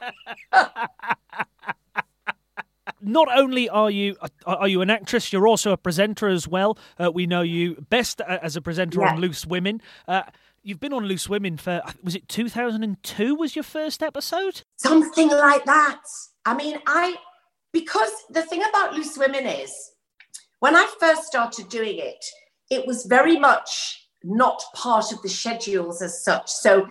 On? 0.53 0.67
Not 3.03 3.27
only 3.35 3.67
are 3.69 3.89
you 3.89 4.15
are 4.45 4.67
you 4.67 4.81
an 4.81 4.89
actress, 4.89 5.31
you're 5.33 5.47
also 5.47 5.71
a 5.71 5.77
presenter 5.77 6.27
as 6.27 6.47
well. 6.47 6.77
Uh, 6.99 7.11
we 7.11 7.25
know 7.27 7.41
you 7.41 7.75
best 7.89 8.21
as 8.21 8.55
a 8.55 8.61
presenter 8.61 9.01
Yeah. 9.01 9.09
on 9.13 9.19
Loose 9.19 9.45
Women. 9.45 9.81
Uh, 10.07 10.23
you've 10.63 10.79
been 10.79 10.93
on 10.93 11.05
Loose 11.05 11.27
Women 11.29 11.57
for 11.57 11.81
was 12.03 12.15
it 12.15 12.27
2002? 12.27 13.35
Was 13.35 13.55
your 13.55 13.63
first 13.63 14.03
episode? 14.03 14.63
something 14.77 15.29
like 15.29 15.65
that. 15.65 16.01
I 16.45 16.55
mean, 16.55 16.79
I 16.87 17.15
because 17.71 18.11
the 18.29 18.41
thing 18.41 18.63
about 18.67 18.93
loose 18.93 19.17
women 19.17 19.45
is 19.45 19.73
when 20.59 20.75
I 20.75 20.87
first 20.99 21.23
started 21.23 21.69
doing 21.69 21.97
it, 21.97 22.23
it 22.69 22.85
was 22.85 23.05
very 23.05 23.37
much 23.37 24.07
not 24.23 24.61
part 24.75 25.11
of 25.11 25.21
the 25.21 25.29
schedules 25.29 26.01
as 26.01 26.23
such. 26.23 26.49
So 26.49 26.87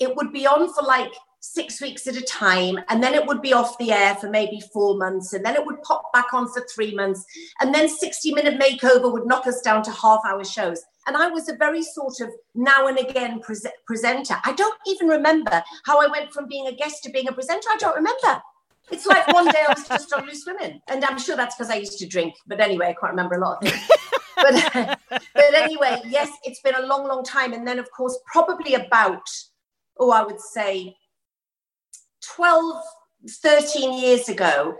it 0.00 0.14
would 0.16 0.32
be 0.32 0.46
on 0.46 0.72
for 0.72 0.82
like 0.82 1.12
six 1.44 1.78
weeks 1.80 2.06
at 2.06 2.16
a 2.16 2.22
time, 2.22 2.78
and 2.88 3.02
then 3.02 3.12
it 3.12 3.26
would 3.26 3.42
be 3.42 3.52
off 3.52 3.76
the 3.76 3.92
air 3.92 4.14
for 4.14 4.30
maybe 4.30 4.62
four 4.72 4.96
months, 4.96 5.34
and 5.34 5.44
then 5.44 5.54
it 5.54 5.66
would 5.66 5.82
pop 5.82 6.10
back 6.14 6.32
on 6.32 6.48
for 6.48 6.64
three 6.74 6.94
months, 6.94 7.22
and 7.60 7.74
then 7.74 7.86
60 7.86 8.32
minute 8.32 8.58
makeover 8.58 9.12
would 9.12 9.26
knock 9.26 9.46
us 9.46 9.60
down 9.60 9.82
to 9.82 9.90
half 9.90 10.20
hour 10.26 10.42
shows. 10.42 10.82
And 11.06 11.18
I 11.18 11.28
was 11.28 11.50
a 11.50 11.56
very 11.56 11.82
sort 11.82 12.20
of 12.20 12.30
now 12.54 12.86
and 12.86 12.98
again 12.98 13.40
pre- 13.40 13.56
presenter. 13.86 14.36
I 14.46 14.52
don't 14.52 14.78
even 14.86 15.06
remember 15.06 15.62
how 15.84 16.00
I 16.00 16.06
went 16.06 16.32
from 16.32 16.48
being 16.48 16.66
a 16.66 16.72
guest 16.72 17.02
to 17.02 17.10
being 17.10 17.28
a 17.28 17.32
presenter. 17.32 17.68
I 17.70 17.76
don't 17.76 17.96
remember. 17.96 18.42
It's 18.90 19.04
like 19.04 19.26
one 19.28 19.46
day 19.48 19.64
I 19.68 19.72
was 19.74 19.86
just 19.86 20.12
on 20.14 20.24
loose 20.26 20.46
women, 20.46 20.80
and 20.88 21.04
I'm 21.04 21.18
sure 21.18 21.36
that's 21.36 21.56
because 21.56 21.70
I 21.70 21.76
used 21.76 21.98
to 21.98 22.08
drink. 22.08 22.34
But 22.46 22.60
anyway, 22.60 22.86
I 22.86 22.94
can't 22.94 23.12
remember 23.12 23.34
a 23.34 23.40
lot 23.40 23.62
of 23.62 23.70
things. 23.70 23.90
but, 24.36 24.98
but 25.34 25.54
anyway, 25.54 26.00
yes, 26.06 26.30
it's 26.44 26.60
been 26.60 26.74
a 26.74 26.86
long, 26.86 27.06
long 27.06 27.22
time. 27.22 27.52
And 27.52 27.68
then, 27.68 27.78
of 27.78 27.90
course, 27.90 28.18
probably 28.32 28.74
about, 28.74 29.28
oh, 30.00 30.10
I 30.10 30.22
would 30.22 30.40
say 30.40 30.96
12, 32.34 32.82
13 33.28 33.98
years 33.98 34.28
ago, 34.28 34.76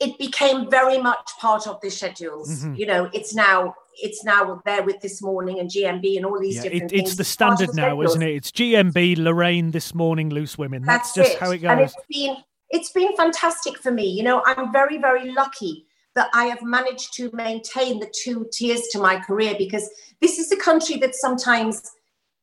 it 0.00 0.18
became 0.18 0.70
very 0.70 0.98
much 0.98 1.30
part 1.40 1.66
of 1.66 1.80
the 1.80 1.90
schedules. 1.90 2.62
Mm-hmm. 2.62 2.74
You 2.74 2.86
know, 2.86 3.10
it's 3.12 3.34
now 3.34 3.74
it's 4.02 4.24
now 4.24 4.60
there 4.66 4.82
with 4.82 5.00
this 5.00 5.22
morning 5.22 5.58
and 5.58 5.70
GMB 5.70 6.16
and 6.18 6.26
all 6.26 6.38
these 6.38 6.56
yeah, 6.56 6.62
different 6.64 6.92
it, 6.92 6.96
things. 6.96 7.08
It's 7.08 7.16
the 7.16 7.24
standard 7.24 7.74
now, 7.74 8.00
isn't 8.02 8.22
it? 8.22 8.34
It's 8.34 8.50
GMB, 8.50 9.16
Lorraine 9.16 9.70
this 9.70 9.94
morning, 9.94 10.28
loose 10.28 10.58
women. 10.58 10.82
That's, 10.82 11.12
That's 11.12 11.30
just 11.30 11.36
it. 11.36 11.40
how 11.40 11.50
it 11.50 11.58
goes. 11.58 11.70
And 11.70 11.80
it's 11.80 11.96
been 12.10 12.36
it's 12.70 12.90
been 12.92 13.16
fantastic 13.16 13.78
for 13.78 13.90
me. 13.90 14.06
You 14.06 14.22
know, 14.22 14.42
I'm 14.44 14.72
very, 14.72 14.98
very 14.98 15.30
lucky 15.32 15.86
that 16.14 16.28
I 16.34 16.46
have 16.46 16.62
managed 16.62 17.14
to 17.14 17.30
maintain 17.32 18.00
the 18.00 18.12
two 18.22 18.48
tiers 18.52 18.82
to 18.92 18.98
my 18.98 19.20
career 19.20 19.54
because 19.58 19.88
this 20.20 20.38
is 20.38 20.50
a 20.50 20.56
country 20.56 20.96
that 20.96 21.14
sometimes, 21.14 21.82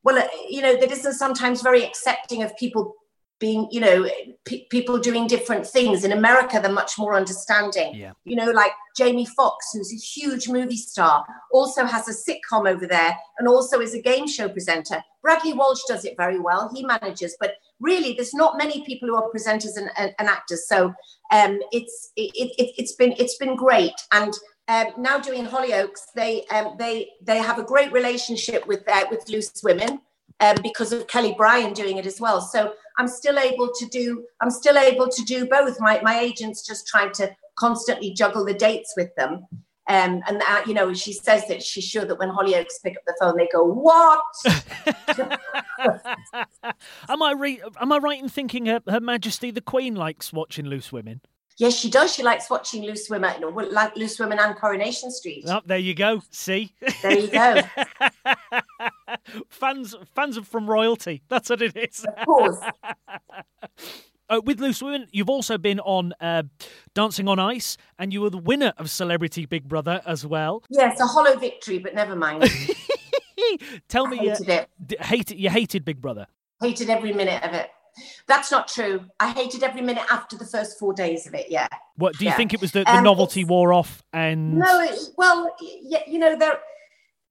well, 0.03 0.25
you 0.49 0.61
know, 0.61 0.77
that 0.77 0.91
isn't 0.91 1.13
sometimes 1.13 1.61
very 1.61 1.83
accepting 1.83 2.43
of 2.43 2.55
people 2.55 2.95
being, 3.39 3.67
you 3.71 3.79
know, 3.79 4.07
p- 4.45 4.67
people 4.69 4.97
doing 4.97 5.27
different 5.27 5.65
things. 5.67 6.03
In 6.03 6.11
America, 6.11 6.59
they're 6.61 6.71
much 6.71 6.97
more 6.97 7.15
understanding. 7.15 7.93
Yeah. 7.93 8.13
You 8.23 8.35
know, 8.35 8.51
like 8.51 8.71
Jamie 8.95 9.25
Foxx 9.25 9.71
who's 9.73 9.91
a 9.91 9.97
huge 9.97 10.47
movie 10.47 10.77
star, 10.77 11.25
also 11.51 11.85
has 11.85 12.07
a 12.07 12.13
sitcom 12.13 12.69
over 12.69 12.87
there 12.87 13.17
and 13.37 13.47
also 13.47 13.79
is 13.79 13.93
a 13.93 14.01
game 14.01 14.27
show 14.27 14.47
presenter. 14.47 15.03
Bradley 15.21 15.53
Walsh 15.53 15.81
does 15.87 16.05
it 16.05 16.15
very 16.17 16.39
well. 16.39 16.71
He 16.73 16.85
manages, 16.85 17.35
but 17.39 17.55
really, 17.79 18.13
there's 18.13 18.33
not 18.33 18.57
many 18.57 18.83
people 18.85 19.09
who 19.09 19.15
are 19.15 19.29
presenters 19.29 19.77
and, 19.77 19.89
and, 19.97 20.13
and 20.19 20.27
actors. 20.27 20.67
So 20.67 20.93
um, 21.31 21.59
it's 21.71 22.11
it, 22.15 22.31
it, 22.57 22.79
has 22.79 22.93
been 22.93 23.13
it's 23.17 23.37
been 23.37 23.55
great. 23.55 23.93
And 24.11 24.33
um, 24.67 24.87
now 24.97 25.19
doing 25.19 25.45
Hollyoaks, 25.45 26.01
they 26.15 26.45
um, 26.47 26.75
they 26.77 27.09
they 27.21 27.37
have 27.37 27.59
a 27.59 27.63
great 27.63 27.91
relationship 27.91 28.67
with 28.67 28.83
uh, 28.87 29.05
with 29.09 29.27
Loose 29.29 29.61
Women 29.63 30.01
um, 30.43 30.57
because 30.61 30.91
of 30.91 31.07
Kelle 31.07 31.33
Bryan 31.35 31.73
doing 31.73 31.97
it 31.97 32.05
as 32.05 32.19
well. 32.19 32.41
So 32.41 32.73
I'm 32.97 33.07
still 33.07 33.39
able 33.39 33.69
to 33.73 33.85
do 33.87 34.25
I'm 34.41 34.51
still 34.51 34.77
able 34.77 35.07
to 35.09 35.23
do 35.23 35.47
both. 35.47 35.79
My 35.79 36.01
my 36.01 36.19
agent's 36.19 36.65
just 36.65 36.87
trying 36.87 37.11
to 37.13 37.33
constantly 37.55 38.13
juggle 38.13 38.45
the 38.45 38.53
dates 38.53 38.93
with 38.97 39.13
them. 39.15 39.47
Um, 39.89 40.21
and 40.27 40.39
that, 40.39 40.63
you 40.65 40.73
know, 40.73 40.93
she 40.93 41.11
says 41.11 41.45
that 41.49 41.61
she's 41.61 41.83
sure 41.83 42.05
that 42.05 42.17
when 42.17 42.29
Hollyoaks 42.29 42.81
pick 42.81 42.95
up 42.95 43.03
the 43.05 43.15
phone, 43.19 43.35
they 43.37 43.49
go, 43.51 43.65
"What?" 43.65 44.21
am 47.09 47.21
I 47.21 47.33
re- 47.33 47.61
am 47.81 47.91
I 47.91 47.97
right 47.97 48.21
in 48.21 48.29
thinking 48.29 48.67
her, 48.67 48.79
her 48.87 49.01
Majesty 49.01 49.51
the 49.51 49.59
Queen 49.59 49.93
likes 49.93 50.31
watching 50.31 50.65
Loose 50.65 50.93
Women? 50.93 51.19
Yes, 51.57 51.75
she 51.75 51.89
does. 51.89 52.13
She 52.13 52.23
likes 52.23 52.49
watching 52.49 52.83
Loose 52.83 53.09
Women, 53.09 53.33
you 53.35 53.41
know, 53.41 53.49
like 53.49 53.95
Loose 53.95 54.17
Women 54.19 54.39
and 54.39 54.55
Coronation 54.55 55.11
Street. 55.11 55.45
Oh, 55.47 55.61
there 55.65 55.77
you 55.77 55.93
go. 55.93 56.21
See, 56.31 56.73
there 57.01 57.19
you 57.19 57.27
go. 57.27 57.61
fans, 59.49 59.95
fans 60.15 60.37
of 60.37 60.47
from 60.47 60.69
royalty. 60.69 61.21
That's 61.29 61.49
what 61.49 61.61
it 61.61 61.77
is. 61.77 62.05
Of 62.05 62.25
course. 62.25 62.59
Uh, 64.29 64.39
with 64.45 64.59
Loose 64.59 64.81
Women, 64.81 65.05
you've 65.11 65.29
also 65.29 65.57
been 65.57 65.81
on 65.81 66.13
uh, 66.21 66.43
Dancing 66.95 67.27
on 67.27 67.39
Ice, 67.39 67.75
and 67.99 68.13
you 68.13 68.21
were 68.21 68.29
the 68.29 68.37
winner 68.37 68.71
of 68.77 68.89
Celebrity 68.89 69.45
Big 69.45 69.67
Brother 69.67 70.01
as 70.05 70.25
well. 70.25 70.63
Yes, 70.69 70.99
a 71.01 71.05
hollow 71.05 71.37
victory, 71.37 71.77
but 71.77 71.93
never 71.93 72.15
mind. 72.15 72.49
Tell 73.89 74.07
me, 74.07 74.17
hated 74.17 74.49
uh, 74.49 74.65
it. 74.89 75.01
Hated 75.01 75.37
you 75.37 75.49
hated 75.49 75.83
Big 75.83 76.01
Brother. 76.01 76.25
Hated 76.61 76.89
every 76.89 77.11
minute 77.11 77.43
of 77.43 77.53
it. 77.53 77.69
That's 78.27 78.51
not 78.51 78.67
true. 78.67 79.05
I 79.19 79.31
hated 79.31 79.63
every 79.63 79.81
minute 79.81 80.05
after 80.11 80.37
the 80.37 80.45
first 80.45 80.79
four 80.79 80.93
days 80.93 81.27
of 81.27 81.33
it. 81.33 81.47
Yeah. 81.49 81.67
What 81.95 82.17
do 82.17 82.25
you 82.25 82.31
yeah. 82.31 82.37
think 82.37 82.53
it 82.53 82.61
was? 82.61 82.71
The, 82.71 82.83
the 82.83 82.97
um, 82.97 83.03
novelty 83.03 83.43
wore 83.43 83.73
off, 83.73 84.03
and 84.13 84.55
no. 84.59 84.81
It, 84.81 84.99
well, 85.17 85.55
yeah, 85.61 86.01
you 86.07 86.19
know 86.19 86.37
there 86.37 86.59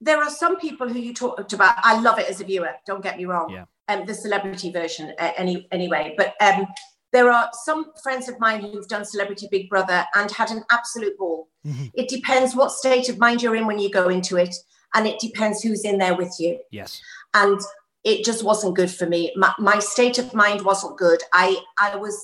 there 0.01 0.19
are 0.19 0.31
some 0.31 0.59
people 0.59 0.89
who 0.89 0.99
you 0.99 1.15
talked 1.15 1.53
about. 1.53 1.77
I 1.79 2.01
love 2.01 2.19
it 2.19 2.29
as 2.29 2.41
a 2.41 2.45
viewer. 2.45 2.71
Don't 2.87 3.03
get 3.03 3.17
me 3.17 3.25
wrong. 3.25 3.51
Yeah. 3.51 3.65
Um, 3.89 4.07
the 4.07 4.15
celebrity 4.15 4.71
version, 4.71 5.13
uh, 5.19 5.33
any 5.37 5.69
anyway. 5.73 6.15
But 6.17 6.35
um, 6.41 6.67
there 7.13 7.31
are 7.31 7.51
some 7.53 7.93
friends 8.03 8.29
of 8.29 8.39
mine 8.41 8.61
who've 8.61 8.89
done 8.89 9.05
Celebrity 9.05 9.49
Big 9.51 9.69
Brother 9.69 10.05
and 10.15 10.31
had 10.31 10.51
an 10.51 10.65
absolute 10.71 11.17
ball. 11.19 11.49
Mm-hmm. 11.67 11.87
It 11.95 12.09
depends 12.09 12.57
what 12.57 12.73
state 12.73 13.09
of 13.09 13.19
mind 13.19 13.43
you're 13.43 13.55
in 13.55 13.67
when 13.67 13.79
you 13.79 13.91
go 13.91 14.09
into 14.09 14.37
it, 14.37 14.55
and 14.95 15.07
it 15.07 15.21
depends 15.21 15.63
who's 15.63 15.85
in 15.85 15.99
there 15.99 16.17
with 16.17 16.35
you. 16.39 16.59
Yes. 16.71 17.01
And 17.35 17.61
it 18.05 18.24
just 18.24 18.44
wasn't 18.44 18.76
good 18.76 18.90
for 18.90 19.07
me. 19.07 19.32
My, 19.36 19.53
my 19.59 19.78
state 19.78 20.18
of 20.18 20.34
mind 20.34 20.62
wasn't 20.62 20.98
good. 20.98 21.22
I 21.32 21.57
I 21.78 21.96
was. 21.96 22.20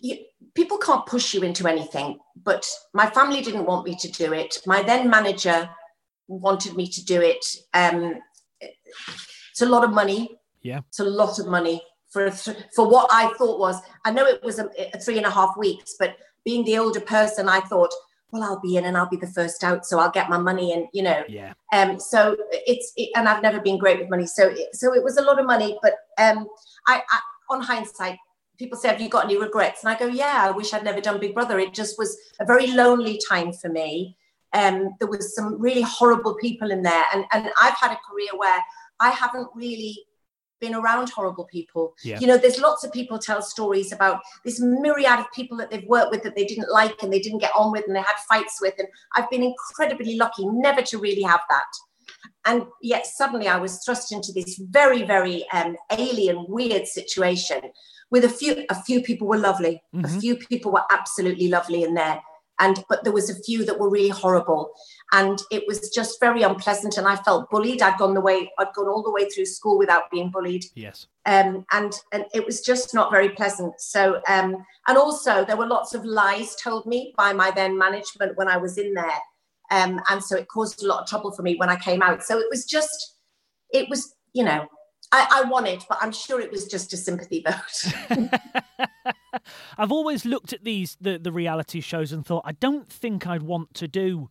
You, 0.00 0.18
people 0.54 0.78
can't 0.78 1.04
push 1.06 1.34
you 1.34 1.42
into 1.42 1.66
anything, 1.66 2.18
but 2.44 2.66
my 2.94 3.10
family 3.10 3.42
didn't 3.42 3.66
want 3.66 3.84
me 3.84 3.96
to 3.96 4.10
do 4.10 4.32
it. 4.32 4.58
My 4.64 4.82
then 4.82 5.10
manager 5.10 5.68
wanted 6.28 6.76
me 6.76 6.86
to 6.88 7.04
do 7.04 7.20
it. 7.20 7.44
Um, 7.74 8.14
it's 8.60 9.62
a 9.62 9.66
lot 9.66 9.84
of 9.84 9.92
money. 9.92 10.36
Yeah, 10.62 10.80
it's 10.88 11.00
a 11.00 11.04
lot 11.04 11.38
of 11.38 11.46
money 11.46 11.82
for 12.10 12.30
th- 12.30 12.56
for 12.74 12.88
what 12.88 13.08
I 13.10 13.32
thought 13.34 13.58
was. 13.58 13.80
I 14.04 14.12
know 14.12 14.24
it 14.24 14.42
was 14.42 14.58
a, 14.58 14.68
a 14.94 14.98
three 14.98 15.18
and 15.18 15.26
a 15.26 15.30
half 15.30 15.56
weeks, 15.56 15.96
but 15.98 16.16
being 16.44 16.64
the 16.64 16.78
older 16.78 17.00
person, 17.00 17.48
I 17.48 17.60
thought 17.60 17.92
well, 18.30 18.42
I'll 18.42 18.60
be 18.60 18.76
in 18.76 18.84
and 18.84 18.96
I'll 18.96 19.08
be 19.08 19.16
the 19.16 19.26
first 19.26 19.62
out, 19.62 19.86
so 19.86 19.98
I'll 19.98 20.10
get 20.10 20.28
my 20.28 20.38
money 20.38 20.72
and 20.72 20.86
you 20.92 21.02
know. 21.02 21.22
Yeah. 21.28 21.52
Um. 21.72 22.00
So 22.00 22.36
it's 22.50 22.92
it, 22.96 23.10
and 23.14 23.28
I've 23.28 23.42
never 23.42 23.60
been 23.60 23.78
great 23.78 24.00
with 24.00 24.10
money, 24.10 24.26
so 24.26 24.48
it, 24.48 24.74
so 24.74 24.94
it 24.94 25.02
was 25.02 25.16
a 25.16 25.22
lot 25.22 25.38
of 25.38 25.46
money. 25.46 25.78
But 25.82 25.94
um, 26.18 26.46
I, 26.86 27.02
I 27.08 27.20
on 27.50 27.60
hindsight, 27.60 28.18
people 28.58 28.78
say, 28.78 28.88
"Have 28.88 29.00
you 29.00 29.08
got 29.08 29.26
any 29.26 29.38
regrets?" 29.38 29.84
And 29.84 29.94
I 29.94 29.98
go, 29.98 30.06
"Yeah, 30.06 30.46
I 30.46 30.50
wish 30.50 30.72
I'd 30.72 30.84
never 30.84 31.00
done 31.00 31.20
Big 31.20 31.34
Brother. 31.34 31.58
It 31.58 31.72
just 31.72 31.98
was 31.98 32.16
a 32.40 32.44
very 32.44 32.68
lonely 32.68 33.20
time 33.28 33.52
for 33.52 33.68
me. 33.68 34.16
Um, 34.52 34.94
there 34.98 35.08
was 35.08 35.34
some 35.34 35.60
really 35.60 35.82
horrible 35.82 36.34
people 36.34 36.70
in 36.70 36.82
there, 36.82 37.04
and 37.14 37.24
and 37.32 37.50
I've 37.60 37.76
had 37.76 37.92
a 37.92 38.00
career 38.10 38.30
where 38.36 38.60
I 38.98 39.10
haven't 39.10 39.48
really 39.54 40.05
been 40.60 40.74
around 40.74 41.10
horrible 41.10 41.44
people. 41.44 41.94
Yeah. 42.02 42.18
You 42.20 42.26
know, 42.26 42.36
there's 42.36 42.60
lots 42.60 42.84
of 42.84 42.92
people 42.92 43.18
tell 43.18 43.42
stories 43.42 43.92
about 43.92 44.20
this 44.44 44.60
myriad 44.60 45.20
of 45.20 45.26
people 45.34 45.56
that 45.58 45.70
they've 45.70 45.86
worked 45.86 46.10
with 46.10 46.22
that 46.22 46.36
they 46.36 46.44
didn't 46.44 46.70
like 46.70 47.02
and 47.02 47.12
they 47.12 47.20
didn't 47.20 47.38
get 47.38 47.52
on 47.56 47.72
with 47.72 47.84
and 47.86 47.96
they 47.96 48.00
had 48.00 48.16
fights 48.28 48.58
with. 48.60 48.74
And 48.78 48.88
I've 49.14 49.30
been 49.30 49.42
incredibly 49.42 50.16
lucky 50.16 50.46
never 50.46 50.82
to 50.82 50.98
really 50.98 51.22
have 51.22 51.40
that. 51.48 51.64
And 52.44 52.66
yet 52.80 53.06
suddenly 53.06 53.48
I 53.48 53.58
was 53.58 53.82
thrust 53.84 54.12
into 54.12 54.32
this 54.32 54.60
very, 54.70 55.02
very 55.02 55.46
um, 55.52 55.76
alien, 55.90 56.46
weird 56.48 56.86
situation 56.86 57.60
with 58.10 58.24
a 58.24 58.28
few, 58.28 58.64
a 58.70 58.82
few 58.82 59.02
people 59.02 59.26
were 59.26 59.38
lovely. 59.38 59.82
Mm-hmm. 59.94 60.04
A 60.04 60.20
few 60.20 60.36
people 60.36 60.72
were 60.72 60.84
absolutely 60.90 61.48
lovely 61.48 61.82
in 61.82 61.94
there 61.94 62.20
and 62.58 62.84
but 62.88 63.04
there 63.04 63.12
was 63.12 63.30
a 63.30 63.42
few 63.42 63.64
that 63.64 63.78
were 63.78 63.90
really 63.90 64.08
horrible. 64.08 64.72
And 65.12 65.40
it 65.50 65.64
was 65.66 65.90
just 65.90 66.20
very 66.20 66.42
unpleasant 66.42 66.96
and 66.96 67.06
i 67.06 67.16
felt 67.16 67.50
bullied. 67.50 67.82
I'd 67.82 67.98
gone 67.98 68.14
the 68.14 68.20
way 68.20 68.50
i'd 68.58 68.72
gone 68.74 68.88
all 68.88 69.02
the 69.02 69.10
way 69.10 69.28
through 69.28 69.46
school 69.46 69.78
without 69.78 70.10
being 70.10 70.30
bullied. 70.30 70.64
Yes. 70.74 71.06
Um, 71.26 71.66
and 71.72 71.92
and 72.12 72.24
it 72.34 72.44
was 72.44 72.60
just 72.60 72.94
not 72.94 73.10
very 73.10 73.30
pleasant. 73.30 73.80
So 73.80 74.20
um, 74.28 74.64
and 74.88 74.98
also 74.98 75.44
there 75.44 75.56
were 75.56 75.66
lots 75.66 75.94
of 75.94 76.04
lies 76.04 76.56
told 76.56 76.86
me 76.86 77.14
by 77.16 77.32
my 77.32 77.50
then 77.50 77.76
management 77.76 78.36
when 78.36 78.48
i 78.48 78.56
was 78.56 78.78
in 78.78 78.94
there. 78.94 79.20
Um, 79.70 80.00
and 80.10 80.22
so 80.22 80.36
it 80.36 80.48
caused 80.48 80.82
a 80.82 80.86
lot 80.86 81.02
of 81.02 81.08
trouble 81.08 81.32
for 81.32 81.42
me 81.42 81.56
when 81.56 81.68
i 81.68 81.76
came 81.76 82.02
out. 82.02 82.22
So 82.22 82.38
it 82.38 82.46
was 82.50 82.64
just 82.64 83.16
it 83.70 83.88
was 83.88 84.14
you 84.32 84.44
know 84.44 84.66
I, 85.12 85.42
I 85.44 85.48
won 85.48 85.66
it, 85.66 85.84
but 85.88 85.98
I'm 86.00 86.12
sure 86.12 86.40
it 86.40 86.50
was 86.50 86.66
just 86.66 86.92
a 86.92 86.96
sympathy 86.96 87.44
vote. 87.46 88.30
I've 89.78 89.92
always 89.92 90.24
looked 90.24 90.52
at 90.52 90.64
these 90.64 90.96
the, 91.00 91.18
the 91.18 91.32
reality 91.32 91.80
shows 91.80 92.12
and 92.12 92.24
thought 92.24 92.42
I 92.44 92.52
don't 92.52 92.88
think 92.88 93.26
I'd 93.26 93.42
want 93.42 93.74
to 93.74 93.88
do 93.88 94.30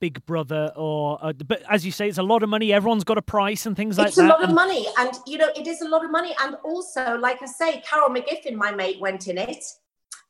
Big 0.00 0.24
Brother 0.26 0.72
or 0.76 1.18
uh, 1.22 1.32
but 1.32 1.62
as 1.70 1.86
you 1.86 1.92
say, 1.92 2.08
it's 2.08 2.18
a 2.18 2.22
lot 2.22 2.42
of 2.42 2.48
money. 2.48 2.72
Everyone's 2.72 3.04
got 3.04 3.18
a 3.18 3.22
price 3.22 3.66
and 3.66 3.76
things 3.76 3.98
like 3.98 4.08
it's 4.08 4.16
that. 4.16 4.24
It's 4.24 4.30
a 4.30 4.34
lot 4.34 4.48
of 4.48 4.54
money, 4.54 4.86
and 4.98 5.12
you 5.26 5.38
know 5.38 5.48
it 5.56 5.66
is 5.66 5.80
a 5.80 5.88
lot 5.88 6.04
of 6.04 6.10
money. 6.10 6.34
And 6.42 6.56
also, 6.64 7.16
like 7.16 7.42
I 7.42 7.46
say, 7.46 7.82
Carol 7.88 8.10
McGiffin, 8.10 8.54
my 8.54 8.70
mate, 8.72 9.00
went 9.00 9.28
in 9.28 9.38
it. 9.38 9.64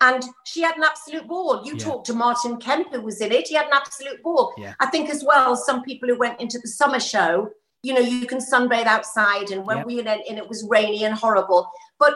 And 0.01 0.23
she 0.45 0.61
had 0.61 0.77
an 0.77 0.83
absolute 0.83 1.27
ball. 1.27 1.63
You 1.65 1.77
yeah. 1.77 1.85
talked 1.85 2.07
to 2.07 2.15
Martin 2.15 2.59
Kemp, 2.59 2.93
who 2.93 3.01
was 3.01 3.21
in 3.21 3.33
it. 3.33 3.49
He 3.49 3.55
had 3.55 3.67
an 3.67 3.73
absolute 3.75 4.23
ball. 4.23 4.53
Yeah. 4.59 4.75
I 4.81 4.87
think 4.87 5.09
as 5.09 5.25
well, 5.25 5.57
some 5.57 5.83
people 5.83 6.09
who 6.09 6.19
went 6.19 6.41
into 6.41 6.59
the 6.59 6.69
summer 6.69 7.01
show 7.01 7.51
you 7.85 7.93
know 7.93 8.01
you 8.01 8.27
can 8.27 8.39
sunbathe 8.39 8.87
outside 8.87 9.51
and 9.51 9.65
when 9.67 9.77
yep. 9.77 9.87
we 9.87 10.01
went 10.01 10.27
in 10.27 10.39
it 10.39 10.49
was 10.49 10.67
rainy 10.69 11.05
and 11.05 11.15
horrible. 11.15 11.71
But 11.99 12.15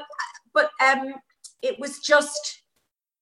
but 0.55 0.71
um 0.85 1.15
it 1.63 1.79
was 1.79 1.99
just 2.01 2.63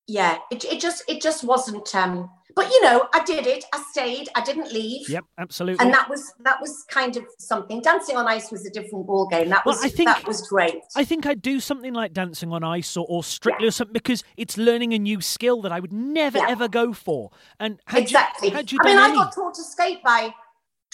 yeah 0.06 0.38
it, 0.52 0.64
it 0.64 0.80
just 0.80 1.02
it 1.08 1.20
just 1.20 1.42
wasn't 1.42 1.92
um 1.94 2.30
but 2.54 2.70
you 2.70 2.82
know 2.84 3.08
i 3.12 3.22
did 3.24 3.46
it. 3.46 3.64
I 3.72 3.82
stayed. 3.90 4.28
I 4.36 4.42
didn't 4.42 4.72
leave. 4.72 5.08
Yep 5.08 5.24
absolutely. 5.38 5.84
And 5.84 5.92
that 5.92 6.08
was 6.08 6.32
that 6.44 6.60
was 6.60 6.84
kind 6.88 7.16
of 7.16 7.24
something. 7.40 7.80
Dancing 7.80 8.16
on 8.16 8.28
ice 8.28 8.52
was 8.52 8.64
a 8.64 8.70
different 8.70 9.08
ball 9.08 9.26
game 9.26 9.48
that 9.48 9.66
was 9.66 9.76
well, 9.76 9.86
I 9.86 9.88
think, 9.88 10.08
that 10.08 10.26
was 10.26 10.46
great. 10.48 10.78
I 10.94 11.04
think 11.04 11.26
i'd 11.26 11.42
do 11.42 11.58
something 11.58 11.92
like 11.92 12.12
dancing 12.12 12.52
on 12.52 12.62
ice 12.62 12.96
or, 12.96 13.06
or 13.08 13.24
strictly 13.24 13.64
yeah. 13.64 13.68
or 13.68 13.72
something 13.72 13.92
because 13.92 14.22
it's 14.36 14.56
learning 14.56 14.94
a 14.94 14.98
new 15.00 15.20
skill 15.20 15.62
that 15.62 15.72
i 15.72 15.80
would 15.80 15.92
never 15.92 16.38
yeah. 16.38 16.46
ever 16.48 16.68
go 16.68 16.92
for. 16.92 17.30
And 17.58 17.80
exactly. 17.92 18.50
you, 18.50 18.62
you 18.68 18.78
i 18.82 18.86
mean 18.86 18.98
any? 18.98 19.12
i 19.12 19.16
got 19.16 19.34
taught 19.34 19.54
to 19.54 19.64
skate 19.64 20.02
by 20.04 20.32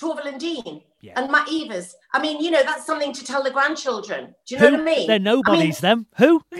Torvill 0.01 0.27
and 0.27 0.41
Dean 0.41 0.83
yeah. 1.03 1.13
and 1.17 1.31
Matt 1.31 1.49
Evers. 1.53 1.95
I 2.13 2.21
mean, 2.21 2.43
you 2.43 2.51
know, 2.51 2.63
that's 2.63 2.87
something 2.87 3.13
to 3.13 3.25
tell 3.25 3.43
the 3.43 3.51
grandchildren. 3.51 4.35
Do 4.47 4.55
you 4.55 4.61
know 4.61 4.69
Who? 4.69 4.73
what 4.73 4.81
I 4.81 4.85
mean? 4.85 5.07
They're 5.07 5.19
nobodies, 5.19 5.85
I 5.85 5.95
mean, 5.95 6.07
them. 6.19 6.19
Who? 6.19 6.43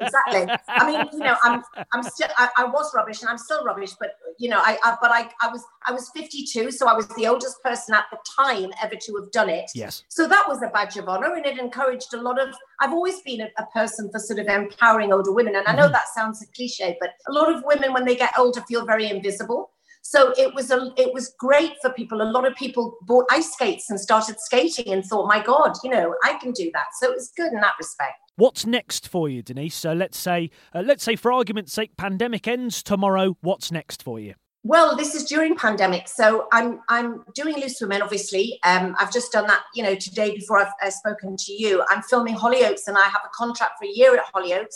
exactly. 0.00 0.46
I 0.68 0.86
mean, 0.86 1.08
you 1.12 1.18
know, 1.18 1.36
I'm 1.42 1.62
I'm 1.92 2.02
still 2.02 2.28
I, 2.36 2.48
I 2.56 2.64
was 2.64 2.92
rubbish 2.94 3.20
and 3.20 3.28
I'm 3.28 3.38
still 3.38 3.64
rubbish, 3.64 3.92
but 3.98 4.12
you 4.38 4.48
know, 4.48 4.58
I, 4.58 4.78
I 4.84 4.96
but 5.02 5.10
I 5.10 5.30
I 5.42 5.48
was 5.50 5.64
I 5.86 5.92
was 5.92 6.10
52, 6.14 6.70
so 6.70 6.88
I 6.88 6.94
was 6.94 7.08
the 7.08 7.26
oldest 7.26 7.62
person 7.62 7.94
at 7.94 8.04
the 8.10 8.18
time 8.38 8.70
ever 8.82 8.94
to 8.94 9.16
have 9.16 9.30
done 9.32 9.48
it. 9.50 9.70
Yes. 9.74 10.04
So 10.08 10.26
that 10.28 10.44
was 10.48 10.62
a 10.62 10.68
badge 10.68 10.96
of 10.96 11.08
honor, 11.08 11.34
and 11.34 11.44
it 11.44 11.58
encouraged 11.58 12.14
a 12.14 12.20
lot 12.20 12.40
of. 12.40 12.54
I've 12.80 12.92
always 12.92 13.20
been 13.22 13.42
a, 13.42 13.48
a 13.58 13.66
person 13.66 14.10
for 14.10 14.18
sort 14.18 14.38
of 14.38 14.46
empowering 14.46 15.12
older 15.12 15.32
women, 15.32 15.56
and 15.56 15.66
I 15.66 15.74
know 15.74 15.90
Mm-hmm. 15.90 15.92
that 15.92 16.08
sounds 16.14 16.42
a 16.42 16.46
cliche, 16.54 16.96
but 17.00 17.10
a 17.28 17.32
lot 17.32 17.52
of 17.52 17.64
women 17.64 17.92
when 17.92 18.04
they 18.04 18.14
get 18.14 18.32
older 18.38 18.60
feel 18.62 18.84
very 18.86 19.08
invisible. 19.10 19.70
So 20.02 20.32
it 20.36 20.54
was 20.54 20.70
a 20.70 20.92
it 20.96 21.12
was 21.12 21.34
great 21.38 21.72
for 21.82 21.90
people. 21.90 22.22
A 22.22 22.24
lot 22.24 22.46
of 22.46 22.54
people 22.54 22.96
bought 23.02 23.26
ice 23.30 23.52
skates 23.52 23.90
and 23.90 24.00
started 24.00 24.40
skating 24.40 24.92
and 24.92 25.04
thought, 25.04 25.28
my 25.28 25.42
God, 25.42 25.76
you 25.84 25.90
know, 25.90 26.14
I 26.24 26.34
can 26.34 26.52
do 26.52 26.70
that. 26.74 26.86
So 26.98 27.10
it 27.10 27.14
was 27.14 27.30
good 27.36 27.52
in 27.52 27.60
that 27.60 27.74
respect. 27.78 28.14
What's 28.36 28.64
next 28.64 29.08
for 29.08 29.28
you, 29.28 29.42
Denise? 29.42 29.74
So 29.74 29.92
let's 29.92 30.18
say, 30.18 30.50
uh, 30.74 30.82
let's 30.84 31.04
say, 31.04 31.14
for 31.16 31.30
argument's 31.30 31.72
sake, 31.72 31.96
pandemic 31.96 32.48
ends 32.48 32.82
tomorrow. 32.82 33.36
What's 33.42 33.70
next 33.70 34.02
for 34.02 34.18
you? 34.18 34.34
Well, 34.62 34.94
this 34.94 35.14
is 35.14 35.24
during 35.24 35.56
pandemic, 35.56 36.06
so 36.06 36.46
I'm 36.52 36.80
I'm 36.88 37.24
doing 37.34 37.56
Loose 37.56 37.80
Women. 37.80 38.02
Obviously, 38.02 38.58
um, 38.62 38.94
I've 38.98 39.10
just 39.10 39.32
done 39.32 39.46
that. 39.46 39.62
You 39.74 39.82
know, 39.82 39.94
today 39.94 40.34
before 40.34 40.58
I've 40.58 40.72
uh, 40.82 40.90
spoken 40.90 41.36
to 41.38 41.52
you, 41.52 41.82
I'm 41.88 42.02
filming 42.02 42.34
Hollyoaks, 42.34 42.82
and 42.86 42.98
I 42.98 43.04
have 43.04 43.22
a 43.24 43.30
contract 43.34 43.78
for 43.78 43.86
a 43.86 43.90
year 43.90 44.16
at 44.16 44.24
Hollyoaks. 44.34 44.74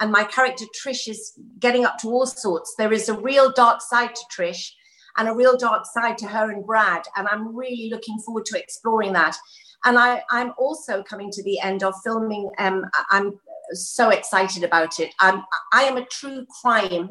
And 0.00 0.10
my 0.10 0.24
character 0.24 0.64
Trish 0.82 1.08
is 1.08 1.32
getting 1.58 1.84
up 1.84 1.98
to 1.98 2.08
all 2.08 2.26
sorts. 2.26 2.74
There 2.76 2.92
is 2.92 3.08
a 3.08 3.18
real 3.18 3.52
dark 3.52 3.80
side 3.80 4.14
to 4.14 4.22
Trish, 4.36 4.70
and 5.16 5.28
a 5.28 5.34
real 5.34 5.56
dark 5.56 5.84
side 5.86 6.18
to 6.18 6.26
her 6.26 6.50
and 6.50 6.66
Brad, 6.66 7.02
and 7.16 7.28
I'm 7.28 7.54
really 7.54 7.88
looking 7.90 8.18
forward 8.18 8.44
to 8.46 8.58
exploring 8.58 9.12
that. 9.12 9.36
And 9.84 9.98
I, 9.98 10.22
I'm 10.30 10.52
also 10.58 11.02
coming 11.02 11.30
to 11.30 11.42
the 11.44 11.60
end 11.60 11.84
of 11.84 11.94
filming. 12.02 12.50
Um, 12.58 12.86
I'm 13.10 13.38
so 13.72 14.10
excited 14.10 14.64
about 14.64 14.98
it. 14.98 15.14
I'm, 15.20 15.42
I 15.72 15.82
am 15.84 15.96
a 15.96 16.06
true 16.06 16.46
crime 16.62 17.10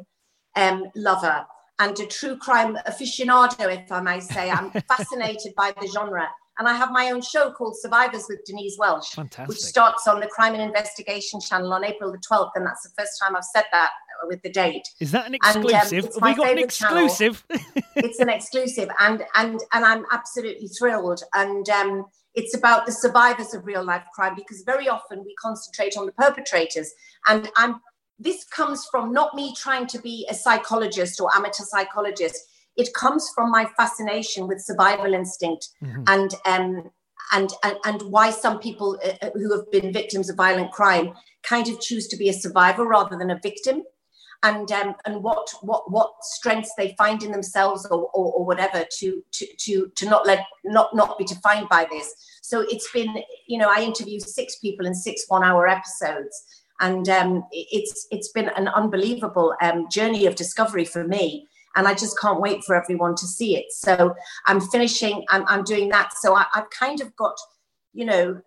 um, 0.56 0.86
lover 0.96 1.46
and 1.80 1.98
a 2.00 2.06
true 2.06 2.38
crime 2.38 2.78
aficionado, 2.88 3.72
if 3.72 3.92
I 3.92 4.02
may 4.02 4.20
say. 4.20 4.50
I'm 4.50 4.72
fascinated 4.88 5.54
by 5.56 5.74
the 5.80 5.88
genre. 5.88 6.30
And 6.60 6.68
I 6.68 6.74
have 6.74 6.92
my 6.92 7.10
own 7.12 7.22
show 7.22 7.52
called 7.52 7.76
Survivors 7.80 8.26
with 8.30 8.40
Denise 8.46 8.78
Welch, 8.78 9.10
Fantastic. 9.16 9.48
which 9.48 9.60
starts 9.60 10.08
on 10.08 10.20
the 10.20 10.28
Crime 10.28 10.54
and 10.54 10.62
Investigation 10.62 11.40
channel 11.42 11.74
on 11.74 11.84
April 11.84 12.12
the 12.12 12.20
12th. 12.20 12.52
And 12.56 12.66
that's 12.66 12.84
the 12.84 12.92
first 12.98 13.20
time 13.22 13.36
I've 13.36 13.44
said 13.44 13.66
that 13.72 13.90
with 14.28 14.42
the 14.44 14.52
date. 14.52 14.88
Is 15.00 15.12
that 15.12 15.26
an 15.28 15.36
And, 15.44 15.58
um, 15.58 15.64
exclusive? 15.64 16.06
it's 16.06 16.20
Have 16.20 16.30
we 16.30 16.36
got 16.36 16.52
an 16.52 16.60
exclusive? 16.60 17.46
it's 17.96 18.20
an 18.20 18.30
exclusive 18.30 18.90
and 19.00 19.24
and 19.36 19.60
and 19.74 19.86
i'm 19.86 20.06
absolutely 20.12 20.68
thrilled 20.68 21.22
and 21.34 21.70
um 21.70 22.06
it's 22.34 22.56
about 22.56 22.86
the 22.86 22.92
survivors 22.92 23.54
of 23.54 23.66
real 23.66 23.84
life 23.84 24.04
crime 24.16 24.34
because 24.36 24.64
very 24.66 24.88
often 24.90 25.20
we 25.24 25.34
concentrate 25.40 25.96
on 25.98 26.06
the 26.06 26.12
perpetrators 26.14 26.92
and 27.28 27.50
i'm 27.58 27.80
this 28.20 28.44
comes 28.46 28.88
from 28.90 29.12
not 29.12 29.36
me 29.36 29.54
trying 29.56 29.86
to 29.88 30.00
be 30.00 30.26
a 30.30 30.34
psychologist 30.34 31.20
or 31.20 31.30
amateur 31.36 31.64
psychologist 31.64 32.40
it 32.76 32.94
comes 32.94 33.30
from 33.36 33.52
my 33.52 33.66
fascination 33.78 34.48
with 34.48 34.62
survival 34.62 35.14
instinct 35.14 35.70
Mhm. 35.84 36.04
and 36.08 36.36
um 36.46 36.92
and, 37.32 37.52
and 37.64 37.78
and 37.86 38.02
why 38.12 38.30
some 38.32 38.60
people 38.60 39.00
uh, 39.04 39.14
uh, 39.26 39.30
who 39.34 39.52
have 39.56 39.72
been 39.72 39.94
victims 39.94 40.30
of 40.30 40.36
violent 40.36 40.72
crime 40.72 41.14
kind 41.44 41.68
of 41.70 41.80
choose 41.80 42.08
to 42.10 42.18
be 42.18 42.30
a 42.30 42.34
survivor 42.34 42.86
rather 42.86 43.18
than 43.18 43.32
a 43.32 43.40
victim. 43.42 43.84
And 44.44 44.70
um, 44.74 44.94
and 45.06 45.24
what 45.24 45.48
what 45.62 45.90
what 45.90 46.12
strengths 46.22 46.74
they 46.78 46.94
find 46.98 47.24
in 47.24 47.32
themselves 47.32 47.86
or, 47.90 48.10
or, 48.14 48.34
or 48.34 48.46
whatever 48.46 48.84
to, 49.00 49.24
to 49.32 49.48
to 49.66 49.92
to 49.96 50.10
not 50.10 50.28
let 50.28 50.42
not 50.66 50.94
not 50.94 51.18
be 51.18 51.24
defined 51.24 51.70
by 51.70 51.88
this. 51.90 52.14
So 52.42 52.66
it's 52.70 52.90
been 52.92 53.24
you 53.48 53.58
know 53.58 53.70
i 53.70 53.82
interview 53.82 54.20
six 54.20 54.58
people 54.60 54.86
in 54.86 54.94
six 54.96 55.24
one 55.30 55.44
hour 55.46 55.68
episodes. 55.68 56.36
And 56.82 57.08
um, 57.08 57.46
it- 57.52 57.68
it's 57.72 58.06
it's 58.12 58.32
been 58.34 58.50
an 58.50 58.68
unbelievable 58.68 59.56
um, 59.62 59.88
journey 59.90 60.26
of 60.26 60.36
discovery 60.36 60.84
for 60.86 61.04
me 61.08 61.48
and 61.76 61.88
i 61.88 61.94
just 61.94 62.20
can't 62.20 62.42
wait 62.42 62.64
for 62.64 62.76
everyone 62.76 63.16
to 63.16 63.26
see 63.26 63.56
it. 63.56 63.66
So 63.72 64.16
i'm 64.46 64.62
finishing 64.62 65.26
i'm, 65.30 65.46
I'm 65.48 65.64
doing 65.64 65.90
that. 65.90 66.12
So 66.20 66.36
I, 66.36 66.46
i've 66.56 66.70
kind 66.70 67.02
of 67.02 67.16
got 67.16 67.36
you 67.94 68.06
know 68.06 68.42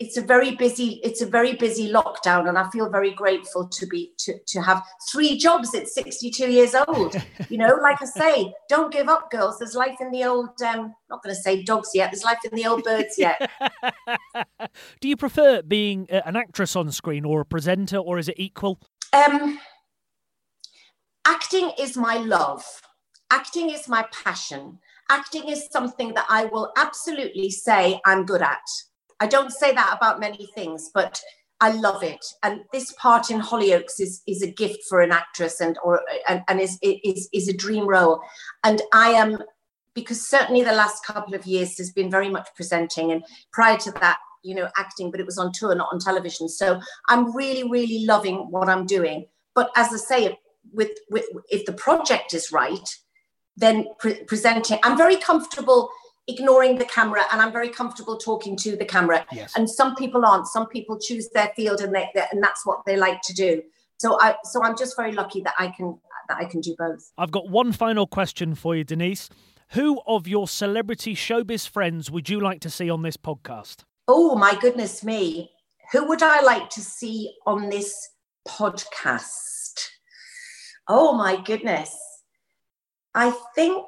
it's 0.00 0.16
a 0.16 0.22
very 0.22 0.56
busy 0.56 1.00
it's 1.04 1.22
a 1.22 1.26
very 1.26 1.54
busy 1.54 1.90
lockdown 1.90 2.48
and 2.48 2.58
i 2.58 2.68
feel 2.70 2.90
very 2.90 3.12
grateful 3.12 3.68
to 3.68 3.86
be 3.86 4.12
to, 4.18 4.34
to 4.46 4.60
have 4.60 4.82
three 5.10 5.38
jobs 5.38 5.72
at 5.74 5.86
62 5.88 6.50
years 6.50 6.74
old. 6.74 7.16
You 7.50 7.58
know 7.58 7.78
like 7.82 8.00
i 8.00 8.06
say 8.06 8.52
don't 8.68 8.92
give 8.92 9.08
up 9.08 9.30
girls. 9.30 9.58
There's 9.58 9.74
life 9.74 9.98
in 10.00 10.10
the 10.10 10.24
old 10.24 10.60
um 10.62 10.94
not 11.10 11.22
going 11.22 11.34
to 11.34 11.40
say 11.40 11.62
dogs 11.62 11.90
yet 11.94 12.10
there's 12.10 12.24
life 12.24 12.38
in 12.50 12.56
the 12.56 12.66
old 12.66 12.82
birds 12.82 13.16
yet. 13.18 13.50
Do 15.00 15.08
you 15.08 15.16
prefer 15.16 15.62
being 15.62 16.08
uh, 16.10 16.22
an 16.24 16.36
actress 16.36 16.74
on 16.74 16.90
screen 16.90 17.24
or 17.24 17.40
a 17.40 17.44
presenter, 17.44 17.98
or 17.98 18.18
is 18.18 18.28
it 18.28 18.36
equal? 18.38 18.80
um 19.12 19.58
acting 21.26 21.70
is 21.78 21.96
my 21.96 22.16
love 22.18 22.64
acting 23.30 23.70
is 23.70 23.88
my 23.88 24.04
passion 24.12 24.78
acting 25.10 25.48
is 25.48 25.68
something 25.70 26.14
that 26.14 26.26
i 26.28 26.44
will 26.46 26.72
absolutely 26.76 27.50
say 27.50 28.00
i'm 28.06 28.24
good 28.24 28.42
at 28.42 28.66
i 29.20 29.26
don't 29.26 29.52
say 29.52 29.72
that 29.72 29.96
about 29.96 30.20
many 30.20 30.48
things 30.54 30.90
but 30.94 31.20
I 31.60 31.70
love 31.70 32.02
it, 32.02 32.22
and 32.42 32.60
this 32.72 32.92
part 32.98 33.30
in 33.30 33.40
Hollyoaks 33.40 33.98
is 33.98 34.22
is 34.26 34.42
a 34.42 34.50
gift 34.50 34.80
for 34.88 35.00
an 35.00 35.12
actress, 35.12 35.60
and 35.60 35.78
or 35.82 36.02
and, 36.28 36.42
and 36.48 36.60
is 36.60 36.78
is 36.82 37.28
is 37.32 37.48
a 37.48 37.56
dream 37.56 37.88
role. 37.88 38.20
And 38.64 38.82
I 38.92 39.10
am 39.10 39.38
because 39.94 40.26
certainly 40.26 40.62
the 40.62 40.72
last 40.72 41.06
couple 41.06 41.34
of 41.34 41.46
years 41.46 41.78
has 41.78 41.92
been 41.92 42.10
very 42.10 42.28
much 42.28 42.48
presenting, 42.56 43.12
and 43.12 43.24
prior 43.52 43.78
to 43.78 43.92
that, 43.92 44.18
you 44.42 44.54
know, 44.54 44.68
acting, 44.76 45.10
but 45.10 45.20
it 45.20 45.26
was 45.26 45.38
on 45.38 45.52
tour, 45.54 45.74
not 45.74 45.88
on 45.92 46.00
television. 46.00 46.48
So 46.48 46.80
I'm 47.08 47.34
really, 47.34 47.66
really 47.70 48.04
loving 48.04 48.50
what 48.50 48.68
I'm 48.68 48.84
doing. 48.84 49.26
But 49.54 49.70
as 49.76 49.92
I 49.92 49.96
say, 49.96 50.38
with, 50.72 50.90
with 51.10 51.24
if 51.50 51.64
the 51.66 51.72
project 51.72 52.34
is 52.34 52.50
right, 52.52 52.88
then 53.56 53.86
pre- 53.98 54.24
presenting, 54.24 54.78
I'm 54.82 54.96
very 54.96 55.16
comfortable 55.16 55.90
ignoring 56.26 56.78
the 56.78 56.86
camera 56.86 57.22
and 57.30 57.40
I'm 57.42 57.52
very 57.52 57.68
comfortable 57.68 58.16
talking 58.16 58.56
to 58.56 58.76
the 58.76 58.84
camera. 58.84 59.26
Yes. 59.30 59.52
And 59.56 59.68
some 59.68 59.94
people 59.94 60.24
aren't. 60.24 60.46
Some 60.46 60.66
people 60.68 60.98
choose 60.98 61.28
their 61.30 61.52
field 61.54 61.80
and 61.80 61.94
they, 61.94 62.08
they- 62.14 62.26
and 62.32 62.42
that's 62.42 62.64
what 62.66 62.84
they 62.86 62.96
like 62.96 63.20
to 63.22 63.34
do. 63.34 63.62
So 63.98 64.18
I 64.20 64.36
so 64.44 64.62
I'm 64.62 64.76
just 64.76 64.96
very 64.96 65.12
lucky 65.12 65.40
that 65.42 65.54
I 65.58 65.68
can 65.68 65.98
that 66.28 66.38
I 66.38 66.46
can 66.46 66.60
do 66.60 66.74
both. 66.78 67.12
I've 67.16 67.30
got 67.30 67.48
one 67.48 67.70
final 67.72 68.06
question 68.06 68.54
for 68.54 68.74
you, 68.74 68.82
Denise. 68.84 69.28
Who 69.70 70.00
of 70.06 70.26
your 70.26 70.48
celebrity 70.48 71.14
showbiz 71.14 71.68
friends 71.68 72.10
would 72.10 72.28
you 72.28 72.40
like 72.40 72.60
to 72.62 72.70
see 72.70 72.90
on 72.90 73.02
this 73.02 73.16
podcast? 73.16 73.84
Oh 74.08 74.34
my 74.34 74.56
goodness 74.60 75.04
me. 75.04 75.52
Who 75.92 76.08
would 76.08 76.22
I 76.22 76.40
like 76.40 76.70
to 76.70 76.80
see 76.80 77.34
on 77.46 77.68
this 77.68 78.10
podcast? 78.48 79.63
Oh 80.88 81.14
my 81.14 81.40
goodness. 81.42 81.96
I 83.14 83.30
think, 83.54 83.84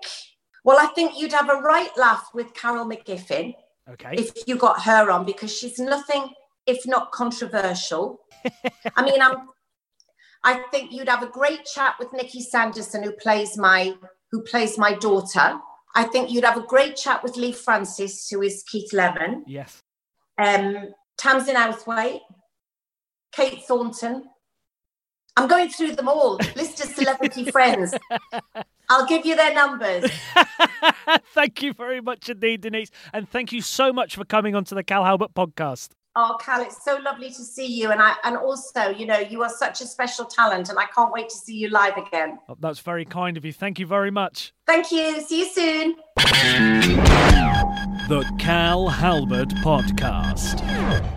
well, 0.65 0.79
I 0.81 0.87
think 0.87 1.19
you'd 1.19 1.33
have 1.33 1.51
a 1.51 1.61
right 1.61 1.91
laugh 1.97 2.31
with 2.33 2.55
Carol 2.55 2.87
McGiffin 2.87 3.55
Okay. 3.89 4.15
if 4.17 4.49
you 4.49 4.57
got 4.57 4.83
her 4.83 5.11
on 5.11 5.25
because 5.25 5.57
she's 5.57 5.79
nothing 5.79 6.31
if 6.67 6.87
not 6.87 7.13
controversial. 7.13 8.21
I 8.97 9.05
mean, 9.05 9.23
I'm 9.23 9.49
I 10.43 10.63
think 10.71 10.93
you'd 10.93 11.09
have 11.09 11.23
a 11.23 11.29
great 11.29 11.65
chat 11.65 11.97
with 11.99 12.13
Nikki 12.13 12.41
Sanderson 12.41 13.03
who 13.03 13.13
plays 13.13 13.57
my 13.57 13.95
who 14.31 14.43
plays 14.43 14.79
my 14.79 14.95
daughter. 14.95 15.59
I 15.95 16.05
think 16.05 16.31
you'd 16.31 16.45
have 16.45 16.59
a 16.59 16.67
great 16.67 16.97
chat 16.97 17.23
with 17.23 17.37
Leigh 17.37 17.53
Francis, 17.53 18.29
who 18.29 18.43
is 18.43 18.63
Keith 18.71 18.93
Lemon 18.93 19.45
yes. 19.47 19.83
um, 20.39 20.93
Tamsin 21.17 21.57
Outhwaite, 21.57 22.21
Kate 23.33 23.63
Thornton. 23.67 24.25
I'm 25.37 25.49
going 25.49 25.69
through 25.69 25.97
them 25.97 26.09
all. 26.09 26.37
List 26.55 26.83
of 26.85 26.91
celebrity 26.91 27.45
friends. 27.51 27.95
I'll 28.89 29.07
give 29.07 29.27
you 29.27 29.37
their 29.37 29.53
numbers. 29.55 30.11
thank 31.35 31.63
you 31.63 31.73
very 31.73 32.01
much 32.01 32.29
indeed, 32.29 32.63
Denise. 32.63 32.91
And 33.13 33.29
thank 33.29 33.53
you 33.53 33.61
so 33.61 33.93
much 33.93 34.17
for 34.17 34.25
coming 34.25 34.55
onto 34.55 34.75
the 34.75 34.83
Cal 34.83 35.05
Halbert 35.05 35.35
podcast. 35.35 35.91
Oh, 36.19 36.39
Cal, 36.41 36.63
it's 36.63 36.83
so 36.83 36.99
lovely 37.05 37.29
to 37.29 37.45
see 37.45 37.67
you. 37.67 37.91
And 37.91 38.01
I 38.01 38.15
and 38.25 38.39
also, 38.39 38.89
you 38.89 39.05
know, 39.05 39.19
you 39.19 39.43
are 39.43 39.51
such 39.51 39.83
a 39.83 39.85
special 39.85 40.25
talent, 40.25 40.71
and 40.71 40.79
I 40.79 40.87
can't 40.87 41.13
wait 41.13 41.29
to 41.29 41.37
see 41.37 41.55
you 41.55 41.69
live 41.69 41.99
again. 41.99 42.39
Oh, 42.49 42.57
That's 42.59 42.81
very 42.81 43.05
kind 43.05 43.37
of 43.37 43.45
you. 43.45 43.53
Thank 43.53 43.79
you 43.79 43.87
very 43.87 44.11
much. 44.11 44.55
Thank 44.67 44.91
you. 44.91 45.21
See 45.21 45.41
you 45.41 45.49
soon. 45.51 45.97
The 48.09 48.25
Cal 48.39 48.89
Halbert 48.89 49.51
Podcast. 49.57 51.13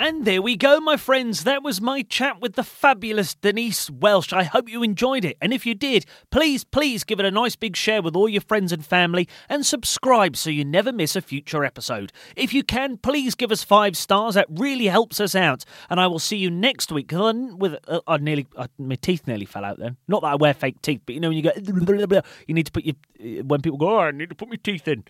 And 0.00 0.24
there 0.24 0.40
we 0.40 0.56
go, 0.56 0.78
my 0.78 0.96
friends. 0.96 1.42
That 1.42 1.64
was 1.64 1.80
my 1.80 2.02
chat 2.02 2.40
with 2.40 2.54
the 2.54 2.62
fabulous 2.62 3.34
Denise 3.34 3.90
Welch. 3.90 4.32
I 4.32 4.44
hope 4.44 4.68
you 4.68 4.84
enjoyed 4.84 5.24
it. 5.24 5.36
And 5.42 5.52
if 5.52 5.66
you 5.66 5.74
did, 5.74 6.06
please, 6.30 6.62
please 6.62 7.02
give 7.02 7.18
it 7.18 7.26
a 7.26 7.32
nice 7.32 7.56
big 7.56 7.74
share 7.74 8.00
with 8.00 8.14
all 8.14 8.28
your 8.28 8.42
friends 8.42 8.70
and 8.70 8.86
family 8.86 9.28
and 9.48 9.66
subscribe 9.66 10.36
so 10.36 10.50
you 10.50 10.64
never 10.64 10.92
miss 10.92 11.16
a 11.16 11.20
future 11.20 11.64
episode. 11.64 12.12
If 12.36 12.54
you 12.54 12.62
can, 12.62 12.98
please 12.98 13.34
give 13.34 13.50
us 13.50 13.64
five 13.64 13.96
stars. 13.96 14.36
That 14.36 14.46
really 14.48 14.86
helps 14.86 15.18
us 15.18 15.34
out. 15.34 15.64
And 15.90 15.98
I 15.98 16.06
will 16.06 16.20
see 16.20 16.36
you 16.36 16.48
next 16.48 16.92
week 16.92 17.10
With 17.10 17.74
uh, 17.88 18.00
I 18.06 18.18
nearly, 18.18 18.46
uh, 18.54 18.68
my 18.78 18.94
teeth 18.94 19.26
nearly 19.26 19.46
fell 19.46 19.64
out 19.64 19.80
then. 19.80 19.96
Not 20.06 20.22
that 20.22 20.28
I 20.28 20.36
wear 20.36 20.54
fake 20.54 20.80
teeth, 20.80 21.00
but 21.06 21.16
you 21.16 21.20
know 21.20 21.30
when 21.30 21.38
you 21.38 21.42
go, 21.42 22.22
you 22.46 22.54
need 22.54 22.66
to 22.66 22.72
put 22.72 22.84
your 22.84 22.94
when 23.42 23.62
people 23.62 23.78
go, 23.78 23.98
oh, 23.98 24.02
I 24.02 24.10
need 24.12 24.28
to 24.28 24.36
put 24.36 24.48
my 24.48 24.56
teeth 24.62 24.86
in. 24.86 25.02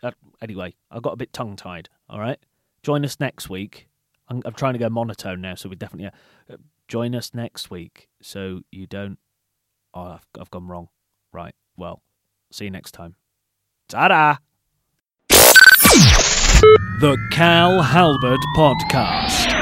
Uh, 0.00 0.12
anyway, 0.40 0.76
I 0.92 1.00
got 1.00 1.14
a 1.14 1.16
bit 1.16 1.32
tongue 1.32 1.56
tied. 1.56 1.88
All 2.08 2.20
right, 2.20 2.38
join 2.84 3.04
us 3.04 3.18
next 3.18 3.50
week. 3.50 3.87
I'm, 4.28 4.42
I'm 4.44 4.54
trying 4.54 4.74
to 4.74 4.78
go 4.78 4.88
monotone 4.88 5.40
now, 5.40 5.54
so 5.54 5.68
we 5.68 5.76
definitely 5.76 6.06
uh, 6.06 6.56
join 6.86 7.14
us 7.14 7.34
next 7.34 7.70
week 7.70 8.08
so 8.20 8.60
you 8.70 8.86
don't. 8.86 9.18
Oh, 9.94 10.02
I've, 10.02 10.26
I've 10.38 10.50
gone 10.50 10.66
wrong. 10.66 10.88
Right. 11.32 11.54
Well, 11.76 12.02
see 12.50 12.64
you 12.64 12.70
next 12.70 12.92
time. 12.92 13.16
Ta-da! 13.88 14.36
The 17.00 17.16
Cal 17.30 17.82
Halbert 17.82 18.40
Podcast. 18.56 19.54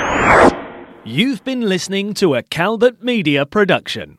You've 1.04 1.44
been 1.44 1.60
listening 1.60 2.14
to 2.14 2.34
a 2.34 2.42
Calbert 2.42 3.02
Media 3.02 3.46
production. 3.46 4.18